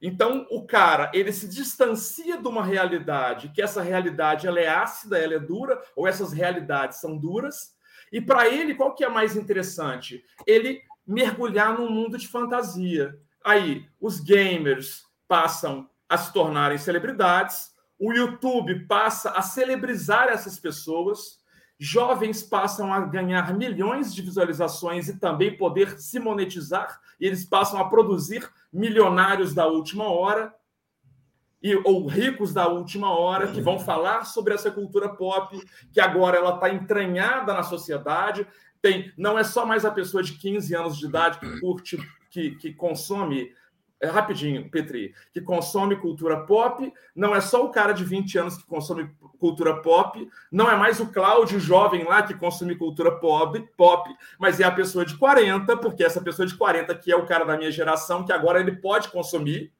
Então, 0.00 0.46
o 0.50 0.66
cara, 0.66 1.10
ele 1.14 1.32
se 1.32 1.48
distancia 1.48 2.36
de 2.36 2.48
uma 2.48 2.64
realidade, 2.64 3.50
que 3.50 3.62
essa 3.62 3.80
realidade 3.80 4.48
ela 4.48 4.58
é 4.58 4.68
ácida, 4.68 5.16
ela 5.16 5.34
é 5.34 5.38
dura, 5.38 5.80
ou 5.94 6.08
essas 6.08 6.32
realidades 6.32 6.98
são 6.98 7.16
duras, 7.16 7.76
e 8.12 8.20
para 8.20 8.48
ele, 8.48 8.74
qual 8.74 8.94
que 8.94 9.04
é 9.04 9.08
mais 9.08 9.36
interessante? 9.36 10.24
Ele 10.44 10.82
mergulhar 11.06 11.78
num 11.78 11.88
mundo 11.88 12.18
de 12.18 12.28
fantasia. 12.28 13.16
Aí, 13.44 13.86
os 14.00 14.20
gamers 14.20 15.04
passam 15.28 15.88
a 16.08 16.18
se 16.18 16.32
tornarem 16.32 16.76
celebridades, 16.78 17.71
o 18.02 18.12
YouTube 18.12 18.80
passa 18.86 19.30
a 19.30 19.42
celebrizar 19.42 20.26
essas 20.26 20.58
pessoas, 20.58 21.38
jovens 21.78 22.42
passam 22.42 22.92
a 22.92 22.98
ganhar 23.02 23.54
milhões 23.54 24.12
de 24.12 24.20
visualizações 24.22 25.08
e 25.08 25.20
também 25.20 25.56
poder 25.56 26.00
se 26.00 26.18
monetizar, 26.18 27.00
e 27.20 27.26
eles 27.26 27.44
passam 27.44 27.80
a 27.80 27.88
produzir 27.88 28.50
milionários 28.72 29.54
da 29.54 29.68
última 29.68 30.10
hora 30.10 30.52
e, 31.62 31.76
ou 31.84 32.08
ricos 32.08 32.52
da 32.52 32.66
última 32.66 33.16
hora 33.16 33.52
que 33.52 33.60
vão 33.60 33.78
falar 33.78 34.24
sobre 34.24 34.52
essa 34.52 34.68
cultura 34.68 35.08
pop, 35.08 35.56
que 35.92 36.00
agora 36.00 36.38
ela 36.38 36.56
está 36.56 36.70
entranhada 36.70 37.54
na 37.54 37.62
sociedade. 37.62 38.44
tem 38.80 39.12
não 39.16 39.38
é 39.38 39.44
só 39.44 39.64
mais 39.64 39.84
a 39.84 39.92
pessoa 39.92 40.24
de 40.24 40.32
15 40.32 40.74
anos 40.74 40.98
de 40.98 41.06
idade 41.06 41.38
que 41.38 41.60
curte, 41.60 41.98
que, 42.28 42.56
que 42.56 42.74
consome 42.74 43.52
é, 44.02 44.08
rapidinho, 44.08 44.68
Petri, 44.68 45.14
que 45.32 45.40
consome 45.40 45.94
cultura 45.94 46.40
pop, 46.44 46.92
não 47.14 47.32
é 47.32 47.40
só 47.40 47.64
o 47.64 47.70
cara 47.70 47.92
de 47.92 48.04
20 48.04 48.36
anos 48.36 48.56
que 48.56 48.66
consome 48.66 49.08
cultura 49.38 49.80
pop, 49.80 50.28
não 50.50 50.68
é 50.68 50.74
mais 50.74 50.98
o 50.98 51.06
Cláudio 51.12 51.60
jovem 51.60 52.02
lá 52.02 52.20
que 52.20 52.34
consome 52.34 52.74
cultura 52.74 53.12
pop, 53.12 53.60
pop, 53.76 54.10
mas 54.40 54.58
é 54.58 54.64
a 54.64 54.72
pessoa 54.72 55.06
de 55.06 55.16
40, 55.16 55.76
porque 55.76 56.02
essa 56.02 56.20
pessoa 56.20 56.44
de 56.44 56.56
40 56.56 56.92
que 56.96 57.12
é 57.12 57.16
o 57.16 57.26
cara 57.26 57.44
da 57.44 57.56
minha 57.56 57.70
geração, 57.70 58.24
que 58.24 58.32
agora 58.32 58.58
ele 58.58 58.72
pode 58.72 59.08
consumir, 59.08 59.72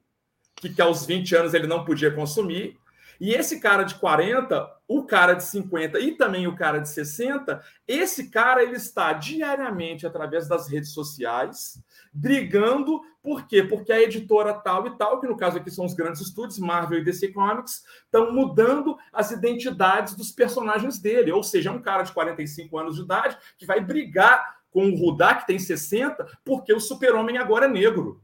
que, 0.54 0.72
que 0.72 0.80
aos 0.80 1.04
20 1.04 1.34
anos 1.34 1.52
ele 1.52 1.66
não 1.66 1.84
podia 1.84 2.12
consumir, 2.12 2.78
e 3.22 3.32
esse 3.32 3.60
cara 3.60 3.84
de 3.84 3.94
40, 3.94 4.68
o 4.88 5.04
cara 5.04 5.34
de 5.34 5.44
50 5.44 6.00
e 6.00 6.16
também 6.16 6.48
o 6.48 6.56
cara 6.56 6.80
de 6.80 6.88
60, 6.88 7.62
esse 7.86 8.28
cara 8.28 8.64
ele 8.64 8.74
está 8.74 9.12
diariamente 9.12 10.04
através 10.04 10.48
das 10.48 10.68
redes 10.68 10.92
sociais 10.92 11.80
brigando, 12.12 13.00
por 13.22 13.46
quê? 13.46 13.62
Porque 13.62 13.92
a 13.92 14.02
editora 14.02 14.52
tal 14.54 14.88
e 14.88 14.98
tal, 14.98 15.20
que 15.20 15.28
no 15.28 15.36
caso 15.36 15.58
aqui 15.58 15.70
são 15.70 15.84
os 15.84 15.94
grandes 15.94 16.20
estúdios, 16.20 16.58
Marvel 16.58 16.98
e 16.98 17.04
DC 17.04 17.28
Comics, 17.28 17.84
estão 18.06 18.32
mudando 18.32 18.96
as 19.12 19.30
identidades 19.30 20.16
dos 20.16 20.32
personagens 20.32 20.98
dele, 20.98 21.30
ou 21.30 21.44
seja, 21.44 21.70
é 21.70 21.72
um 21.72 21.80
cara 21.80 22.02
de 22.02 22.10
45 22.10 22.76
anos 22.76 22.96
de 22.96 23.02
idade 23.02 23.38
que 23.56 23.64
vai 23.64 23.80
brigar 23.80 24.56
com 24.72 24.88
o 24.88 24.96
Rudá, 24.96 25.36
que 25.36 25.46
tem 25.46 25.60
60, 25.60 26.26
porque 26.44 26.74
o 26.74 26.80
super-homem 26.80 27.38
agora 27.38 27.66
é 27.66 27.68
negro. 27.68 28.20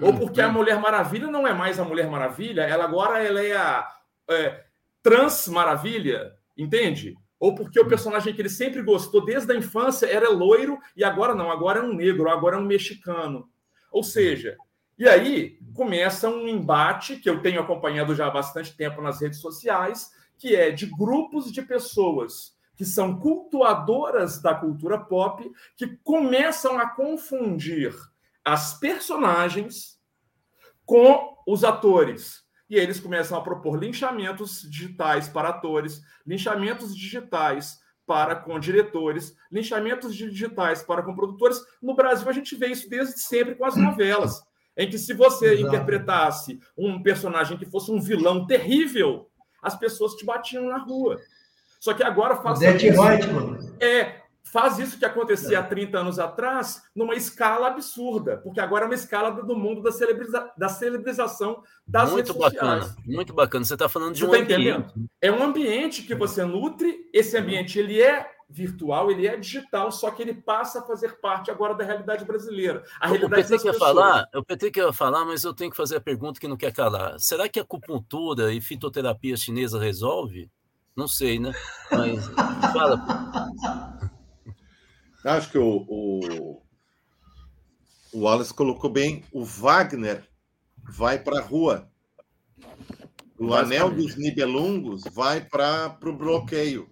Ou 0.00 0.14
porque 0.14 0.40
a 0.40 0.46
uhum. 0.46 0.54
Mulher 0.54 0.80
Maravilha 0.80 1.26
não 1.26 1.46
é 1.46 1.52
mais 1.52 1.78
a 1.78 1.84
Mulher 1.84 2.08
Maravilha, 2.08 2.62
ela 2.62 2.84
agora 2.84 3.22
ela 3.22 3.42
é 3.42 3.54
a 3.54 3.99
é, 4.30 4.64
trans 5.02 5.48
maravilha, 5.48 6.32
entende? 6.56 7.16
Ou 7.38 7.54
porque 7.54 7.80
o 7.80 7.88
personagem 7.88 8.34
que 8.34 8.40
ele 8.40 8.50
sempre 8.50 8.82
gostou 8.82 9.24
desde 9.24 9.50
a 9.52 9.56
infância 9.56 10.06
era 10.06 10.28
loiro 10.28 10.78
e 10.96 11.02
agora 11.02 11.34
não, 11.34 11.50
agora 11.50 11.80
é 11.80 11.82
um 11.82 11.94
negro, 11.94 12.28
agora 12.28 12.56
é 12.56 12.58
um 12.58 12.64
mexicano. 12.64 13.48
Ou 13.90 14.02
seja, 14.02 14.56
e 14.98 15.08
aí 15.08 15.58
começa 15.74 16.28
um 16.28 16.46
embate 16.46 17.16
que 17.16 17.28
eu 17.28 17.40
tenho 17.40 17.60
acompanhado 17.60 18.14
já 18.14 18.26
há 18.26 18.30
bastante 18.30 18.76
tempo 18.76 19.00
nas 19.00 19.20
redes 19.20 19.40
sociais, 19.40 20.10
que 20.36 20.54
é 20.54 20.70
de 20.70 20.86
grupos 20.86 21.50
de 21.50 21.62
pessoas 21.62 22.54
que 22.76 22.84
são 22.84 23.18
cultuadoras 23.18 24.40
da 24.40 24.54
cultura 24.54 24.98
pop, 24.98 25.50
que 25.76 25.98
começam 26.02 26.78
a 26.78 26.88
confundir 26.88 27.94
as 28.44 28.78
personagens 28.78 29.98
com 30.86 31.36
os 31.46 31.62
atores 31.62 32.42
e 32.70 32.76
eles 32.76 33.00
começam 33.00 33.36
a 33.36 33.42
propor 33.42 33.76
linchamentos 33.76 34.62
digitais 34.62 35.28
para 35.28 35.48
atores, 35.48 36.00
linchamentos 36.24 36.96
digitais 36.96 37.80
para 38.06 38.36
com 38.36 38.58
diretores, 38.58 39.36
linchamentos 39.50 40.14
digitais 40.14 40.82
para 40.82 41.02
com 41.02 41.14
produtores. 41.14 41.60
No 41.82 41.94
Brasil, 41.94 42.28
a 42.28 42.32
gente 42.32 42.54
vê 42.54 42.68
isso 42.68 42.88
desde 42.88 43.18
sempre 43.18 43.56
com 43.56 43.64
as 43.64 43.76
novelas, 43.76 44.40
em 44.76 44.88
que 44.88 44.98
se 44.98 45.12
você 45.12 45.54
Exato. 45.54 45.68
interpretasse 45.68 46.60
um 46.78 47.02
personagem 47.02 47.58
que 47.58 47.66
fosse 47.66 47.90
um 47.90 48.00
vilão 48.00 48.46
terrível, 48.46 49.28
as 49.60 49.76
pessoas 49.76 50.14
te 50.14 50.24
batiam 50.24 50.68
na 50.68 50.78
rua. 50.78 51.20
Só 51.80 51.92
que 51.92 52.02
agora 52.02 52.36
faça 52.36 52.70
isso. 52.70 53.02
É, 53.80 54.19
faz 54.52 54.78
isso 54.78 54.98
que 54.98 55.04
acontecia 55.04 55.60
há 55.60 55.62
30 55.62 55.98
anos 55.98 56.18
atrás 56.18 56.82
numa 56.94 57.14
escala 57.14 57.68
absurda, 57.68 58.38
porque 58.38 58.60
agora 58.60 58.84
é 58.84 58.86
uma 58.86 58.94
escala 58.94 59.30
do 59.30 59.56
mundo 59.56 59.82
da, 59.82 59.92
celebriza 59.92 60.50
da 60.56 60.68
celebrização 60.68 61.62
das 61.86 62.10
muito 62.10 62.32
redes 62.32 62.42
bacana, 62.42 62.82
sociais. 62.82 63.06
Muito 63.06 63.32
bacana. 63.32 63.64
Você 63.64 63.74
está 63.74 63.88
falando 63.88 64.14
de 64.14 64.20
você 64.20 64.26
um 64.26 64.30
tá 64.30 64.38
ambiente. 64.38 64.68
Entendendo? 64.68 65.10
É 65.20 65.30
um 65.30 65.42
ambiente 65.42 66.02
que 66.02 66.14
você 66.14 66.44
nutre, 66.44 67.08
esse 67.12 67.36
ambiente 67.36 67.78
ele 67.78 68.00
é 68.00 68.28
virtual, 68.48 69.10
ele 69.10 69.28
é 69.28 69.36
digital, 69.36 69.92
só 69.92 70.10
que 70.10 70.20
ele 70.20 70.34
passa 70.34 70.80
a 70.80 70.82
fazer 70.82 71.20
parte 71.20 71.50
agora 71.50 71.74
da 71.74 71.84
realidade 71.84 72.24
brasileira. 72.24 72.82
A 73.00 73.06
realidade 73.06 73.46
o 73.46 73.48
PT 73.48 73.62
quer 73.62 73.78
falar, 73.78 74.28
o 74.34 74.44
PT 74.44 74.70
quer 74.72 74.92
falar, 74.92 75.24
mas 75.24 75.44
eu 75.44 75.54
tenho 75.54 75.70
que 75.70 75.76
fazer 75.76 75.96
a 75.96 76.00
pergunta 76.00 76.40
que 76.40 76.48
não 76.48 76.56
quer 76.56 76.72
calar. 76.72 77.18
Será 77.20 77.48
que 77.48 77.60
a 77.60 77.62
acupuntura 77.62 78.52
e 78.52 78.60
fitoterapia 78.60 79.36
chinesa 79.36 79.78
resolve? 79.78 80.50
Não 80.96 81.06
sei, 81.06 81.38
né? 81.38 81.52
Mas 81.92 82.26
fala. 82.72 83.00
Acho 85.24 85.50
que 85.50 85.58
o, 85.58 85.84
o, 85.88 86.62
o 88.12 88.20
Wallace 88.20 88.54
colocou 88.54 88.90
bem. 88.90 89.24
O 89.32 89.44
Wagner 89.44 90.24
vai 90.82 91.18
para 91.18 91.38
a 91.38 91.42
rua. 91.42 91.90
O 93.38 93.54
Anel 93.54 93.90
dos 93.90 94.16
Nibelungos 94.16 95.04
vai 95.12 95.40
para 95.40 95.96
o 96.04 96.12
bloqueio. 96.12 96.90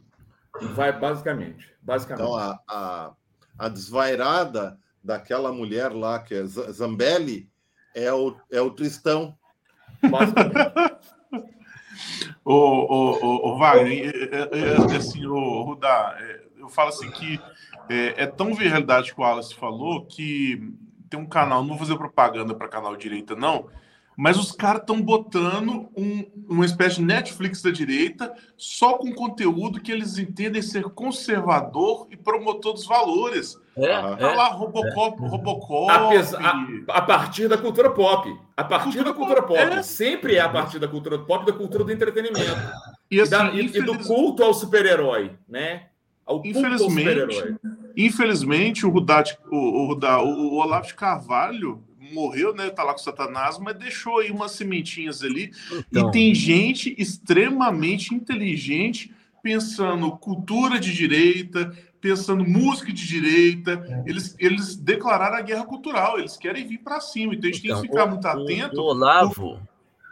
Vai, 0.74 0.99
basicamente. 0.99 1.70
basicamente. 1.83 2.26
Então, 2.26 2.37
a, 2.37 2.59
a, 2.68 3.12
a 3.59 3.68
desvairada 3.68 4.79
daquela 5.03 5.53
mulher 5.53 5.93
lá, 5.93 6.20
que 6.20 6.35
é 6.35 6.45
Zambelli, 6.45 7.51
é 7.95 8.12
o, 8.12 8.37
é 8.51 8.61
o 8.61 8.70
Tristão. 8.70 9.37
o, 12.45 12.55
o, 12.55 13.24
o, 13.24 13.51
o 13.51 13.59
Wagner, 13.59 14.14
é, 14.14 14.37
é, 14.37 14.93
é, 14.93 14.97
assim, 14.97 15.26
o 15.26 15.62
Rudá, 15.62 16.16
eu 16.69 16.71
falo 16.71 16.91
assim 16.91 17.11
que 17.11 17.41
é, 17.89 18.25
é 18.25 18.27
tão 18.27 18.53
realidade 18.53 19.12
que 19.12 19.21
o 19.21 19.25
Wallace 19.25 19.55
falou 19.55 20.05
que 20.05 20.73
tem 21.09 21.19
um 21.19 21.27
canal, 21.27 21.62
não 21.62 21.71
vou 21.71 21.79
fazer 21.79 21.97
propaganda 21.97 22.55
para 22.55 22.69
canal 22.69 22.95
direita, 22.95 23.35
não, 23.35 23.66
mas 24.21 24.37
os 24.37 24.51
caras 24.51 24.81
estão 24.81 25.01
botando 25.01 25.89
um, 25.97 26.29
uma 26.49 26.66
espécie 26.66 26.97
de 26.97 27.03
Netflix 27.03 27.62
da 27.62 27.71
direita 27.71 28.35
só 28.57 28.99
com 28.99 29.14
conteúdo 29.14 29.81
que 29.81 29.93
eles 29.93 30.19
entendem 30.19 30.61
ser 30.61 30.83
conservador 30.91 32.09
e 32.11 32.16
promotor 32.16 32.73
dos 32.73 32.85
valores. 32.85 33.57
É, 33.77 33.87
tá 33.87 34.16
é, 34.19 34.35
lá 34.35 34.49
Robocop, 34.49 35.25
é. 35.25 35.29
Robocop. 35.29 35.93
A, 36.37 36.99
a, 36.99 37.03
partir 37.03 37.47
da 37.47 37.57
cultura 37.57 37.91
pop. 37.91 38.29
A 38.57 38.64
partir 38.64 38.87
cultura 38.87 39.05
da 39.05 39.12
cultura 39.12 39.43
pop. 39.43 39.57
pop. 39.57 39.79
É. 39.79 39.83
Sempre 39.85 40.35
é 40.35 40.41
a 40.41 40.49
partir 40.49 40.81
da 40.81 40.89
cultura 40.89 41.21
pop, 41.21 41.47
da 41.47 41.53
cultura 41.53 41.85
do 41.85 41.93
entretenimento. 41.93 42.61
E, 43.09 43.21
assim, 43.21 43.35
e, 43.35 43.39
da, 43.39 43.47
infeliz... 43.47 43.75
e 43.77 43.83
do 43.83 43.99
culto 44.01 44.43
ao 44.43 44.53
super-herói, 44.53 45.39
né? 45.49 45.87
Infelizmente, 46.45 47.57
infelizmente 47.97 48.87
o 48.87 48.91
Rudat, 48.91 49.37
o, 49.51 49.57
o, 49.57 49.95
o, 49.95 50.55
Olavo 50.57 50.87
de 50.87 50.95
Carvalho 50.95 51.83
morreu, 52.12 52.55
né? 52.55 52.70
Tá 52.70 52.83
lá 52.83 52.93
com 52.93 53.01
o 53.01 53.03
Satanás, 53.03 53.59
mas 53.59 53.79
deixou 53.79 54.18
aí 54.18 54.31
umas 54.31 54.53
sementinhas 54.53 55.22
ali. 55.22 55.51
Então... 55.91 56.09
E 56.09 56.12
tem 56.12 56.35
gente 56.35 56.95
extremamente 56.99 58.14
inteligente 58.14 59.14
pensando 59.43 60.11
cultura 60.16 60.79
de 60.79 60.93
direita, 60.93 61.72
pensando 62.01 62.45
música 62.45 62.93
de 62.93 63.07
direita. 63.07 63.85
É. 63.89 64.11
Eles, 64.11 64.37
eles 64.39 64.76
declararam 64.76 65.37
a 65.37 65.43
guerra 65.43 65.64
cultural, 65.64 66.18
eles 66.18 66.37
querem 66.37 66.66
vir 66.66 66.79
para 66.79 67.01
cima. 67.01 67.35
Então 67.35 67.49
a 67.49 67.53
gente 67.53 67.66
então, 67.66 67.81
tem 67.81 67.91
que 67.91 67.97
então, 67.97 68.18
ficar 68.18 68.33
muito 68.35 68.45
atento. 68.45 68.81
O, 68.81 68.85
Olavo, 68.85 69.61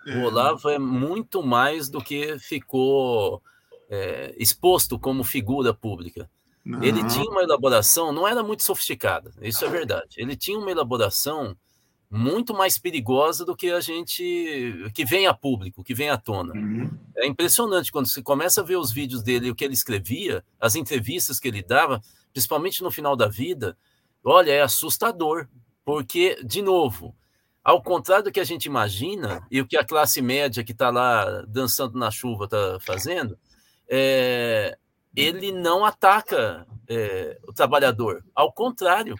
o 0.06 0.18
Olavo 0.20 0.68
é 0.68 0.78
muito 0.78 1.42
mais 1.42 1.88
do 1.88 2.00
que 2.00 2.38
ficou 2.38 3.42
é, 3.88 4.34
exposto 4.38 4.98
como 4.98 5.24
figura 5.24 5.72
pública. 5.72 6.28
Não. 6.64 6.82
Ele 6.82 7.06
tinha 7.06 7.30
uma 7.30 7.42
elaboração, 7.42 8.12
não 8.12 8.26
era 8.26 8.42
muito 8.42 8.64
sofisticada, 8.64 9.32
isso 9.40 9.64
é 9.64 9.68
verdade. 9.68 10.16
Ele 10.16 10.36
tinha 10.36 10.58
uma 10.58 10.70
elaboração 10.70 11.56
muito 12.10 12.54
mais 12.54 12.78
perigosa 12.78 13.44
do 13.44 13.56
que 13.56 13.70
a 13.70 13.80
gente 13.80 14.90
que 14.94 15.04
vem 15.04 15.26
a 15.26 15.34
público, 15.34 15.82
que 15.82 15.94
vem 15.94 16.08
à 16.08 16.16
tona. 16.16 16.54
Uhum. 16.54 16.90
É 17.16 17.26
impressionante 17.26 17.90
quando 17.90 18.06
você 18.06 18.22
começa 18.22 18.60
a 18.60 18.64
ver 18.64 18.76
os 18.76 18.92
vídeos 18.92 19.22
dele, 19.22 19.50
o 19.50 19.54
que 19.54 19.64
ele 19.64 19.74
escrevia, 19.74 20.44
as 20.60 20.76
entrevistas 20.76 21.38
que 21.38 21.48
ele 21.48 21.62
dava, 21.62 22.00
principalmente 22.32 22.82
no 22.82 22.90
final 22.90 23.16
da 23.16 23.28
vida. 23.28 23.76
Olha, 24.24 24.52
é 24.52 24.62
assustador, 24.62 25.48
porque 25.84 26.36
de 26.44 26.62
novo, 26.62 27.14
ao 27.62 27.82
contrário 27.82 28.24
do 28.24 28.32
que 28.32 28.40
a 28.40 28.44
gente 28.44 28.66
imagina 28.66 29.46
e 29.50 29.60
o 29.60 29.66
que 29.66 29.76
a 29.76 29.84
classe 29.84 30.22
média 30.22 30.64
que 30.64 30.72
está 30.72 30.90
lá 30.90 31.42
dançando 31.48 31.98
na 31.98 32.10
chuva 32.10 32.44
está 32.44 32.78
fazendo, 32.80 33.36
é, 33.88 34.76
ele 35.14 35.52
não 35.52 35.84
ataca 35.84 36.66
é, 36.88 37.38
o 37.46 37.52
trabalhador. 37.52 38.24
Ao 38.34 38.52
contrário, 38.52 39.16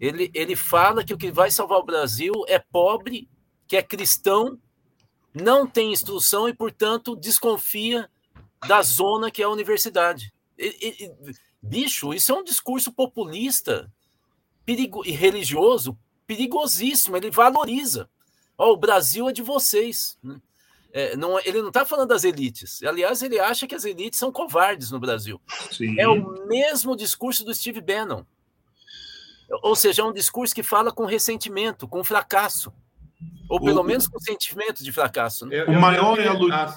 ele, 0.00 0.30
ele 0.34 0.54
fala 0.54 1.04
que 1.04 1.14
o 1.14 1.18
que 1.18 1.30
vai 1.30 1.50
salvar 1.50 1.78
o 1.78 1.84
Brasil 1.84 2.32
é 2.48 2.58
pobre, 2.58 3.28
que 3.66 3.76
é 3.76 3.82
cristão, 3.82 4.58
não 5.34 5.66
tem 5.66 5.92
instrução 5.92 6.48
e, 6.48 6.54
portanto, 6.54 7.16
desconfia 7.16 8.10
da 8.66 8.82
zona 8.82 9.30
que 9.30 9.42
é 9.42 9.44
a 9.44 9.50
universidade. 9.50 10.32
E, 10.58 11.04
e, 11.04 11.34
bicho, 11.62 12.14
isso 12.14 12.32
é 12.32 12.34
um 12.34 12.44
discurso 12.44 12.92
populista 12.92 13.92
perigo, 14.64 15.04
e 15.06 15.10
religioso 15.10 15.98
perigosíssimo. 16.26 17.16
Ele 17.16 17.30
valoriza. 17.30 18.08
Oh, 18.56 18.72
o 18.72 18.76
Brasil 18.76 19.28
é 19.28 19.32
de 19.32 19.42
vocês. 19.42 20.18
Né? 20.22 20.40
É, 20.96 21.14
não, 21.14 21.38
ele 21.40 21.60
não 21.60 21.68
está 21.68 21.84
falando 21.84 22.08
das 22.08 22.24
elites. 22.24 22.82
Aliás, 22.82 23.20
ele 23.20 23.38
acha 23.38 23.66
que 23.66 23.74
as 23.74 23.84
elites 23.84 24.18
são 24.18 24.32
covardes 24.32 24.90
no 24.90 24.98
Brasil. 24.98 25.38
Sim. 25.70 25.94
É 26.00 26.08
o 26.08 26.46
mesmo 26.46 26.96
discurso 26.96 27.44
do 27.44 27.54
Steve 27.54 27.82
Bannon. 27.82 28.24
Ou 29.62 29.76
seja, 29.76 30.00
é 30.00 30.04
um 30.06 30.12
discurso 30.12 30.54
que 30.54 30.62
fala 30.62 30.90
com 30.90 31.04
ressentimento, 31.04 31.86
com 31.86 32.02
fracasso. 32.02 32.72
Ou 33.46 33.60
pelo 33.60 33.82
o, 33.82 33.84
menos 33.84 34.08
com 34.08 34.18
sentimento 34.18 34.82
de 34.82 34.90
fracasso. 34.90 35.44
Né? 35.44 35.64
o 35.64 35.78
maior 35.78 36.18
elogio. 36.18 36.54
Ah, 36.54 36.74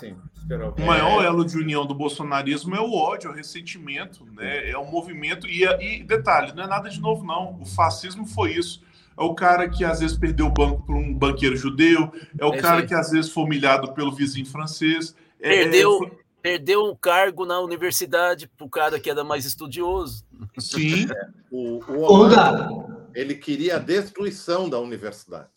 Carol. 0.50 0.76
O 0.78 0.82
maior 0.82 1.24
elo 1.24 1.46
de 1.46 1.58
união 1.58 1.86
do 1.86 1.96
bolsonarismo 1.96 2.76
é 2.76 2.82
o 2.82 2.94
ódio, 2.94 3.30
é 3.30 3.32
o 3.32 3.36
ressentimento, 3.36 4.26
né? 4.34 4.70
É 4.70 4.78
o 4.78 4.84
movimento. 4.84 5.48
E, 5.48 5.64
e 5.64 6.04
detalhe, 6.04 6.52
não 6.54 6.64
é 6.64 6.68
nada 6.68 6.90
de 6.90 7.00
novo, 7.00 7.24
não. 7.24 7.58
O 7.62 7.66
fascismo 7.66 8.26
foi 8.26 8.52
isso. 8.52 8.82
É 9.20 9.24
o 9.24 9.36
cara 9.36 9.68
que 9.68 9.84
às 9.84 10.00
vezes 10.00 10.18
perdeu 10.18 10.46
o 10.46 10.50
banco 10.50 10.82
para 10.86 10.96
um 10.96 11.14
banqueiro 11.14 11.58
judeu, 11.58 12.10
é 12.38 12.46
o 12.46 12.54
É 12.54 12.58
cara 12.62 12.86
que 12.86 12.94
às 12.94 13.12
vezes 13.12 13.30
foi 13.32 13.44
humilhado 13.44 13.94
pelo 13.94 14.14
vizinho 14.14 14.46
francês. 14.46 15.14
É- 15.42 15.50
Perdeu, 15.50 16.04
é- 16.06 16.12
perdeu 16.42 16.86
um 16.86 16.96
cargo 16.96 17.46
na 17.46 17.60
universidade 17.60 18.48
pro 18.58 18.70
cara 18.70 18.98
que 18.98 19.10
era 19.10 19.24
mais 19.24 19.46
estudioso. 19.46 20.24
sim, 20.58 21.06
O, 21.52 21.80
o 21.80 23.10
ele 23.14 23.36
queria 23.36 23.76
a 23.76 23.80
destruição 23.80 24.70
da 24.70 24.80
universidade. 24.80 25.50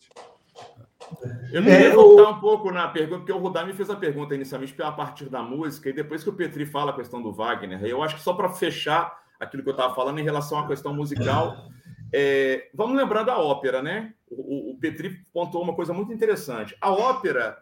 Eu 1.51 1.61
me 1.61 1.69
É, 1.69 1.83
ia 1.83 1.95
voltar 1.95 2.29
um 2.31 2.39
pouco 2.39 2.71
na 2.71 2.87
pergunta, 2.87 3.19
porque 3.19 3.31
o 3.31 3.37
Rudá 3.37 3.63
me 3.63 3.73
fez 3.73 3.89
a 3.89 3.95
pergunta 3.95 4.33
inicialmente 4.33 4.75
a 4.81 4.91
partir 4.91 5.25
da 5.29 5.41
música, 5.41 5.89
e 5.89 5.93
depois 5.93 6.23
que 6.23 6.29
o 6.29 6.33
Petri 6.33 6.65
fala 6.65 6.91
a 6.91 6.95
questão 6.95 7.21
do 7.21 7.31
Wagner, 7.31 7.81
eu 7.85 8.01
acho 8.01 8.15
que 8.15 8.21
só 8.21 8.33
para 8.33 8.49
fechar 8.49 9.21
aquilo 9.39 9.61
que 9.63 9.69
eu 9.69 9.73
estava 9.73 9.93
falando 9.93 10.19
em 10.19 10.23
relação 10.23 10.57
à 10.57 10.67
questão 10.67 10.93
musical, 10.93 11.69
é, 12.13 12.69
vamos 12.73 12.95
lembrar 12.95 13.23
da 13.23 13.37
ópera, 13.39 13.81
né? 13.81 14.13
O, 14.29 14.71
o- 14.71 14.77
Petri 14.77 15.25
pontuou 15.33 15.63
uma 15.63 15.75
coisa 15.75 15.93
muito 15.93 16.13
interessante. 16.13 16.77
A 16.79 16.91
ópera, 16.91 17.57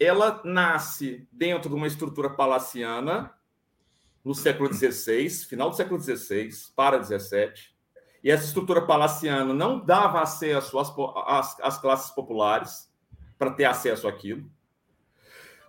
ela 0.00 0.40
nasce 0.44 1.28
dentro 1.30 1.68
de 1.70 1.76
uma 1.76 1.86
estrutura 1.86 2.28
palaciana, 2.30 3.32
no 4.24 4.34
século 4.34 4.72
XVI, 4.72 5.28
final 5.46 5.68
do 5.70 5.76
século 5.76 6.00
XVI 6.00 6.48
para 6.74 7.02
XVII, 7.02 7.52
e 8.22 8.30
essa 8.30 8.46
estrutura 8.46 8.80
palaciana 8.82 9.52
não 9.52 9.84
dava 9.84 10.20
acesso 10.22 10.78
às, 10.78 10.90
às- 11.26 11.60
às 11.60 11.78
classes 11.78 12.10
populares 12.10 12.90
para 13.38 13.50
ter 13.50 13.66
acesso 13.66 14.08
àquilo. 14.08 14.50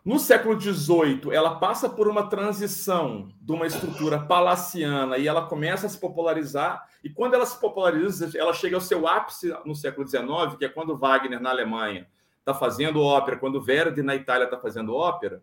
No 0.05 0.19
século 0.19 0.61
XVIII, 0.61 1.33
ela 1.33 1.55
passa 1.55 1.89
por 1.89 2.07
uma 2.07 2.29
transição 2.29 3.27
de 3.41 3.51
uma 3.51 3.65
estrutura 3.65 4.19
palaciana 4.19 5.17
e 5.17 5.27
ela 5.27 5.47
começa 5.47 5.87
a 5.87 5.89
se 5.89 5.99
popularizar. 5.99 6.87
E 7.03 7.09
quando 7.09 7.33
ela 7.33 7.45
se 7.45 7.59
populariza, 7.59 8.29
ela 8.37 8.53
chega 8.53 8.75
ao 8.75 8.81
seu 8.81 9.07
ápice 9.07 9.51
no 9.65 9.73
século 9.73 10.07
XIX, 10.07 10.55
que 10.59 10.65
é 10.65 10.69
quando 10.69 10.95
Wagner, 10.95 11.41
na 11.41 11.49
Alemanha, 11.49 12.07
está 12.37 12.53
fazendo 12.53 13.01
ópera, 13.01 13.37
quando 13.37 13.59
Verdi, 13.59 14.03
na 14.03 14.13
Itália, 14.13 14.45
está 14.45 14.59
fazendo 14.59 14.93
ópera. 14.93 15.41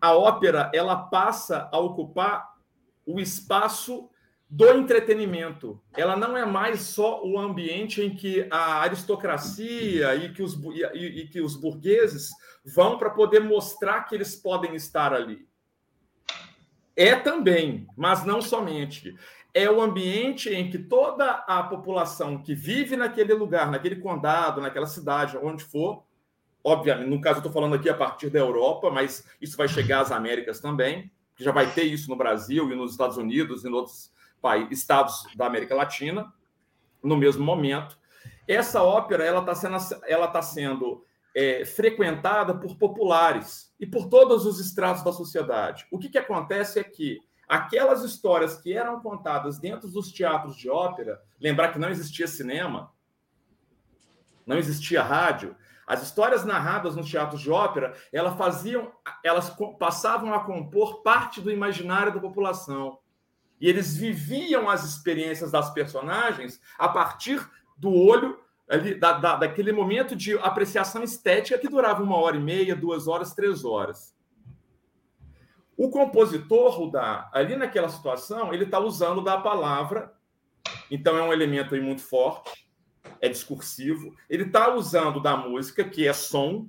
A 0.00 0.16
ópera 0.16 0.70
ela 0.72 0.96
passa 0.96 1.68
a 1.70 1.78
ocupar 1.78 2.54
o 3.04 3.20
espaço 3.20 4.08
do 4.54 4.68
entretenimento. 4.70 5.82
Ela 5.96 6.16
não 6.16 6.36
é 6.36 6.46
mais 6.46 6.82
só 6.82 7.24
o 7.24 7.36
ambiente 7.36 8.00
em 8.00 8.14
que 8.14 8.46
a 8.52 8.82
aristocracia 8.82 10.14
e 10.14 10.32
que 10.32 10.44
os, 10.44 10.54
e- 10.94 11.22
e 11.22 11.26
que 11.26 11.40
os 11.40 11.56
burgueses 11.56 12.30
vão 12.64 12.96
para 12.96 13.10
poder 13.10 13.40
mostrar 13.40 14.04
que 14.04 14.14
eles 14.14 14.36
podem 14.36 14.76
estar 14.76 15.12
ali. 15.12 15.44
É 16.94 17.16
também, 17.16 17.88
mas 17.96 18.24
não 18.24 18.40
somente. 18.40 19.16
É 19.52 19.68
o 19.68 19.80
ambiente 19.80 20.48
em 20.48 20.70
que 20.70 20.78
toda 20.78 21.30
a 21.48 21.60
população 21.64 22.40
que 22.40 22.54
vive 22.54 22.96
naquele 22.96 23.34
lugar, 23.34 23.68
naquele 23.72 23.96
condado, 23.96 24.60
naquela 24.60 24.86
cidade, 24.86 25.36
onde 25.36 25.64
for, 25.64 26.04
obviamente, 26.62 27.08
no 27.10 27.20
caso 27.20 27.38
eu 27.38 27.40
estou 27.40 27.52
falando 27.52 27.74
aqui 27.74 27.88
a 27.90 27.94
partir 27.94 28.30
da 28.30 28.38
Europa, 28.38 28.88
mas 28.88 29.26
isso 29.40 29.56
vai 29.56 29.66
chegar 29.66 30.00
às 30.02 30.12
Américas 30.12 30.60
também, 30.60 31.10
que 31.34 31.42
já 31.42 31.50
vai 31.50 31.68
ter 31.72 31.82
isso 31.82 32.08
no 32.08 32.14
Brasil 32.14 32.70
e 32.70 32.76
nos 32.76 32.92
Estados 32.92 33.16
Unidos 33.16 33.64
e 33.64 33.68
em 33.68 33.72
outros 33.72 34.13
estados 34.70 35.24
da 35.36 35.46
América 35.46 35.74
Latina, 35.74 36.32
no 37.02 37.16
mesmo 37.16 37.44
momento. 37.44 37.98
Essa 38.46 38.82
ópera 38.82 39.24
ela 39.24 39.40
está 39.40 39.54
sendo, 39.54 39.76
ela 40.06 40.28
tá 40.28 40.42
sendo 40.42 41.04
é, 41.34 41.64
frequentada 41.64 42.54
por 42.54 42.76
populares 42.76 43.74
e 43.80 43.86
por 43.86 44.08
todos 44.08 44.46
os 44.46 44.60
estratos 44.60 45.02
da 45.02 45.12
sociedade. 45.12 45.86
O 45.90 45.98
que, 45.98 46.08
que 46.08 46.18
acontece 46.18 46.78
é 46.78 46.84
que 46.84 47.20
aquelas 47.48 48.02
histórias 48.02 48.56
que 48.60 48.72
eram 48.72 49.00
contadas 49.00 49.58
dentro 49.58 49.88
dos 49.88 50.12
teatros 50.12 50.56
de 50.56 50.70
ópera, 50.70 51.20
lembrar 51.40 51.72
que 51.72 51.78
não 51.78 51.88
existia 51.88 52.28
cinema, 52.28 52.92
não 54.46 54.56
existia 54.56 55.02
rádio, 55.02 55.56
as 55.86 56.02
histórias 56.02 56.44
narradas 56.44 56.96
nos 56.96 57.10
teatros 57.10 57.40
de 57.40 57.50
ópera, 57.50 57.94
elas 58.12 58.36
faziam, 58.36 58.92
elas 59.22 59.54
passavam 59.78 60.32
a 60.32 60.40
compor 60.40 61.02
parte 61.02 61.40
do 61.40 61.50
imaginário 61.50 62.14
da 62.14 62.20
população. 62.20 62.98
E 63.64 63.68
eles 63.70 63.96
viviam 63.96 64.68
as 64.68 64.84
experiências 64.84 65.50
das 65.50 65.70
personagens 65.70 66.60
a 66.78 66.86
partir 66.86 67.40
do 67.78 67.90
olho 67.90 68.38
ali, 68.68 68.94
da, 68.94 69.12
da- 69.12 69.36
daquele 69.36 69.72
momento 69.72 70.14
de 70.14 70.34
apreciação 70.40 71.02
estética 71.02 71.58
que 71.58 71.66
durava 71.66 72.02
uma 72.02 72.18
hora 72.18 72.36
e 72.36 72.40
meia, 72.40 72.76
duas 72.76 73.08
horas, 73.08 73.32
três 73.32 73.64
horas. 73.64 74.14
O 75.78 75.88
compositor, 75.88 76.90
ali 77.32 77.56
naquela 77.56 77.88
situação, 77.88 78.52
ele 78.52 78.64
está 78.64 78.78
usando 78.78 79.22
da 79.22 79.38
palavra, 79.38 80.12
então 80.90 81.16
é 81.16 81.22
um 81.22 81.32
elemento 81.32 81.74
muito 81.80 82.02
forte, 82.02 82.68
é 83.18 83.30
discursivo. 83.30 84.14
Ele 84.28 84.42
está 84.42 84.74
usando 84.74 85.22
da 85.22 85.38
música, 85.38 85.82
que 85.84 86.06
é 86.06 86.12
som, 86.12 86.68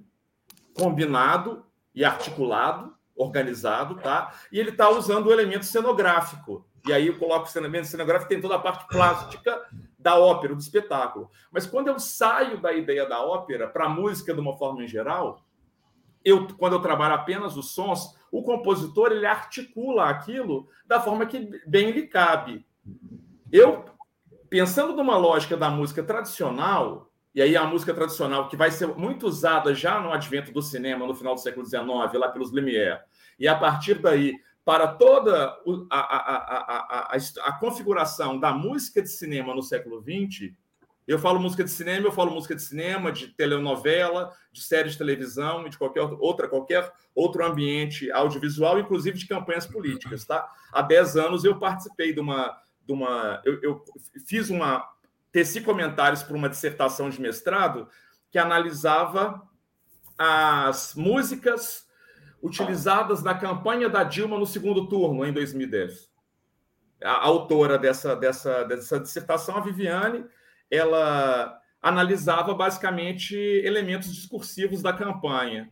combinado 0.74 1.66
e 1.94 2.06
articulado, 2.06 2.96
organizado, 3.14 3.96
tá? 3.96 4.34
E 4.50 4.58
ele 4.58 4.70
está 4.70 4.90
usando 4.90 5.28
o 5.28 5.34
elemento 5.34 5.66
cenográfico. 5.66 6.65
E 6.88 6.94
aí 6.94 7.08
eu 7.08 7.18
coloco 7.18 7.48
o 7.48 7.58
elemento 7.58 7.88
cenográfico, 7.88 8.30
tem 8.30 8.40
toda 8.40 8.56
a 8.56 8.60
parte 8.60 8.88
plástica 8.88 9.60
da 9.98 10.18
ópera, 10.20 10.54
do 10.54 10.62
espetáculo. 10.62 11.32
Mas 11.52 11.66
quando 11.66 11.88
eu 11.88 12.00
saio 12.00 12.60
da 12.62 12.72
ideia 12.74 13.08
da 13.08 13.22
ópera 13.24 13.68
para 13.68 13.86
a 13.86 13.90
música 13.90 14.34
de 14.34 14.40
uma 14.40 14.56
forma 14.56 14.84
em 14.84 14.88
geral, 14.88 15.44
eu, 16.24 16.48
quando 16.58 16.74
eu 16.74 16.82
trabalho 16.82 17.16
apenas 17.16 17.58
os 17.58 17.72
sons, 17.72 18.16
o 18.32 18.44
compositor 18.44 19.12
ele 19.12 19.26
articula 19.26 20.06
aquilo 20.06 20.68
da 20.86 21.00
forma 21.00 21.26
que 21.26 21.50
bem 21.66 21.92
lhe 21.92 22.08
cabe. 22.08 22.66
Eu, 23.52 23.86
pensando 24.50 24.96
numa 24.96 25.18
lógica 25.18 25.58
da 25.58 25.70
música 25.70 26.04
tradicional, 26.04 27.12
e 27.34 27.42
aí 27.42 27.58
a 27.58 27.66
música 27.66 27.94
tradicional 27.94 28.48
que 28.48 28.56
vai 28.56 28.72
ser 28.72 28.88
muito 28.88 29.28
usada 29.28 29.74
já 29.74 30.00
no 30.00 30.12
advento 30.12 30.52
do 30.52 30.62
cinema 30.62 31.06
no 31.06 31.16
final 31.16 31.36
do 31.36 31.42
século 31.42 31.66
XIX, 31.66 31.86
lá 32.14 32.30
pelos 32.30 32.52
Lumière, 32.52 33.02
e 33.40 33.48
a 33.48 33.56
partir 33.56 33.96
daí 33.96 34.34
para 34.66 34.88
toda 34.88 35.56
a, 35.92 36.00
a, 36.00 37.14
a, 37.14 37.16
a, 37.16 37.54
configuração 37.54 38.40
da 38.40 38.52
música 38.52 39.00
de 39.00 39.10
cinema 39.10 39.54
no 39.54 39.62
século 39.62 40.02
XX, 40.02 40.52
eu 41.08 41.20
falo 41.20 41.40
música 41.40 41.64
de 41.64 41.70
cinema, 41.70 42.08
eu 42.08 42.12
falo 42.12 42.32
música 42.32 42.56
de 42.56 42.64
cinema, 42.64 43.12
de 43.12 43.28
telenovela, 43.28 44.36
de 44.52 44.64
série 44.64 44.90
de 44.90 44.98
televisão 44.98 45.68
e 45.68 45.70
de 45.70 45.78
qualquer 45.78 46.02
outra, 46.02 46.48
qualquer 46.48 46.92
outro 47.14 47.46
ambiente 47.46 48.12
audiovisual, 48.12 48.80
inclusive 48.80 49.20
de 49.20 49.28
campanhas 49.28 49.68
políticas, 49.68 50.26
tá? 50.26 50.52
Há 50.74 50.82
10 50.82 51.16
anos 51.16 51.46
eu 51.46 51.60
participei 51.60 52.12
de 52.12 52.20
uma. 52.20 52.58
De 52.84 52.92
uma 52.92 53.42
eu, 53.46 53.62
eu 53.62 53.84
fiz 54.26 54.50
uma. 54.50 54.84
teci 55.32 55.62
comentários 55.62 56.24
para 56.24 56.36
uma 56.36 56.50
dissertação 56.50 57.08
de 57.08 57.22
mestrado 57.22 57.88
que 58.32 58.40
analisava 58.40 59.48
as 60.18 60.96
músicas 60.96 61.85
utilizadas 62.46 63.24
na 63.24 63.34
campanha 63.34 63.90
da 63.90 64.04
Dilma 64.04 64.38
no 64.38 64.46
segundo 64.46 64.88
turno, 64.88 65.26
em 65.26 65.34
2010. 65.34 66.08
A 67.04 67.26
autora 67.26 67.76
dessa, 67.76 68.16
dessa, 68.16 68.64
dessa 68.64 69.00
dissertação, 69.00 69.58
a 69.58 69.62
Viviane, 69.62 70.24
ela 70.70 71.60
analisava 71.82 72.54
basicamente 72.54 73.36
elementos 73.36 74.14
discursivos 74.14 74.84
da 74.84 74.94
campanha 74.94 75.72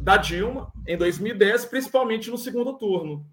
da 0.00 0.16
Dilma 0.16 0.72
em 0.86 0.96
2010, 0.96 1.66
principalmente 1.66 2.30
no 2.30 2.38
segundo 2.38 2.72
turno. 2.78 3.26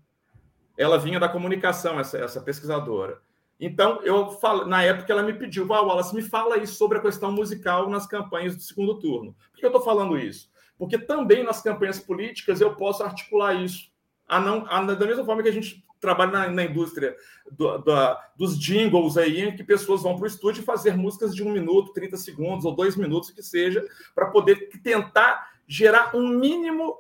Ela 0.77 0.99
vinha 0.99 1.21
da 1.21 1.29
comunicação, 1.29 1.99
essa, 2.01 2.17
essa 2.17 2.41
pesquisadora. 2.41 3.21
Então, 3.61 4.01
eu 4.03 4.29
falo, 4.31 4.65
na 4.65 4.83
época 4.83 5.13
ela 5.13 5.23
me 5.23 5.33
pediu, 5.33 5.71
ah, 5.73 5.81
Wallace, 5.81 6.13
me 6.13 6.21
fala 6.21 6.55
aí 6.55 6.67
sobre 6.67 6.97
a 6.97 7.01
questão 7.01 7.31
musical 7.31 7.89
nas 7.89 8.05
campanhas 8.05 8.57
do 8.57 8.61
segundo 8.61 8.99
turno. 8.99 9.35
Por 9.51 9.59
que 9.59 9.65
eu 9.65 9.69
estou 9.69 9.83
falando 9.83 10.17
isso? 10.17 10.50
Porque 10.81 10.97
também 10.97 11.43
nas 11.43 11.61
campanhas 11.61 11.99
políticas 11.99 12.59
eu 12.59 12.73
posso 12.75 13.03
articular 13.03 13.53
isso. 13.53 13.91
A 14.27 14.39
não, 14.39 14.65
a, 14.67 14.81
da 14.81 15.05
mesma 15.05 15.23
forma 15.23 15.43
que 15.43 15.49
a 15.49 15.53
gente 15.53 15.85
trabalha 15.99 16.31
na, 16.31 16.47
na 16.49 16.63
indústria 16.63 17.15
do, 17.51 17.77
da, 17.77 18.19
dos 18.35 18.57
jingles 18.59 19.15
aí, 19.15 19.41
em 19.43 19.55
que 19.55 19.63
pessoas 19.63 20.01
vão 20.01 20.15
para 20.15 20.23
o 20.23 20.27
estúdio 20.27 20.63
fazer 20.63 20.97
músicas 20.97 21.35
de 21.35 21.43
um 21.43 21.51
minuto, 21.51 21.93
30 21.93 22.17
segundos 22.17 22.65
ou 22.65 22.73
dois 22.75 22.95
minutos, 22.95 23.29
que 23.29 23.43
seja, 23.43 23.85
para 24.15 24.31
poder 24.31 24.71
tentar 24.81 25.51
gerar 25.67 26.15
um 26.15 26.27
mínimo 26.27 26.97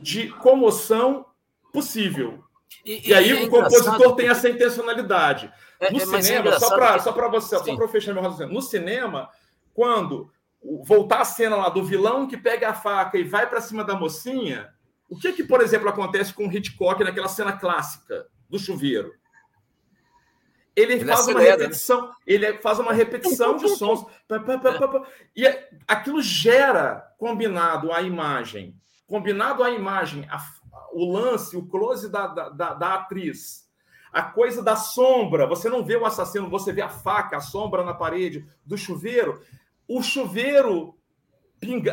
de 0.00 0.30
comoção 0.30 1.24
possível. 1.72 2.42
E, 2.84 3.10
e 3.10 3.14
aí 3.14 3.30
é 3.30 3.44
o 3.44 3.48
compositor 3.48 4.16
tem 4.16 4.28
essa 4.28 4.50
intencionalidade. 4.50 5.52
É, 5.78 5.92
No 5.92 6.00
é, 6.00 6.02
é 6.02 6.20
cinema, 6.20 6.58
só 6.58 6.74
para 6.74 6.94
que- 6.94 7.04
só 7.04 7.12
para 7.12 7.28
você, 7.28 7.56
só 7.56 7.62
Sim. 7.62 7.76
para 7.76 7.86
fechar 7.86 8.12
meu 8.12 8.24
raciocínio. 8.24 8.52
No 8.52 8.60
cinema, 8.60 9.30
quando 9.72 10.14
o- 10.22 10.30
voltar 10.84 11.20
a 11.20 11.24
cena 11.24 11.56
lá 11.56 11.68
do 11.68 11.84
vilão 11.84 12.26
que 12.26 12.36
pega 12.36 12.70
a 12.70 12.74
faca 12.74 13.18
e 13.18 13.24
vai 13.24 13.48
para 13.48 13.60
cima 13.60 13.84
da 13.84 13.94
mocinha, 13.94 14.72
o 15.08 15.18
que 15.18 15.32
que, 15.32 15.44
por 15.44 15.60
exemplo, 15.60 15.88
acontece 15.88 16.32
com 16.32 16.46
o 16.46 16.52
Hitchcock 16.52 17.02
naquela 17.02 17.28
cena 17.28 17.52
clássica 17.52 18.26
do 18.48 18.58
chuveiro? 18.58 19.12
Ele, 20.76 20.94
Ele 20.94 21.04
faz 21.04 21.26
uma 21.26 21.32
acelera, 21.32 21.56
né? 21.56 21.62
repetição, 21.64 22.10
ele 22.26 22.58
faz 22.58 22.78
uma 22.78 22.92
repetição 22.92 23.56
de 23.56 23.68
sons, 23.70 24.04
pá, 24.28 24.38
pá, 24.38 24.58
pá, 24.58 25.02
e 25.34 25.46
é- 25.46 25.68
aquilo 25.86 26.22
gera 26.22 27.12
combinado 27.18 27.92
a 27.92 28.00
imagem 28.02 28.80
combinado 29.10 29.64
à 29.64 29.70
imagem, 29.70 30.24
a, 30.30 30.38
o 30.92 31.12
lance, 31.12 31.56
o 31.56 31.66
close 31.66 32.08
da, 32.08 32.28
da, 32.28 32.74
da 32.74 32.94
atriz, 32.94 33.68
a 34.12 34.22
coisa 34.22 34.62
da 34.62 34.76
sombra, 34.76 35.48
você 35.48 35.68
não 35.68 35.84
vê 35.84 35.96
o 35.96 36.06
assassino, 36.06 36.48
você 36.48 36.72
vê 36.72 36.80
a 36.80 36.88
faca, 36.88 37.36
a 37.36 37.40
sombra 37.40 37.82
na 37.82 37.92
parede 37.92 38.46
do 38.64 38.78
chuveiro, 38.78 39.42
o 39.90 40.02
chuveiro, 40.04 40.94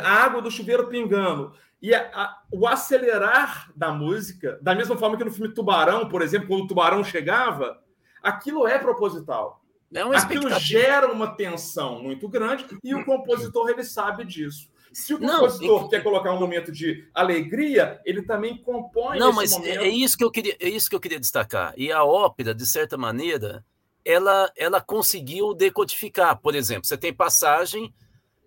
a 0.00 0.08
água 0.08 0.40
do 0.40 0.52
chuveiro 0.52 0.86
pingando. 0.86 1.52
E 1.82 1.92
a, 1.92 2.00
a, 2.14 2.42
o 2.52 2.66
acelerar 2.66 3.72
da 3.74 3.92
música, 3.92 4.56
da 4.62 4.72
mesma 4.72 4.96
forma 4.96 5.16
que 5.16 5.24
no 5.24 5.32
filme 5.32 5.52
Tubarão, 5.52 6.08
por 6.08 6.22
exemplo, 6.22 6.46
quando 6.46 6.62
o 6.62 6.66
tubarão 6.68 7.02
chegava, 7.02 7.82
aquilo 8.22 8.68
é 8.68 8.78
proposital. 8.78 9.64
É 9.92 10.00
aquilo 10.00 10.50
gera 10.60 11.10
uma 11.10 11.34
tensão 11.34 12.02
muito 12.02 12.28
grande 12.28 12.66
e 12.84 12.94
o 12.94 13.04
compositor 13.04 13.68
ele 13.68 13.82
sabe 13.82 14.24
disso. 14.24 14.68
Se 14.92 15.14
o 15.14 15.18
compositor 15.18 15.82
não, 15.82 15.88
quer 15.88 16.02
colocar 16.02 16.32
um 16.32 16.40
momento 16.40 16.70
de 16.70 17.08
alegria, 17.14 18.00
ele 18.04 18.22
também 18.22 18.58
compõe. 18.58 19.18
Não, 19.18 19.32
mas 19.32 19.52
é, 19.52 19.58
momento. 19.58 19.80
é 19.80 19.88
isso 19.88 20.16
que 20.16 20.24
eu 20.24 20.30
queria, 20.30 20.56
é 20.60 20.68
isso 20.68 20.88
que 20.88 20.94
eu 20.94 21.00
queria 21.00 21.20
destacar. 21.20 21.72
E 21.76 21.90
a 21.90 22.04
ópera, 22.04 22.54
de 22.54 22.66
certa 22.66 22.96
maneira, 22.96 23.64
ela, 24.04 24.50
ela 24.56 24.80
conseguiu 24.80 25.54
decodificar. 25.54 26.38
Por 26.38 26.54
exemplo, 26.54 26.86
você 26.86 26.96
tem 26.96 27.12
passagem 27.12 27.92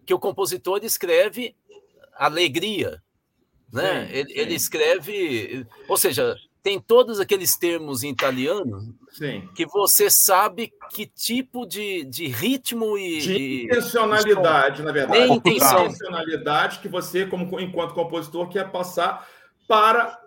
que 0.06 0.14
o 0.14 0.20
compositor 0.20 0.80
escreve 0.84 1.56
alegria, 2.16 3.02
né? 3.72 4.08
Sim, 4.08 4.14
ele, 4.14 4.30
sim. 4.30 4.39
ele 4.39 4.54
escreve, 4.56 5.68
ou 5.88 5.97
seja, 5.97 6.36
tem 6.64 6.80
todos 6.80 7.20
aqueles 7.20 7.58
termos 7.58 8.04
em 8.04 8.10
italiano 8.10 8.95
Sim. 9.10 9.49
que 9.56 9.66
você 9.66 10.10
sabe 10.10 10.72
que 10.91 11.08
tipo 11.08 11.66
de, 11.66 12.06
de 12.06 12.28
ritmo 12.28 12.97
e. 12.97 13.20
De 13.20 13.64
intencionalidade, 13.66 14.84
na 14.84 14.91
verdade. 14.91 15.32
Intenção. 15.32 15.86
intencionalidade 15.86 16.80
que 16.80 16.88
você, 16.88 17.26
como, 17.26 17.60
enquanto 17.60 17.95
compositor, 17.95 18.47
quer 18.47 18.72
passar 18.72 19.28
para 19.68 20.21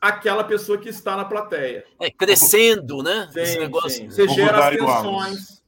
aquela 0.00 0.44
pessoa 0.44 0.78
que 0.78 0.88
está 0.88 1.16
na 1.16 1.24
plateia. 1.24 1.84
É, 2.00 2.10
crescendo, 2.10 3.02
né? 3.02 3.28
Sim, 3.32 3.40
Esse 3.40 3.58
negócio. 3.58 3.90
Sim. 3.90 4.10
Você 4.10 4.28
gera 4.28 4.68
as 4.68 4.76
tensões. 4.76 5.58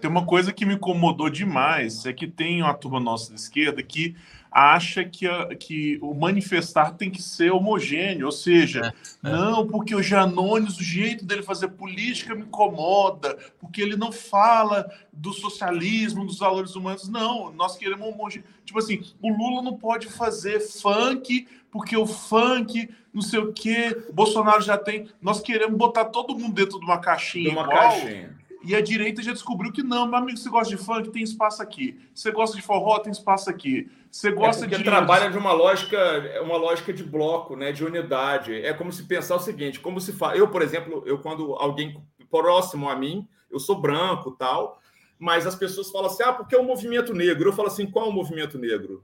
Tem 0.00 0.10
uma 0.10 0.26
coisa 0.26 0.52
que 0.52 0.66
me 0.66 0.74
incomodou 0.74 1.30
demais, 1.30 2.04
é 2.04 2.12
que 2.12 2.26
tem 2.26 2.62
uma 2.62 2.74
turma 2.74 3.00
nossa 3.00 3.30
da 3.30 3.36
esquerda 3.36 3.82
que 3.82 4.14
acha 4.52 5.04
que, 5.04 5.26
que 5.56 5.98
o 6.02 6.12
manifestar 6.14 6.92
tem 6.92 7.10
que 7.10 7.22
ser 7.22 7.50
homogêneo, 7.50 8.26
ou 8.26 8.32
seja, 8.32 8.94
é, 9.24 9.28
é. 9.28 9.32
não, 9.32 9.66
porque 9.66 9.94
o 9.94 10.02
Janones, 10.02 10.78
o 10.78 10.84
jeito 10.84 11.24
dele 11.24 11.42
fazer 11.42 11.68
política 11.68 12.34
me 12.34 12.42
incomoda, 12.42 13.36
porque 13.58 13.80
ele 13.80 13.96
não 13.96 14.12
fala 14.12 14.90
do 15.12 15.32
socialismo, 15.32 16.26
dos 16.26 16.38
valores 16.38 16.76
humanos. 16.76 17.08
Não, 17.08 17.52
nós 17.52 17.76
queremos 17.76 18.06
homogêneo. 18.06 18.46
Tipo 18.64 18.78
assim, 18.78 19.02
o 19.20 19.30
Lula 19.30 19.62
não 19.62 19.76
pode 19.76 20.08
fazer 20.08 20.60
funk, 20.60 21.48
porque 21.70 21.96
o 21.96 22.06
funk, 22.06 22.88
não 23.12 23.22
sei 23.22 23.40
o 23.40 23.52
quê, 23.52 24.04
Bolsonaro 24.12 24.60
já 24.60 24.76
tem. 24.76 25.08
Nós 25.20 25.40
queremos 25.40 25.76
botar 25.76 26.04
todo 26.06 26.38
mundo 26.38 26.54
dentro 26.54 26.78
de 26.78 26.84
uma 26.84 26.98
caixinha. 26.98 27.50
De 27.50 27.56
uma 27.56 27.62
igual, 27.64 27.78
caixinha. 27.78 28.36
E 28.64 28.74
a 28.74 28.80
direita 28.80 29.22
já 29.22 29.32
descobriu 29.32 29.72
que 29.72 29.82
não, 29.82 30.06
meu 30.06 30.18
amigo, 30.18 30.38
você 30.38 30.48
gosta 30.48 30.74
de 30.74 30.82
funk, 30.82 31.10
tem 31.10 31.22
espaço 31.22 31.60
aqui. 31.62 31.98
Você 32.14 32.30
gosta 32.30 32.56
de 32.56 32.62
forró, 32.62 32.98
tem 33.00 33.10
espaço 33.10 33.50
aqui. 33.50 33.90
Você 34.10 34.28
é 34.28 34.32
gosta 34.32 34.66
é 34.66 34.68
de. 34.68 34.84
trabalha 34.84 35.30
de 35.30 35.38
uma 35.38 35.52
lógica, 35.52 35.98
uma 36.42 36.56
lógica 36.56 36.92
de 36.92 37.02
bloco, 37.02 37.56
né? 37.56 37.72
De 37.72 37.84
unidade. 37.84 38.54
É 38.54 38.72
como 38.72 38.92
se 38.92 39.04
pensar 39.04 39.36
o 39.36 39.40
seguinte: 39.40 39.80
como 39.80 40.00
se 40.00 40.12
faz. 40.12 40.38
Eu, 40.38 40.48
por 40.48 40.62
exemplo, 40.62 41.02
eu 41.06 41.18
quando 41.18 41.54
alguém 41.54 42.00
próximo 42.30 42.88
a 42.88 42.94
mim, 42.94 43.28
eu 43.50 43.58
sou 43.58 43.80
branco 43.80 44.32
tal, 44.32 44.80
mas 45.18 45.46
as 45.46 45.56
pessoas 45.56 45.90
falam 45.90 46.06
assim: 46.08 46.22
ah, 46.22 46.32
porque 46.32 46.54
é 46.54 46.58
o 46.58 46.64
movimento 46.64 47.12
negro. 47.12 47.48
Eu 47.48 47.52
falo 47.52 47.68
assim: 47.68 47.90
qual 47.90 48.06
é 48.06 48.08
o 48.08 48.12
movimento 48.12 48.58
negro? 48.58 49.02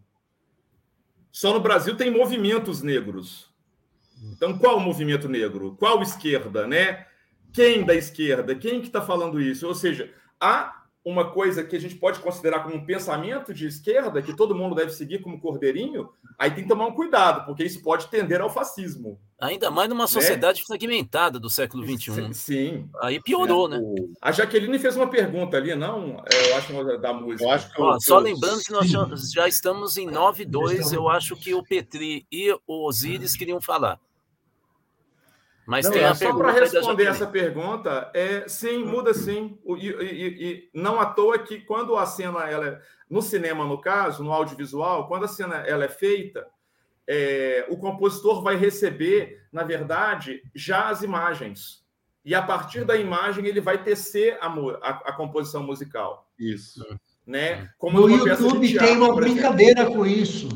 Só 1.32 1.52
no 1.52 1.60
Brasil 1.60 1.96
tem 1.96 2.10
movimentos 2.10 2.82
negros. 2.82 3.48
Então, 4.32 4.58
qual 4.58 4.76
o 4.76 4.80
movimento 4.80 5.28
negro? 5.28 5.76
Qual 5.78 6.02
esquerda, 6.02 6.66
né? 6.66 7.06
Quem 7.52 7.84
da 7.84 7.94
esquerda? 7.94 8.54
Quem 8.54 8.80
que 8.80 8.86
está 8.86 9.00
falando 9.00 9.40
isso? 9.40 9.66
Ou 9.66 9.74
seja, 9.74 10.12
há 10.40 10.78
uma 11.04 11.30
coisa 11.30 11.64
que 11.64 11.74
a 11.74 11.80
gente 11.80 11.94
pode 11.94 12.20
considerar 12.20 12.62
como 12.62 12.76
um 12.76 12.84
pensamento 12.84 13.54
de 13.54 13.66
esquerda, 13.66 14.20
que 14.20 14.36
todo 14.36 14.54
mundo 14.54 14.74
deve 14.74 14.92
seguir 14.92 15.20
como 15.20 15.40
cordeirinho, 15.40 16.10
aí 16.38 16.50
tem 16.50 16.64
que 16.64 16.68
tomar 16.68 16.86
um 16.86 16.92
cuidado, 16.92 17.46
porque 17.46 17.64
isso 17.64 17.82
pode 17.82 18.08
tender 18.08 18.40
ao 18.40 18.50
fascismo. 18.50 19.18
Ainda 19.40 19.70
mais 19.70 19.88
numa 19.88 20.04
né? 20.04 20.08
sociedade 20.08 20.58
né? 20.60 20.64
fragmentada 20.66 21.38
do 21.38 21.48
século 21.48 21.86
XXI. 21.86 22.34
Sim. 22.34 22.90
Aí 23.00 23.22
piorou, 23.22 23.72
é. 23.72 23.78
né? 23.78 23.94
A 24.20 24.32
Jaqueline 24.32 24.78
fez 24.78 24.96
uma 24.96 25.08
pergunta 25.08 25.56
ali, 25.56 25.74
não? 25.74 26.22
É, 26.30 26.50
eu 26.50 26.56
acho 26.56 26.98
da 26.98 27.12
música. 27.12 27.44
Eu 27.44 27.50
acho 27.52 27.72
que 27.72 27.80
Ó, 27.80 27.94
eu, 27.94 28.00
só 28.00 28.18
eu... 28.18 28.24
lembrando 28.24 28.60
que 28.62 28.72
nós 28.72 28.90
já 29.32 29.48
estamos 29.48 29.96
em 29.96 30.08
9-2, 30.10 30.92
eu 30.92 31.08
acho 31.08 31.36
que 31.36 31.54
o 31.54 31.62
Petri 31.62 32.26
e 32.30 32.52
o 32.66 32.86
Osíris 32.86 33.34
queriam 33.34 33.60
falar. 33.60 33.98
Mas 35.68 35.84
não, 35.84 35.92
tem 35.92 36.02
é, 36.02 36.14
só 36.14 36.34
para 36.34 36.50
responder 36.50 37.04
essa 37.04 37.26
pergunta, 37.26 38.10
é 38.14 38.48
sim, 38.48 38.86
muda 38.86 39.12
sim. 39.12 39.58
E, 39.76 39.86
e, 39.86 40.26
e, 40.46 40.70
não 40.72 40.98
à 40.98 41.04
toa 41.04 41.38
que 41.38 41.60
quando 41.60 41.94
a 41.94 42.06
cena 42.06 42.48
ela 42.48 42.66
é, 42.68 42.80
no 43.10 43.20
cinema 43.20 43.66
no 43.66 43.78
caso, 43.78 44.24
no 44.24 44.32
audiovisual, 44.32 45.06
quando 45.06 45.26
a 45.26 45.28
cena 45.28 45.56
ela 45.56 45.84
é 45.84 45.88
feita, 45.88 46.46
é, 47.06 47.66
o 47.68 47.76
compositor 47.76 48.42
vai 48.42 48.56
receber, 48.56 49.46
na 49.52 49.62
verdade, 49.62 50.40
já 50.54 50.88
as 50.88 51.02
imagens. 51.02 51.84
E 52.24 52.34
a 52.34 52.40
partir 52.40 52.86
da 52.86 52.96
imagem 52.96 53.44
ele 53.44 53.60
vai 53.60 53.84
tecer 53.84 54.38
a, 54.40 54.46
a, 54.46 54.90
a 55.10 55.12
composição 55.12 55.62
musical. 55.62 56.30
Isso. 56.38 56.82
Né? 57.26 57.68
Como 57.76 58.00
no 58.00 58.08
YouTube 58.08 58.66
teatro, 58.66 58.86
tem 58.86 58.96
uma 58.96 59.14
brincadeira 59.14 59.84
com 59.84 60.06
isso. 60.06 60.48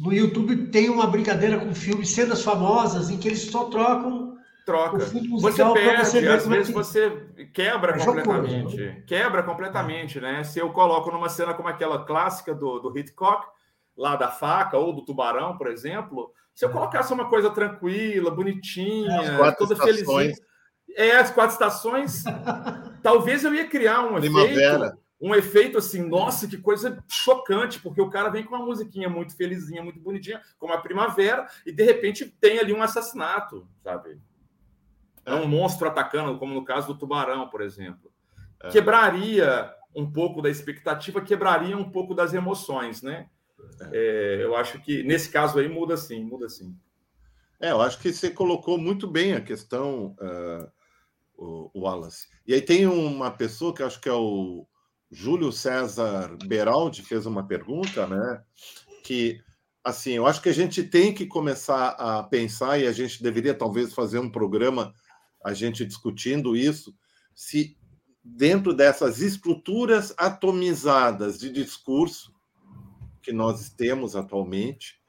No 0.00 0.12
YouTube 0.12 0.66
tem 0.72 0.90
uma 0.90 1.06
brincadeira 1.06 1.56
com 1.56 1.72
filmes, 1.72 2.10
cenas 2.10 2.42
famosas, 2.42 3.10
em 3.10 3.16
que 3.16 3.28
eles 3.28 3.42
só 3.42 3.66
trocam 3.66 4.25
troca. 4.66 4.98
Você 4.98 5.64
perde, 5.72 6.04
você 6.04 6.28
às 6.28 6.46
vezes 6.46 6.74
você 6.74 7.28
quebra 7.54 7.92
é 7.92 8.04
completamente. 8.04 8.76
Jogo. 8.76 9.02
Quebra 9.06 9.42
completamente, 9.44 10.20
né? 10.20 10.42
Se 10.42 10.58
eu 10.58 10.70
coloco 10.70 11.10
numa 11.10 11.28
cena 11.28 11.54
como 11.54 11.68
aquela 11.68 12.04
clássica 12.04 12.52
do, 12.52 12.80
do 12.80 12.98
Hitchcock, 12.98 13.46
lá 13.96 14.16
da 14.16 14.28
faca 14.28 14.76
ou 14.76 14.92
do 14.92 15.04
tubarão, 15.04 15.56
por 15.56 15.68
exemplo, 15.68 16.32
se 16.52 16.64
eu 16.64 16.70
colocasse 16.70 17.12
uma 17.12 17.30
coisa 17.30 17.48
tranquila, 17.48 18.30
bonitinha, 18.30 19.54
toda 19.56 19.76
felizinha. 19.76 20.34
É, 20.94 21.16
as 21.16 21.30
quatro 21.30 21.52
estações, 21.52 22.24
talvez 23.02 23.44
eu 23.44 23.54
ia 23.54 23.68
criar 23.68 24.00
um 24.00 24.18
Primavera. 24.18 24.86
efeito 24.86 25.06
um 25.20 25.34
efeito 25.34 25.78
assim, 25.78 26.06
nossa, 26.06 26.46
que 26.46 26.58
coisa 26.58 27.02
chocante, 27.08 27.80
porque 27.80 28.00
o 28.00 28.10
cara 28.10 28.28
vem 28.28 28.44
com 28.44 28.54
uma 28.54 28.64
musiquinha 28.64 29.08
muito 29.08 29.34
felizinha, 29.34 29.82
muito 29.82 29.98
bonitinha, 29.98 30.42
como 30.58 30.72
a 30.72 30.78
primavera, 30.78 31.46
e 31.64 31.72
de 31.72 31.82
repente 31.82 32.26
tem 32.26 32.58
ali 32.58 32.72
um 32.72 32.82
assassinato, 32.82 33.66
sabe? 33.82 34.18
É 35.26 35.34
um 35.34 35.46
monstro 35.46 35.88
atacando, 35.88 36.38
como 36.38 36.54
no 36.54 36.64
caso 36.64 36.86
do 36.86 36.98
tubarão, 36.98 37.48
por 37.48 37.60
exemplo. 37.60 38.12
É. 38.62 38.68
Quebraria 38.70 39.74
um 39.94 40.10
pouco 40.10 40.40
da 40.40 40.48
expectativa, 40.48 41.20
quebraria 41.20 41.76
um 41.76 41.90
pouco 41.90 42.14
das 42.14 42.32
emoções, 42.32 43.02
né? 43.02 43.28
É, 43.92 44.38
eu 44.40 44.54
acho 44.54 44.80
que 44.80 45.02
nesse 45.02 45.28
caso 45.28 45.58
aí 45.58 45.68
muda 45.68 45.96
sim, 45.96 46.22
muda 46.22 46.48
sim. 46.48 46.76
É, 47.58 47.72
eu 47.72 47.80
acho 47.80 47.98
que 47.98 48.12
você 48.12 48.30
colocou 48.30 48.78
muito 48.78 49.06
bem 49.08 49.34
a 49.34 49.40
questão, 49.40 50.14
uh, 50.20 50.70
o, 51.36 51.80
Wallace. 51.80 52.28
E 52.46 52.54
aí 52.54 52.60
tem 52.60 52.86
uma 52.86 53.30
pessoa 53.30 53.74
que 53.74 53.82
acho 53.82 54.00
que 54.00 54.08
é 54.08 54.12
o 54.12 54.66
Júlio 55.10 55.50
César 55.50 56.36
Beraldi 56.44 57.02
fez 57.02 57.26
uma 57.26 57.46
pergunta, 57.46 58.06
né? 58.06 58.42
Que 59.02 59.40
assim, 59.82 60.12
eu 60.12 60.26
acho 60.26 60.42
que 60.42 60.48
a 60.48 60.54
gente 60.54 60.82
tem 60.82 61.14
que 61.14 61.26
começar 61.26 61.90
a 61.90 62.22
pensar 62.22 62.78
e 62.78 62.86
a 62.86 62.92
gente 62.92 63.22
deveria 63.22 63.54
talvez 63.54 63.94
fazer 63.94 64.18
um 64.18 64.30
programa 64.30 64.92
a 65.46 65.54
gente 65.54 65.86
discutindo 65.86 66.56
isso, 66.56 66.92
se 67.32 67.78
dentro 68.22 68.74
dessas 68.74 69.20
estruturas 69.20 70.12
atomizadas 70.18 71.38
de 71.38 71.52
discurso 71.52 72.34
que 73.22 73.32
nós 73.32 73.70
temos 73.70 74.16
atualmente, 74.16 75.00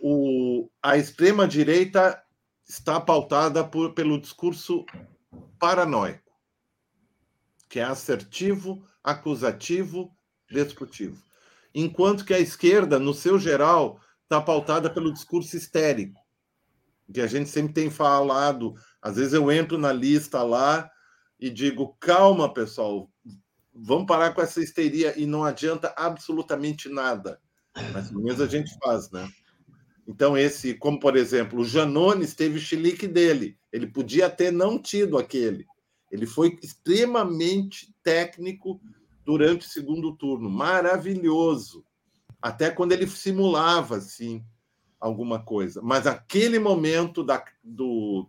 o, 0.00 0.68
a 0.82 0.96
extrema-direita 0.96 2.20
está 2.68 3.00
pautada 3.00 3.62
por, 3.62 3.94
pelo 3.94 4.20
discurso 4.20 4.84
paranoico, 5.56 6.32
que 7.68 7.78
é 7.78 7.84
assertivo, 7.84 8.84
acusativo, 9.04 10.10
destrutivo. 10.50 11.22
Enquanto 11.72 12.24
que 12.24 12.34
a 12.34 12.40
esquerda, 12.40 12.98
no 12.98 13.14
seu 13.14 13.38
geral, 13.38 14.00
está 14.24 14.40
pautada 14.40 14.90
pelo 14.90 15.12
discurso 15.12 15.56
histérico, 15.56 16.20
que 17.12 17.20
a 17.20 17.28
gente 17.28 17.48
sempre 17.48 17.72
tem 17.72 17.88
falado 17.88 18.74
às 19.02 19.16
vezes 19.16 19.32
eu 19.32 19.50
entro 19.50 19.78
na 19.78 19.92
lista 19.92 20.42
lá 20.42 20.90
e 21.38 21.48
digo: 21.48 21.96
calma, 21.98 22.52
pessoal, 22.52 23.10
vamos 23.74 24.06
parar 24.06 24.34
com 24.34 24.42
essa 24.42 24.60
histeria 24.60 25.18
e 25.18 25.26
não 25.26 25.44
adianta 25.44 25.94
absolutamente 25.96 26.88
nada. 26.88 27.40
Mas 27.92 28.08
pelo 28.08 28.22
menos 28.22 28.40
a 28.40 28.46
gente 28.46 28.76
faz, 28.82 29.10
né? 29.10 29.28
Então, 30.06 30.36
esse, 30.36 30.74
como 30.74 30.98
por 30.98 31.16
exemplo, 31.16 31.60
o 31.60 31.64
Janones 31.64 32.34
teve 32.34 32.58
o 32.58 32.60
chilique 32.60 33.06
dele. 33.06 33.56
Ele 33.72 33.86
podia 33.86 34.28
ter 34.28 34.50
não 34.50 34.76
tido 34.76 35.16
aquele. 35.16 35.66
Ele 36.10 36.26
foi 36.26 36.58
extremamente 36.62 37.94
técnico 38.02 38.80
durante 39.24 39.66
o 39.66 39.70
segundo 39.70 40.16
turno, 40.16 40.50
maravilhoso. 40.50 41.84
Até 42.42 42.70
quando 42.70 42.92
ele 42.92 43.06
simulava, 43.06 43.96
assim. 43.96 44.44
alguma 44.98 45.42
coisa. 45.42 45.80
Mas 45.80 46.06
aquele 46.06 46.58
momento 46.58 47.22
da, 47.22 47.42
do, 47.62 48.28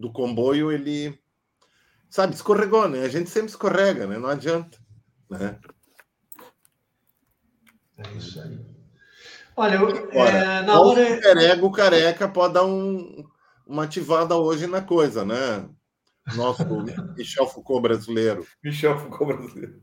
do 0.00 0.10
comboio, 0.12 0.72
ele, 0.72 1.18
sabe, 2.08 2.34
escorregou, 2.34 2.88
né? 2.88 3.02
A 3.02 3.08
gente 3.08 3.28
sempre 3.28 3.50
escorrega, 3.50 4.06
né? 4.06 4.18
Não 4.18 4.28
adianta, 4.28 4.78
né? 5.28 5.58
É 7.98 8.16
isso 8.16 8.40
aí. 8.40 8.58
Olha, 9.56 9.74
eu, 9.74 10.10
Olha, 10.14 10.30
é, 10.30 10.62
na 10.62 10.80
o 10.80 10.88
hora. 10.88 11.16
superego 11.16 11.70
careca 11.70 12.26
pode 12.26 12.54
dar 12.54 12.64
um, 12.64 13.28
uma 13.66 13.84
ativada 13.84 14.34
hoje 14.36 14.66
na 14.66 14.80
coisa, 14.80 15.24
né? 15.24 15.68
Nosso 16.34 16.64
Michel 17.16 17.46
Foucault 17.46 17.82
brasileiro. 17.82 18.46
Michel 18.64 18.98
Foucault 18.98 19.36
brasileiro. 19.36 19.82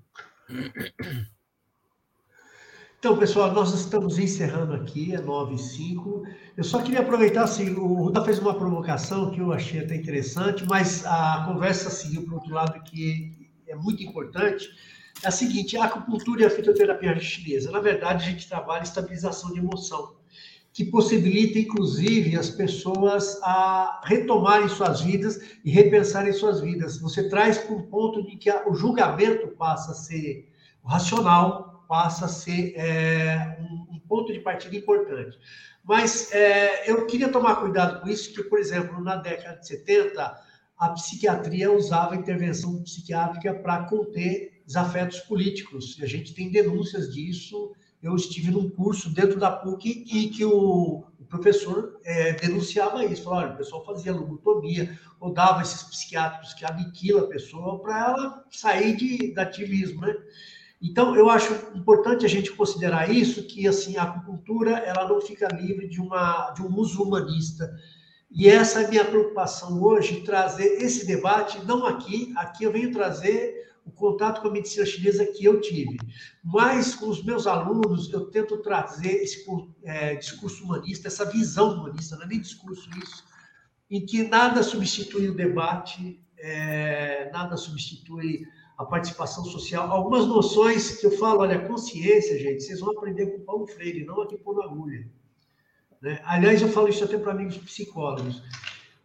Então, 3.00 3.16
pessoal, 3.16 3.54
nós 3.54 3.72
estamos 3.76 4.18
encerrando 4.18 4.74
aqui, 4.74 5.14
é 5.14 5.22
9 5.22 5.54
e 5.54 5.58
5. 5.60 6.24
Eu 6.58 6.64
só 6.64 6.82
queria 6.82 7.02
aproveitar, 7.02 7.43
assim, 7.43 7.70
o 7.76 7.93
Ruda 7.93 8.26
fez 8.26 8.39
uma 8.39 8.56
provocação 8.56 9.30
que 9.30 9.39
eu 9.39 9.54
achei 9.54 9.82
até 9.82 9.95
interessante, 9.95 10.66
mas 10.68 11.06
a 11.06 11.43
conversa 11.48 11.91
seguiu 11.91 12.24
para 12.24 12.34
outro 12.34 12.52
lado 12.52 12.82
que 12.82 13.52
é 13.68 13.76
muito 13.76 14.02
importante. 14.02 14.68
É 15.24 15.28
a 15.28 15.32
seguinte, 15.32 15.78
a 15.78 15.86
acupuntura 15.86 16.41
e 16.41 16.45
a 16.45 16.50
fitoterapia 16.50 17.20
chinesa, 17.20 17.70
na 17.70 17.80
verdade, 17.80 18.26
a 18.26 18.32
gente 18.32 18.50
trabalha 18.50 18.82
estabilização 18.82 19.54
de 19.54 19.60
emoção, 19.60 20.16
que 20.74 20.84
possibilita, 20.84 21.60
inclusive, 21.60 22.36
as 22.36 22.50
pessoas 22.50 23.39
a 23.43 24.02
retomarem 24.06 24.70
suas 24.70 25.02
vidas 25.02 25.39
e 25.64 25.70
repensarem 25.70 26.34
suas 26.34 26.62
vidas. 26.62 27.00
Você 27.00 27.30
traz 27.30 27.60
para 27.60 27.76
um 27.76 27.84
ponto 27.84 28.26
de 28.26 28.38
que 28.38 28.52
o 28.68 28.74
julgamento 28.74 29.50
passa 29.50 29.91
a 29.91 29.95
ser 29.95 30.52
racional, 30.84 31.76
passa 31.88 32.26
a 32.26 32.30
ser 32.30 32.74
é, 32.76 33.58
um, 33.60 34.00
ponto 34.08 34.32
de 34.32 34.40
partida 34.40 34.76
importante. 34.76 35.38
Mas 35.84 36.32
é, 36.32 36.90
eu 36.90 37.06
queria 37.06 37.30
tomar 37.30 37.58
cuidado 37.58 38.02
com 38.02 38.08
isso, 38.08 38.34
que, 38.34 38.44
por 38.44 38.60
exemplo, 38.60 39.02
na 39.02 39.18
década 39.18 39.60
de 39.60 39.68
70, 39.68 40.44
a 40.78 40.90
psiquiatria 40.90 41.72
usava 41.72 42.16
intervenção 42.16 42.82
psiquiátrica 42.84 43.54
para 43.54 43.84
conter 43.84 44.62
desafetos 44.66 45.20
políticos. 45.22 45.98
E 46.00 46.04
a 46.04 46.08
gente 46.08 46.34
tem 46.34 46.52
denúncias 46.52 47.14
disso. 47.14 47.74
Eu 48.02 48.16
estive 48.16 48.52
num 48.52 48.70
curso 48.70 49.10
dentro 49.10 49.40
da 49.40 49.52
PUC 49.52 50.06
e 50.08 50.30
que 50.30 50.46
o, 50.46 51.04
o 51.20 51.26
professor 51.28 52.00
é, 52.04 52.34
denunciava 52.34 53.04
isso. 53.06 53.24
Falava, 53.24 53.48
olha, 53.48 53.54
o 53.56 53.58
pessoal 53.58 53.86
fazia 53.86 54.14
lobotomia, 54.14 54.98
ou 55.20 55.34
dava 55.34 55.62
esses 55.62 55.84
psiquiátricos 55.84 56.54
que 56.54 56.66
aniquilam 56.66 57.24
a 57.24 57.28
pessoa 57.28 57.80
para 57.80 58.00
ela 58.00 58.46
sair 58.52 58.96
de, 58.96 59.34
de 59.34 59.40
ativismo, 59.40 60.02
né? 60.02 60.16
Então, 60.82 61.15
eu 61.15 61.30
acho 61.30 61.53
importante 61.75 62.25
a 62.25 62.30
gente 62.30 62.51
considerar 62.51 63.09
isso, 63.09 63.43
que 63.47 63.67
assim, 63.67 63.97
a 63.97 64.03
acupuntura 64.03 64.71
ela 64.78 65.07
não 65.07 65.19
fica 65.19 65.47
livre 65.47 65.88
de, 65.88 65.99
uma, 65.99 66.51
de 66.51 66.61
um 66.61 66.75
uso 66.75 67.01
humanista. 67.01 67.73
E 68.30 68.47
essa 68.47 68.82
é 68.82 68.86
a 68.86 68.89
minha 68.89 69.05
preocupação 69.05 69.82
hoje, 69.82 70.21
trazer 70.21 70.84
esse 70.84 71.05
debate, 71.05 71.65
não 71.65 71.86
aqui, 71.86 72.34
aqui 72.38 72.63
eu 72.63 72.71
venho 72.71 72.91
trazer 72.91 73.67
o 73.86 73.91
contato 73.91 74.41
com 74.41 74.49
a 74.49 74.51
medicina 74.51 74.86
chinesa 74.86 75.25
que 75.25 75.45
eu 75.45 75.61
tive, 75.61 75.97
mas 76.43 76.93
com 76.93 77.07
os 77.07 77.23
meus 77.23 77.47
alunos 77.47 78.11
eu 78.11 78.25
tento 78.25 78.57
trazer 78.57 79.23
esse 79.23 79.45
é, 79.86 80.15
discurso 80.15 80.65
humanista, 80.65 81.07
essa 81.07 81.23
visão 81.23 81.73
humanista, 81.73 82.17
não 82.17 82.23
é 82.23 82.28
nem 82.28 82.41
discurso 82.41 82.89
isso, 83.01 83.23
em 83.89 84.05
que 84.05 84.23
nada 84.23 84.61
substitui 84.61 85.30
o 85.30 85.36
debate, 85.36 86.21
é, 86.38 87.30
nada 87.32 87.55
substitui 87.55 88.45
a 88.78 88.86
participação 88.86 89.43
social, 89.43 89.91
algumas 89.91 90.28
noções 90.28 90.99
que 90.99 91.07
eu 91.07 91.17
falo, 91.17 91.39
olha, 91.39 91.67
consciência, 91.67 92.38
gente, 92.38 92.63
vocês 92.63 92.80
vão 92.80 92.91
aprender 92.91 93.25
com 93.25 93.43
Paulo 93.43 93.65
Freire, 93.65 94.05
não 94.05 94.21
aqui 94.21 94.38
por 94.38 94.63
agulha. 94.63 95.09
Né? 96.01 96.21
Aliás, 96.23 96.61
eu 96.61 96.69
falo 96.69 96.88
isso 96.88 97.03
até 97.03 97.17
para 97.17 97.32
amigos 97.32 97.57
psicólogos. 97.57 98.43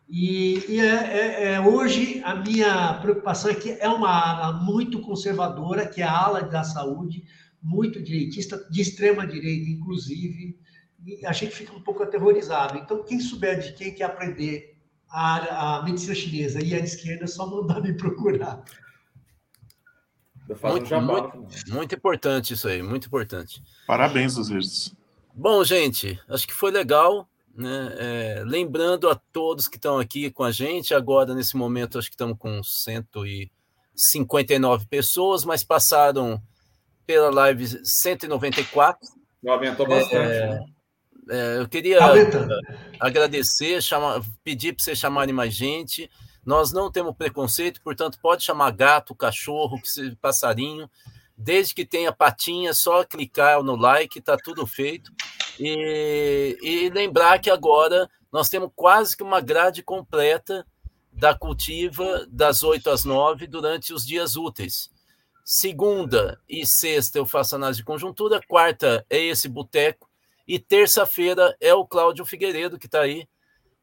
E, 0.08 0.62
e 0.68 0.78
é, 0.78 0.84
é, 0.84 1.52
é, 1.54 1.60
hoje 1.60 2.20
a 2.22 2.34
minha 2.34 2.94
preocupação 3.00 3.50
é 3.50 3.54
que 3.54 3.70
é 3.70 3.88
uma 3.88 4.10
ala 4.10 4.52
muito 4.52 5.00
conservadora, 5.00 5.86
que 5.86 6.02
é 6.02 6.04
a 6.04 6.18
ala 6.18 6.42
da 6.42 6.62
saúde, 6.62 7.24
muito 7.62 8.02
direitista, 8.02 8.62
de 8.70 8.82
extrema 8.82 9.26
direita, 9.26 9.70
inclusive, 9.70 10.58
e 11.06 11.24
a 11.24 11.32
gente 11.32 11.54
fica 11.54 11.72
um 11.74 11.80
pouco 11.80 12.02
aterrorizado. 12.02 12.76
Então, 12.76 13.02
quem 13.04 13.20
souber 13.20 13.58
de 13.60 13.72
quem 13.72 13.94
quer 13.94 14.04
aprender 14.04 14.76
a, 15.08 15.78
a 15.78 15.82
medicina 15.82 16.14
chinesa 16.14 16.62
e 16.62 16.74
a 16.74 16.78
esquerda, 16.78 17.24
é 17.24 17.26
só 17.26 17.46
mandar 17.46 17.80
me 17.80 17.94
procurar. 17.94 18.62
Muito, 20.48 21.00
muito, 21.00 21.46
muito, 21.68 21.94
importante 21.94 22.54
isso 22.54 22.66
aí, 22.68 22.82
muito 22.82 23.06
importante. 23.06 23.62
Parabéns, 23.86 24.36
Osiris. 24.36 24.92
Bom, 25.34 25.64
gente, 25.64 26.20
acho 26.28 26.46
que 26.46 26.52
foi 26.52 26.70
legal. 26.70 27.26
Né? 27.54 27.94
É, 27.98 28.42
lembrando 28.46 29.10
a 29.10 29.14
todos 29.14 29.68
que 29.68 29.76
estão 29.76 29.98
aqui 29.98 30.30
com 30.30 30.42
a 30.42 30.50
gente, 30.50 30.94
agora 30.94 31.34
nesse 31.34 31.54
momento 31.56 31.98
acho 31.98 32.08
que 32.08 32.14
estamos 32.14 32.38
com 32.38 32.62
159 32.62 34.86
pessoas, 34.86 35.44
mas 35.44 35.62
passaram 35.62 36.42
pela 37.06 37.28
live 37.30 37.66
194. 37.84 39.06
Aumentou 39.46 39.86
bastante. 39.86 40.14
É, 40.14 40.48
né? 40.48 40.64
é, 41.30 41.58
eu 41.58 41.68
queria 41.68 41.98
agradecer, 42.98 43.82
chamar, 43.82 44.22
pedir 44.42 44.72
para 44.72 44.84
vocês 44.84 44.98
chamarem 44.98 45.34
mais 45.34 45.54
gente. 45.54 46.10
Nós 46.44 46.72
não 46.72 46.90
temos 46.90 47.14
preconceito, 47.16 47.80
portanto, 47.82 48.18
pode 48.20 48.42
chamar 48.42 48.70
gato, 48.72 49.14
cachorro, 49.14 49.80
passarinho, 50.20 50.90
desde 51.36 51.74
que 51.74 51.84
tenha 51.84 52.12
patinha, 52.12 52.74
só 52.74 53.04
clicar 53.04 53.62
no 53.62 53.76
like, 53.76 54.18
está 54.18 54.36
tudo 54.36 54.66
feito. 54.66 55.12
E, 55.58 56.58
e 56.60 56.90
lembrar 56.90 57.38
que 57.38 57.50
agora 57.50 58.08
nós 58.32 58.48
temos 58.48 58.70
quase 58.74 59.16
que 59.16 59.22
uma 59.22 59.40
grade 59.40 59.82
completa 59.82 60.66
da 61.12 61.34
cultiva 61.34 62.26
das 62.28 62.62
8 62.62 62.90
às 62.90 63.04
9 63.04 63.46
durante 63.46 63.92
os 63.92 64.04
dias 64.04 64.34
úteis. 64.34 64.90
Segunda 65.44 66.40
e 66.48 66.64
sexta 66.64 67.18
eu 67.18 67.26
faço 67.26 67.56
análise 67.56 67.80
de 67.80 67.84
conjuntura, 67.84 68.40
quarta 68.48 69.04
é 69.10 69.18
esse 69.18 69.48
boteco, 69.48 70.08
e 70.46 70.58
terça-feira 70.58 71.56
é 71.60 71.74
o 71.74 71.86
Cláudio 71.86 72.24
Figueiredo, 72.24 72.78
que 72.78 72.86
está 72.86 73.02
aí 73.02 73.28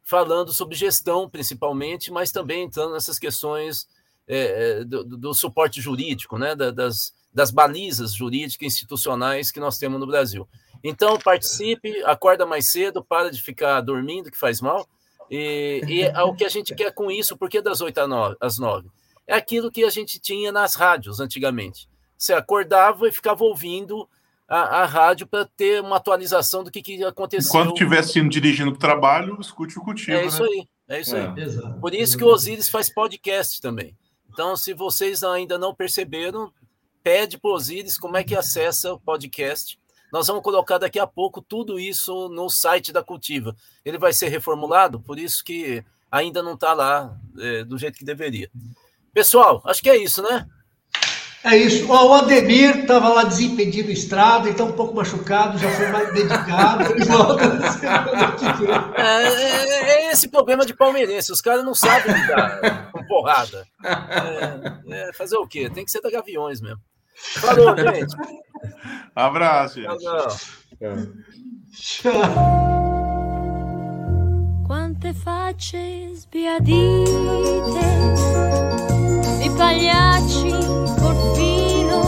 falando 0.09 0.51
sobre 0.51 0.75
gestão, 0.75 1.29
principalmente, 1.29 2.11
mas 2.11 2.31
também 2.31 2.63
entrando 2.63 2.93
nessas 2.93 3.19
questões 3.19 3.87
é, 4.27 4.79
é 4.79 4.83
do, 4.83 5.03
do, 5.03 5.33
suporte 5.35 5.79
jurídico, 5.79 6.35
né, 6.35 6.55
das, 6.55 7.13
das 7.31 7.51
balizas 7.51 8.15
jurídicas 8.15 8.73
institucionais 8.73 9.51
que 9.51 9.59
nós 9.59 9.77
temos 9.77 9.99
no 9.99 10.07
Brasil. 10.07 10.49
Então, 10.83 11.19
participe, 11.19 12.01
acorda 12.05 12.43
mais 12.43 12.71
cedo, 12.71 13.03
para 13.03 13.29
de 13.29 13.39
ficar 13.39 13.81
dormindo, 13.81 14.31
que 14.31 14.37
faz 14.37 14.61
mal, 14.61 14.87
e, 15.29 15.83
e 15.87 16.01
é 16.01 16.23
o 16.23 16.33
que 16.33 16.43
a 16.43 16.49
gente 16.49 16.73
quer 16.73 16.91
com 16.91 17.11
isso, 17.11 17.37
porque 17.37 17.61
das 17.61 17.79
8 17.79 17.99
às 18.39 18.57
9? 18.57 18.89
É 19.27 19.35
aquilo 19.35 19.69
que 19.69 19.83
a 19.83 19.91
gente 19.91 20.19
tinha 20.19 20.51
nas 20.51 20.73
rádios 20.73 21.19
antigamente. 21.19 21.87
Você 22.17 22.33
acordava 22.33 23.07
e 23.07 23.11
ficava 23.11 23.43
ouvindo 23.43 24.09
a, 24.49 24.81
a 24.81 24.85
rádio 24.85 25.27
para 25.27 25.45
ter 25.45 25.79
uma 25.81 25.97
atualização 25.97 26.63
do 26.63 26.71
que, 26.71 26.81
que 26.81 27.03
aconteceu. 27.03 27.51
Quando 27.51 27.69
estiver 27.69 28.03
sendo 28.03 28.29
dirigindo 28.29 28.71
para 28.71 28.77
o 28.77 28.79
trabalho, 28.79 29.37
escute 29.39 29.77
o 29.77 29.81
cultivo. 29.83 30.17
É 30.17 30.25
isso 30.25 30.41
né? 30.41 30.49
aí, 30.49 30.67
é 30.89 31.01
isso 31.01 31.15
É. 31.15 31.27
aí. 31.27 31.43
Exato. 31.43 31.79
Por 31.79 31.93
isso 31.93 32.17
que 32.17 32.23
o 32.23 32.27
Osiris 32.27 32.67
faz 32.67 32.91
podcast 32.91 33.61
também. 33.61 33.95
Então, 34.31 34.57
se 34.57 34.73
vocês 34.73 35.23
ainda 35.23 35.57
não 35.59 35.75
perceberam, 35.75 36.51
pede 37.03 37.37
para 37.37 37.51
o 37.51 37.53
Osiris 37.53 37.97
como 37.97 38.17
é 38.17 38.23
que 38.23 38.35
acessa 38.35 38.91
o 38.91 38.99
podcast. 38.99 39.79
Nós 40.11 40.25
vamos 40.25 40.41
colocar 40.41 40.79
daqui 40.79 40.97
a 40.97 41.05
pouco 41.05 41.41
tudo 41.41 41.79
isso 41.79 42.27
no 42.29 42.49
site 42.49 42.91
da 42.91 43.03
Cultiva. 43.03 43.55
Ele 43.85 43.99
vai 43.99 44.11
ser 44.11 44.29
reformulado, 44.29 44.99
por 44.99 45.19
isso 45.19 45.43
que 45.43 45.83
ainda 46.11 46.41
não 46.41 46.55
está 46.55 46.73
lá 46.73 47.15
é, 47.37 47.63
do 47.63 47.77
jeito 47.77 47.99
que 47.99 48.05
deveria. 48.05 48.49
Pessoal, 49.13 49.61
acho 49.65 49.81
que 49.81 49.89
é 49.89 49.97
isso, 49.97 50.23
né? 50.23 50.47
É 51.43 51.55
isso. 51.55 51.89
Ó, 51.89 52.07
o 52.09 52.13
Ademir 52.15 52.79
estava 52.79 53.09
lá 53.09 53.23
desimpedindo 53.23 53.89
estrada, 53.91 54.49
então 54.49 54.67
um 54.67 54.71
pouco 54.73 54.93
machucado, 54.95 55.57
já 55.57 55.69
foi 55.69 55.87
mais 55.87 56.13
dedicado. 56.13 56.83
É, 58.97 59.23
é- 59.23 60.07
é 60.07 60.11
esse 60.11 60.27
problema 60.27 60.65
de 60.65 60.73
palmeirense. 60.75 61.31
Os 61.31 61.39
caras 61.41 61.63
não 61.63 61.73
sabem 61.73 62.13
lidar 62.13 62.91
com 62.91 63.05
porrada. 63.05 63.65
É, 63.83 65.09
é, 65.09 65.13
fazer 65.13 65.37
o 65.37 65.47
quê? 65.47 65.69
Tem 65.73 65.85
que 65.85 65.91
ser 65.91 66.01
da 66.01 66.11
Gaviões 66.11 66.59
mesmo. 66.61 66.79
Falou, 67.35 67.75
gente. 67.77 68.15
Abraço, 69.15 69.81
gente. 69.81 70.05
Tchau. 71.71 72.19
Quante 74.67 75.13
facce 75.13 76.11
sbiadite 76.15 77.11
di 77.11 78.78
pagliacci 79.59 80.51
col 81.01 81.33
filo, 81.35 82.01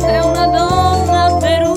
sei 0.00 0.20
una 0.24 0.46
donna 0.46 1.36
per 1.38 1.62
uno, 1.64 1.75